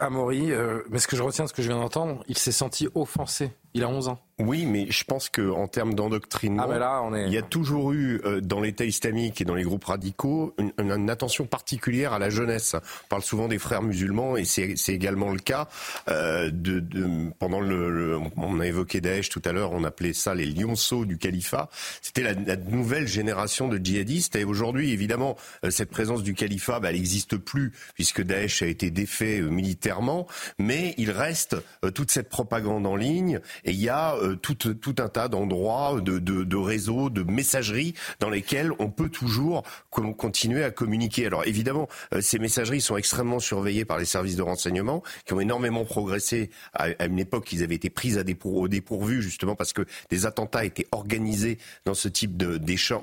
[0.00, 0.50] Amaury.
[0.90, 3.52] mais ce que je retiens de ce que je viens d'entendre, il s'est senti offensé.
[3.76, 4.18] Il a 11 ans.
[4.38, 8.60] Oui, mais je pense qu'en termes d'endoctrinement, ah, il y a toujours eu euh, dans
[8.60, 12.74] l'État islamique et dans les groupes radicaux une, une, attention particulière à la jeunesse.
[12.74, 15.68] On parle souvent des frères musulmans et c'est également le cas
[16.08, 20.34] euh, de, de, pendant le, on a évoqué Daesh tout à l'heure, on appelait ça
[20.34, 21.70] les lionceaux du califat.
[22.02, 26.80] C'était la, la, nouvelle génération de djihadistes et aujourd'hui, évidemment, euh, cette présence du califat,
[26.80, 30.26] bah, elle n'existe plus puisque Daesh a été défait euh, militairement,
[30.58, 31.56] mais il reste
[31.94, 36.18] toute cette propagande en ligne Et il y a tout, tout un tas d'endroits, de,
[36.18, 41.26] de, de réseaux, de messageries dans lesquels on peut toujours continuer à communiquer.
[41.26, 41.88] Alors évidemment,
[42.20, 47.04] ces messageries sont extrêmement surveillées par les services de renseignement qui ont énormément progressé à,
[47.04, 47.52] une époque.
[47.52, 52.08] Ils avaient été prises au dépourvu justement parce que des attentats étaient organisés dans ce
[52.08, 52.58] type de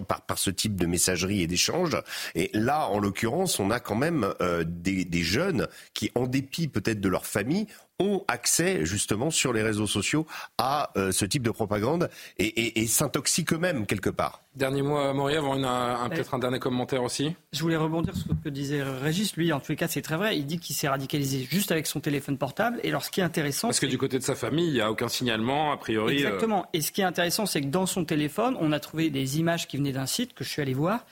[0.07, 1.97] par, par ce type de messagerie et d'échange.
[2.35, 6.67] Et là, en l'occurrence, on a quand même euh, des, des jeunes qui, en dépit
[6.67, 7.67] peut-être de leur famille,
[7.99, 10.25] ont accès justement sur les réseaux sociaux
[10.57, 14.41] à euh, ce type de propagande et, et, et s'intoxiquent eux-mêmes quelque part.
[14.55, 17.35] Dernier mot, Maurice, avant une, un, peut-être un dernier commentaire aussi.
[17.53, 19.35] Je voulais rebondir sur ce que disait Régis.
[19.35, 20.37] Lui, en tous les cas, c'est très vrai.
[20.37, 22.79] Il dit qu'il s'est radicalisé juste avec son téléphone portable.
[22.83, 24.81] Et alors, ce qui est intéressant, parce que du côté de sa famille, il n'y
[24.81, 26.17] a aucun signalement a priori.
[26.17, 26.27] Euh.
[26.27, 26.67] Exactement.
[26.73, 29.67] Et ce qui est intéressant, c'est que dans son téléphone, on a trouvé des images
[29.67, 31.03] qui venaient d'un site que je suis allé voir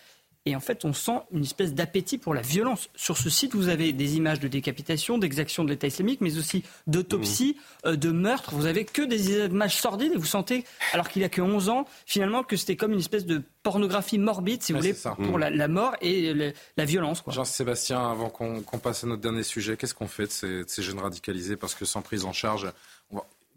[0.47, 2.89] et en fait, on sent une espèce d'appétit pour la violence.
[2.95, 6.63] Sur ce site, vous avez des images de décapitation, d'exactions de l'État islamique, mais aussi
[6.87, 7.87] d'autopsie, mmh.
[7.89, 8.55] euh, de meurtre.
[8.55, 11.85] Vous avez que des images sordides et vous sentez, alors qu'il a que 11 ans,
[12.07, 15.49] finalement, que c'était comme une espèce de pornographie morbide, si vous voulez, pour mmh.
[15.49, 16.33] la, mort et
[16.75, 17.23] la violence.
[17.27, 20.81] Jean-Sébastien, avant qu'on passe à notre dernier sujet, qu'est-ce qu'on fait de ces, de ces,
[20.81, 21.55] jeunes radicalisés?
[21.55, 22.67] Parce que sans prise en charge,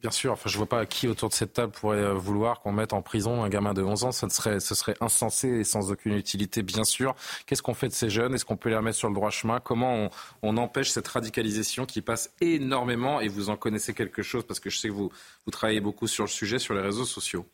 [0.04, 2.60] Bien sûr, enfin, je ne vois pas qui autour de cette table pourrait euh, vouloir
[2.60, 4.12] qu'on mette en prison un gamin de 11 ans.
[4.12, 7.14] Ça serait, ce serait insensé et sans aucune utilité, bien sûr.
[7.46, 8.34] Qu'est-ce qu'on fait de ces jeunes?
[8.34, 9.60] Est-ce qu'on peut les remettre sur le droit chemin?
[9.60, 10.10] Comment on,
[10.42, 13.22] on, empêche cette radicalisation qui passe énormément?
[13.22, 14.44] Et vous en connaissez quelque chose?
[14.46, 15.10] Parce que je sais que vous,
[15.46, 17.46] vous travaillez beaucoup sur le sujet sur les réseaux sociaux.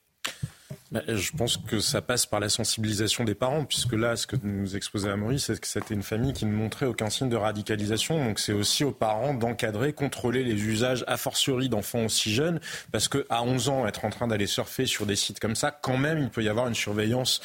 [0.92, 4.34] Bah, je pense que ça passe par la sensibilisation des parents, puisque là, ce que
[4.42, 8.24] nous exposait Maurice, c'est que c'était une famille qui ne montrait aucun signe de radicalisation.
[8.24, 12.58] Donc c'est aussi aux parents d'encadrer, contrôler les usages a fortiori d'enfants aussi jeunes,
[12.90, 15.70] parce que à 11 ans, être en train d'aller surfer sur des sites comme ça,
[15.70, 17.40] quand même, il peut y avoir une surveillance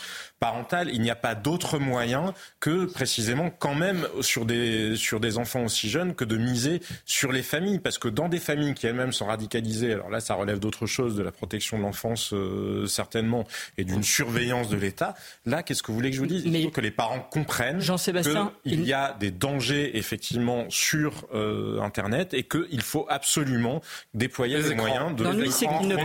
[0.46, 0.90] parentale.
[0.94, 5.64] Il n'y a pas d'autre moyen que précisément, quand même, sur des, sur des enfants
[5.64, 9.12] aussi jeunes, que de miser sur les familles, parce que dans des familles qui elles-mêmes
[9.12, 13.46] sont radicalisées, alors là, ça relève d'autre chose, de la protection de l'enfance, euh, certainement
[13.80, 15.16] et d'une surveillance de l'État.
[15.48, 16.44] Là, qu'est-ce que vous voulez que je vous dise?
[16.46, 22.36] Il faut que les parents comprennent qu'il y a des dangers effectivement sur euh, Internet
[22.36, 23.82] et qu'il faut absolument
[24.14, 25.24] déployer les, moyens de.
[25.24, 25.96] Non, lui, c'est qu'il ne,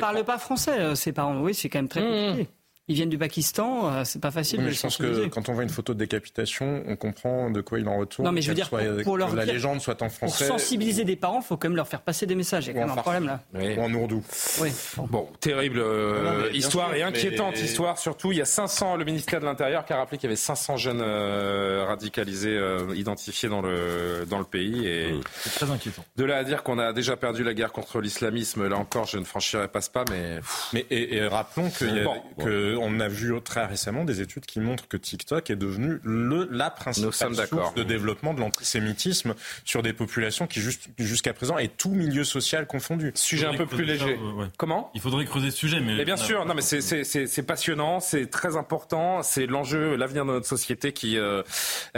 [0.00, 1.40] parle, pas français, euh, ses parents.
[1.40, 2.46] Oui, c'est quand même très mmh.
[2.86, 5.62] Ils viennent du Pakistan, euh, c'est pas facile mais je pense que quand on voit
[5.62, 8.26] une photo de décapitation, on comprend de quoi il en retourne.
[8.26, 8.68] Non, mais je veux dire,
[9.02, 10.46] pour, leur la légende soit en français.
[10.46, 12.66] Pour sensibiliser des parents, il faut quand même leur faire passer des messages.
[12.66, 13.40] Il y a quand même un problème là.
[13.54, 14.22] Ou en ourdou.
[14.60, 14.70] Oui.
[15.08, 17.96] Bon, terrible euh, histoire et inquiétante histoire.
[17.96, 20.36] Surtout, il y a 500, le ministère de l'Intérieur qui a rappelé qu'il y avait
[20.36, 22.60] 500 jeunes euh, radicalisés
[22.94, 24.86] identifiés dans le, dans le pays.
[24.86, 26.04] Et c'est très inquiétant.
[26.16, 29.16] De là à dire qu'on a déjà perdu la guerre contre l'islamisme, là encore, je
[29.16, 30.40] ne franchirai pas ce pas, mais.
[30.74, 35.50] Mais et, rappelons que on a vu très récemment des études qui montrent que TikTok
[35.50, 37.12] est devenu le, la principale
[37.46, 39.34] source de développement de l'antisémitisme
[39.64, 40.60] sur des populations qui
[40.98, 43.12] jusqu'à présent est tout milieu social confondu.
[43.14, 44.18] Sujet un peu plus léger.
[44.56, 44.90] Comment?
[44.94, 46.04] Il faudrait creuser ce sujet, mais.
[46.04, 50.92] bien sûr, non, mais c'est passionnant, c'est très important, c'est l'enjeu, l'avenir de notre société
[50.92, 51.42] qui euh,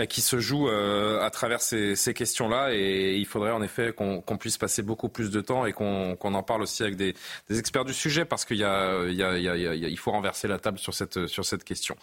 [0.08, 4.22] qui se joue euh, à travers ces, ces questions-là, et il faudrait en effet qu'on
[4.38, 7.14] puisse passer beaucoup plus de temps et qu'on en parle aussi avec des,
[7.48, 9.98] des, experts du sujet, parce qu'il y a, il y a, il y a, il
[9.98, 11.96] faut renverser la sur cette, sur cette question.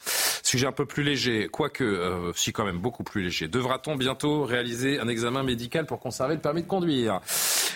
[0.43, 3.47] Sujet un peu plus léger, quoique, euh, si quand même beaucoup plus léger.
[3.47, 7.19] Devra-t-on bientôt réaliser un examen médical pour conserver le permis de conduire?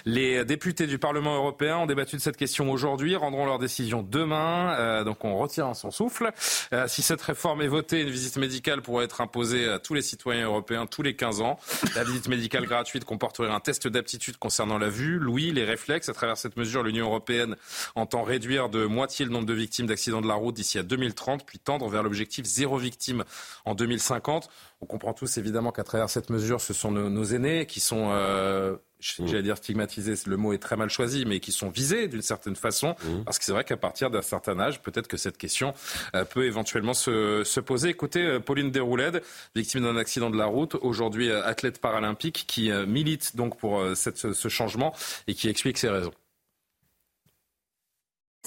[0.05, 4.73] Les députés du Parlement européen ont débattu de cette question aujourd'hui, rendront leur décision demain.
[4.79, 6.31] Euh, donc on retient son souffle.
[6.71, 10.01] Euh, si cette réforme est votée, une visite médicale pourrait être imposée à tous les
[10.01, 11.59] citoyens européens tous les 15 ans.
[11.95, 16.07] La visite médicale gratuite comporterait un test d'aptitude concernant la vue, l'ouïe, les réflexes.
[16.07, 17.55] À travers cette mesure, l'Union européenne
[17.95, 21.07] entend réduire de moitié le nombre de victimes d'accidents de la route d'ici à 2030
[21.07, 23.23] 2030, puis tendre vers l'objectif zéro victime
[23.65, 24.49] en 2050.
[24.81, 28.75] On comprend tous évidemment qu'à travers cette mesure, ce sont nos, aînés qui sont, euh,
[28.99, 32.55] j'allais dire stigmatisés, le mot est très mal choisi, mais qui sont visés d'une certaine
[32.55, 33.23] façon, mmh.
[33.25, 35.73] parce que c'est vrai qu'à partir d'un certain âge, peut-être que cette question
[36.15, 37.89] euh, peut éventuellement se, poser.
[37.89, 39.23] Écoutez, euh, Pauline Deroulède,
[39.55, 44.93] victime d'un accident de la route, aujourd'hui athlète paralympique, qui milite donc pour ce changement
[45.27, 46.13] et qui explique ses raisons.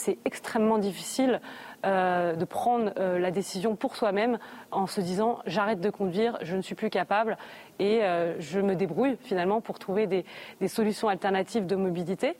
[0.00, 1.42] C'est extrêmement difficile
[1.84, 4.38] euh, de prendre euh, la décision pour soi-même
[4.70, 7.36] en se disant j'arrête de conduire, je ne suis plus capable
[7.78, 10.24] et euh, je me débrouille finalement pour trouver des,
[10.62, 12.36] des solutions alternatives de mobilité.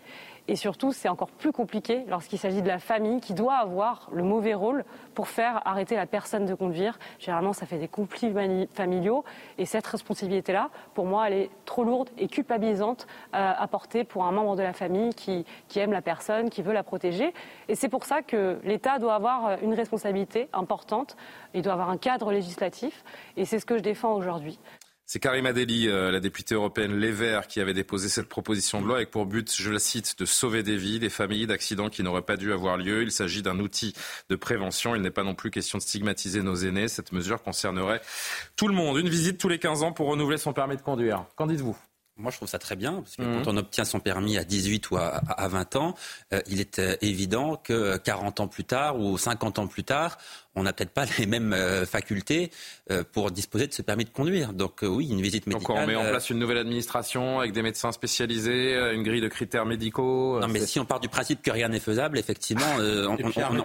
[0.49, 4.23] Et surtout, c'est encore plus compliqué lorsqu'il s'agit de la famille qui doit avoir le
[4.23, 4.85] mauvais rôle
[5.15, 6.99] pour faire arrêter la personne de conduire.
[7.19, 8.33] Généralement, ça fait des conflits
[8.73, 9.25] familiaux.
[9.59, 14.25] Et cette responsabilité-là, pour moi, elle est trop lourde et culpabilisante euh, à porter pour
[14.25, 17.33] un membre de la famille qui, qui aime la personne, qui veut la protéger.
[17.69, 21.17] Et c'est pour ça que l'État doit avoir une responsabilité importante.
[21.55, 23.05] Il doit avoir un cadre législatif.
[23.37, 24.59] Et c'est ce que je défends aujourd'hui.
[25.13, 28.87] C'est Karima Deli, euh, la députée européenne Les Verts, qui avait déposé cette proposition de
[28.87, 32.05] loi avec pour but, je la cite, de sauver des vies, des familles d'accidents qui
[32.05, 33.03] n'auraient pas dû avoir lieu.
[33.03, 33.93] Il s'agit d'un outil
[34.29, 34.95] de prévention.
[34.95, 36.87] Il n'est pas non plus question de stigmatiser nos aînés.
[36.87, 38.01] Cette mesure concernerait
[38.55, 38.99] tout le monde.
[38.99, 41.25] Une visite tous les 15 ans pour renouveler son permis de conduire.
[41.35, 41.77] Qu'en dites-vous?
[42.21, 43.43] Moi, je trouve ça très bien, parce que mmh.
[43.43, 45.95] quand on obtient son permis à 18 ou à, 20 ans,
[46.33, 50.19] euh, il est euh, évident que 40 ans plus tard ou 50 ans plus tard,
[50.57, 52.51] on n'a peut-être pas les mêmes euh, facultés
[52.91, 54.53] euh, pour disposer de ce permis de conduire.
[54.53, 55.77] Donc euh, oui, une visite médicale.
[55.77, 59.29] Donc on met en place une nouvelle administration avec des médecins spécialisés, une grille de
[59.29, 60.41] critères médicaux.
[60.41, 62.67] Non, mais si on part du principe que rien n'est faisable, effectivement,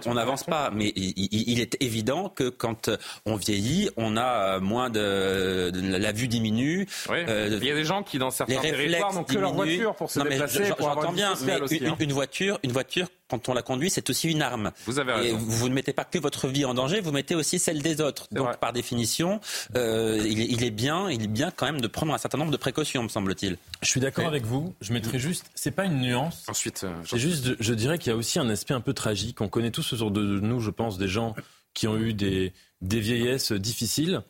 [0.06, 0.70] on n'avance pas.
[0.72, 2.90] Mais il, est évident que quand
[3.24, 6.86] on vieillit, on a moins de, la vue diminue.
[7.08, 7.18] Oui.
[7.26, 10.20] il y a des gens qui dans certains territoires n'ont que leur voiture pour se
[10.20, 10.64] déplacer.
[10.78, 11.96] J'entends bien, mais une, hein.
[11.98, 14.72] une voiture, une voiture quand on la conduit, c'est aussi une arme.
[14.84, 15.36] Vous avez raison.
[15.36, 18.00] Et vous ne mettez pas que votre vie en danger, vous mettez aussi celle des
[18.00, 18.28] autres.
[18.30, 19.40] Donc, par définition,
[19.74, 22.56] euh, il, est bien, il est bien quand même de prendre un certain nombre de
[22.56, 23.56] précautions, me semble-t-il.
[23.82, 24.74] Je suis d'accord avec vous.
[24.80, 26.44] Je mettrais juste, c'est pas une nuance.
[26.48, 29.40] Ensuite, euh, c'est juste, je dirais qu'il y a aussi un aspect un peu tragique.
[29.40, 31.34] On connaît tous autour de nous, je pense, des gens
[31.74, 34.22] qui ont eu des, des vieillesses difficiles.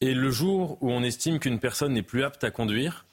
[0.00, 3.04] Et le jour où on estime qu'une personne n'est plus apte à conduire,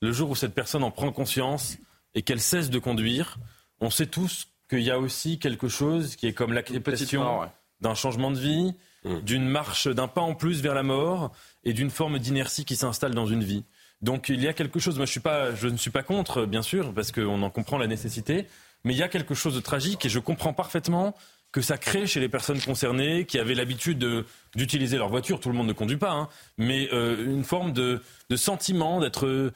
[0.00, 1.78] le jour où cette personne en prend conscience
[2.14, 3.38] et qu'elle cesse de conduire,
[3.80, 7.42] on sait tous qu'il y a aussi quelque chose qui est comme l'acceptation
[7.80, 8.74] d'un changement de vie,
[9.04, 9.20] mm.
[9.20, 11.32] d'une marche, d'un pas en plus vers la mort
[11.64, 13.64] et d'une forme d'inertie qui s'installe dans une vie.
[14.00, 16.46] Donc il y a quelque chose, moi je, suis pas, je ne suis pas contre,
[16.46, 18.46] bien sûr, parce qu'on en comprend la nécessité,
[18.84, 21.14] mais il y a quelque chose de tragique et je comprends parfaitement
[21.52, 24.24] que ça crée chez les personnes concernées qui avaient l'habitude
[24.56, 28.00] d'utiliser leur voiture, tout le monde ne conduit pas, hein, mais euh, une forme de,
[28.30, 29.52] de sentiment d'être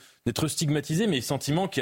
[0.47, 1.81] stigmatisé, mais sentiment qui,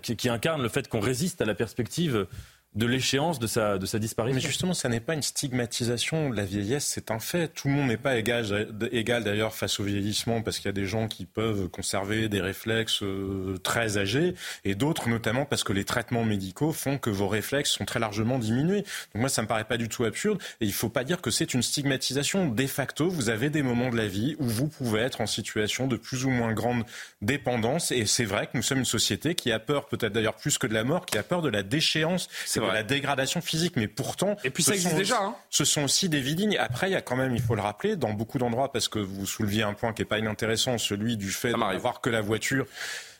[0.00, 2.28] qui, qui incarne le fait qu'on résiste à la perspective
[2.74, 4.34] de l'échéance de sa, de sa disparition.
[4.36, 7.48] Mais justement, ça n'est pas une stigmatisation de la vieillesse, c'est un fait.
[7.48, 10.72] Tout le monde n'est pas égal, égal d'ailleurs face au vieillissement, parce qu'il y a
[10.72, 14.34] des gens qui peuvent conserver des réflexes euh, très âgés,
[14.64, 18.38] et d'autres notamment parce que les traitements médicaux font que vos réflexes sont très largement
[18.38, 18.82] diminués.
[19.14, 21.30] Donc moi, ça me paraît pas du tout absurde, et il faut pas dire que
[21.30, 22.48] c'est une stigmatisation.
[22.48, 25.86] De facto, vous avez des moments de la vie où vous pouvez être en situation
[25.86, 26.84] de plus ou moins grande
[27.22, 30.58] dépendance, et c'est vrai que nous sommes une société qui a peur, peut-être d'ailleurs plus
[30.58, 32.28] que de la mort, qui a peur de la déchéance
[32.66, 33.74] la dégradation physique.
[33.76, 35.20] Mais pourtant, et puis ça existe déjà.
[35.20, 35.34] Hein.
[35.50, 36.56] Ce sont aussi des vidignes.
[36.58, 38.98] Après, il y a quand même, il faut le rappeler, dans beaucoup d'endroits, parce que
[38.98, 42.20] vous souleviez un point qui est pas inintéressant, celui du fait de voir que la
[42.20, 42.66] voiture.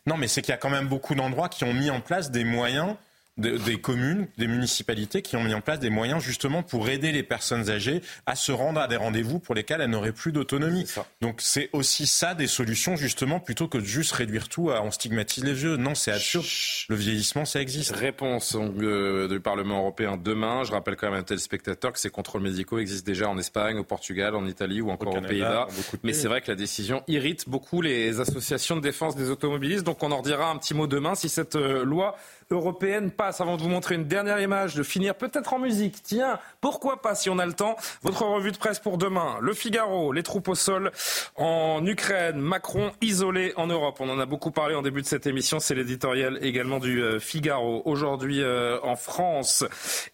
[0.05, 2.31] Non, mais c'est qu'il y a quand même beaucoup d'endroits qui ont mis en place
[2.31, 2.95] des moyens
[3.39, 7.23] des communes, des municipalités qui ont mis en place des moyens justement pour aider les
[7.23, 10.85] personnes âgées à se rendre à des rendez-vous pour lesquels elles n'auraient plus d'autonomie.
[11.21, 14.91] Donc c'est aussi ça des solutions justement plutôt que de juste réduire tout à on
[14.91, 15.77] stigmatise les vieux.
[15.77, 16.45] Non, c'est absurde.
[16.89, 17.95] Le vieillissement, ça existe.
[17.95, 20.63] Réponse euh, du Parlement européen demain.
[20.63, 23.77] Je rappelle quand même à un téléspectateur que ces contrôles médicaux existent déjà en Espagne,
[23.77, 25.67] au Portugal, en Italie ou encore aux Pays-Bas.
[26.03, 29.83] Mais c'est vrai que la décision irrite beaucoup les associations de défense des automobilistes.
[29.83, 32.15] Donc on en redira un petit mot demain si cette euh, loi
[32.51, 33.41] européenne passe.
[33.41, 36.01] Avant de vous montrer une dernière image, de finir peut-être en musique.
[36.03, 39.37] Tiens, pourquoi pas si on a le temps Votre revue de presse pour demain.
[39.39, 40.91] Le Figaro, les troupes au sol
[41.35, 43.97] en Ukraine, Macron isolé en Europe.
[43.99, 45.59] On en a beaucoup parlé en début de cette émission.
[45.59, 47.83] C'est l'éditorial également du euh, Figaro.
[47.85, 49.63] Aujourd'hui euh, en France.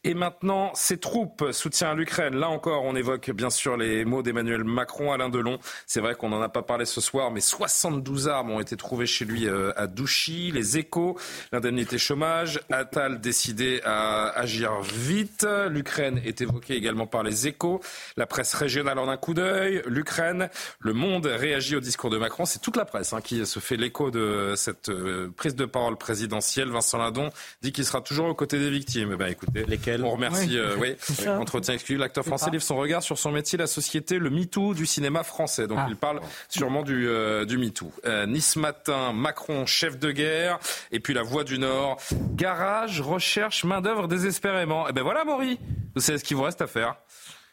[0.03, 2.35] Et maintenant, ces troupes, soutien l'Ukraine.
[2.35, 5.57] Là encore, on évoque bien sûr les mots d'Emmanuel Macron, Alain Delon.
[5.87, 9.05] C'est vrai qu'on n'en a pas parlé ce soir, mais 72 armes ont été trouvées
[9.05, 10.51] chez lui euh, à Douchy.
[10.51, 11.17] Les échos,
[11.53, 12.24] l'indemnité chômage
[12.71, 15.47] Attal décidé à agir vite.
[15.69, 17.81] L'Ukraine est évoquée également par les échos.
[18.17, 19.81] La presse régionale en un coup d'œil.
[19.85, 20.49] L'Ukraine,
[20.79, 22.45] le monde réagit au discours de Macron.
[22.45, 25.97] C'est toute la presse hein, qui se fait l'écho de cette euh, prise de parole
[25.97, 26.69] présidentielle.
[26.69, 27.29] Vincent Ladon
[27.61, 29.11] dit qu'il sera toujours aux côtés des victimes.
[29.13, 30.57] Eh ben, écoutez, Lesquelles on remercie.
[30.77, 30.95] oui,
[31.25, 31.97] euh, entretien exclu.
[31.97, 35.67] L'acteur français livre son regard sur son métier, la société, le MeToo du cinéma français.
[35.67, 35.87] Donc ah.
[35.89, 37.91] il parle sûrement du, euh, du MeToo.
[38.27, 40.59] nice Matin, Macron, chef de guerre.
[40.91, 41.97] Et puis la Voix du Nord.
[42.35, 44.87] Garage recherche main-d'œuvre désespérément.
[44.87, 45.59] Et eh ben voilà, Maury.
[45.95, 46.95] Vous savez ce qu'il vous reste à faire.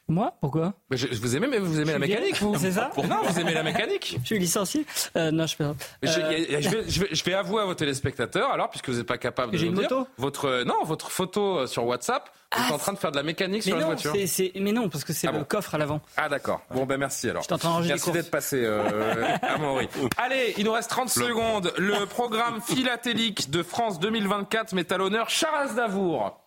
[0.09, 3.41] Moi Pourquoi je, Vous aimez, mais vous aimez la mécanique, vous C'est ça Non, vous
[3.41, 5.57] aimez la mécanique Je suis licencié euh, Non, je.
[5.57, 8.97] Je, euh, je, vais, je, vais, je vais avouer à vos téléspectateurs, alors, puisque vous
[8.97, 12.31] n'êtes pas capable de J'ai une dire, moto votre, non, votre photo euh, sur WhatsApp,
[12.55, 14.12] vous êtes ah, en train de faire de la mécanique sur la voiture.
[14.61, 16.01] mais non, parce que c'est ah le coffre à l'avant.
[16.16, 16.61] Ah d'accord.
[16.70, 17.43] Bon ben merci alors.
[17.43, 19.89] Je en Merci d'être passé euh, à Maury.
[20.19, 21.73] Allez, il nous reste 30 secondes.
[21.79, 26.41] Le programme philatélique de France 2024 met à l'honneur Charles Davour.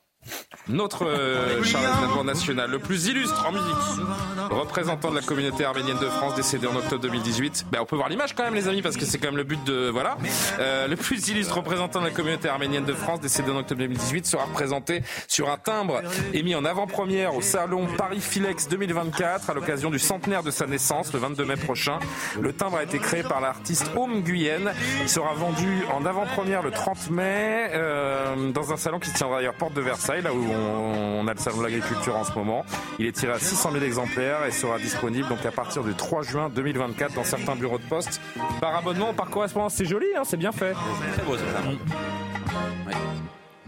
[0.67, 1.85] Notre euh, Charles
[2.25, 6.75] national, le plus illustre en musique, représentant de la communauté arménienne de France, décédé en
[6.75, 7.67] octobre 2018.
[7.71, 9.43] Ben, on peut voir l'image quand même, les amis, parce que c'est quand même le
[9.43, 10.17] but de voilà.
[10.59, 14.25] Euh, le plus illustre représentant de la communauté arménienne de France, décédé en octobre 2018,
[14.25, 16.01] sera représenté sur un timbre
[16.33, 21.13] émis en avant-première au salon Paris Filex 2024 à l'occasion du centenaire de sa naissance,
[21.13, 21.99] le 22 mai prochain.
[22.39, 24.71] Le timbre a été créé par l'artiste Home Guyenne.
[25.01, 29.37] Il sera vendu en avant-première le 30 mai euh, dans un salon qui se tiendra
[29.37, 32.65] d'ailleurs porte de Versailles, là où on, a le salon de l'agriculture en ce moment.
[32.99, 36.21] Il est tiré à 600 000 exemplaires et sera disponible donc à partir du 3
[36.23, 38.21] juin 2024 dans certains bureaux de poste
[38.61, 39.73] par abonnement ou par correspondance.
[39.75, 40.73] C'est joli, hein, c'est bien fait.
[41.13, 41.43] Très beau ça.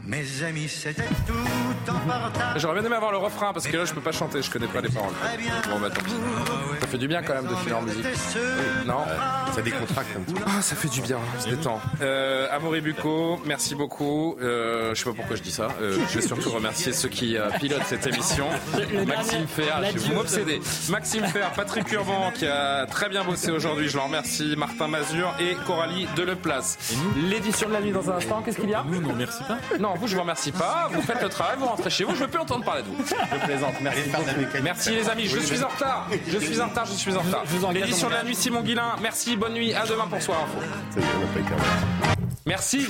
[0.07, 3.93] Mes amis, c'était tout en J'aurais bien aimé avoir le refrain parce que là je
[3.93, 5.11] peux pas chanter, je connais pas les paroles.
[5.69, 6.13] Bon bah tant pis.
[6.79, 8.05] Ça fait du bien quand même de finir en musique.
[8.85, 9.03] Non
[9.53, 10.43] Ça décontracte un petit peu.
[10.47, 11.81] Ah, ça fait du bien, on se détend.
[12.01, 14.37] Euh, Amaury Bucco, merci beaucoup.
[14.41, 15.67] Euh, je sais pas pourquoi je dis ça.
[15.81, 18.47] Euh, je vais surtout remercier ceux qui euh, pilotent cette émission.
[19.05, 20.61] Maxime Fer, je vais m'obséder.
[20.89, 24.55] Maxime Fer, Patrick Urban qui a très bien bossé aujourd'hui, je le remercie.
[24.57, 26.77] Martin Mazur et Coralie Deleplace.
[27.29, 28.85] L'édition de la nuit dans un instant, qu'est-ce qu'il y a?
[28.87, 29.57] Nous, non, merci pas.
[29.79, 30.89] Non, vous, je vous remercie pas.
[30.91, 32.15] Vous faites le travail, vous rentrez chez vous.
[32.15, 32.95] Je veux plus entendre parler de vous.
[33.05, 33.75] Je plaisante.
[33.81, 34.01] Merci.
[34.63, 35.25] Merci les amis.
[35.27, 36.07] Je suis en retard.
[36.27, 36.85] Je suis en retard.
[36.85, 37.43] Je suis en retard.
[37.73, 38.95] L'édition de la nuit, Simon Guillain.
[39.01, 39.35] Merci.
[39.35, 39.73] Bonne nuit.
[39.73, 40.59] À demain pour Soir Info.
[42.45, 42.87] Merci.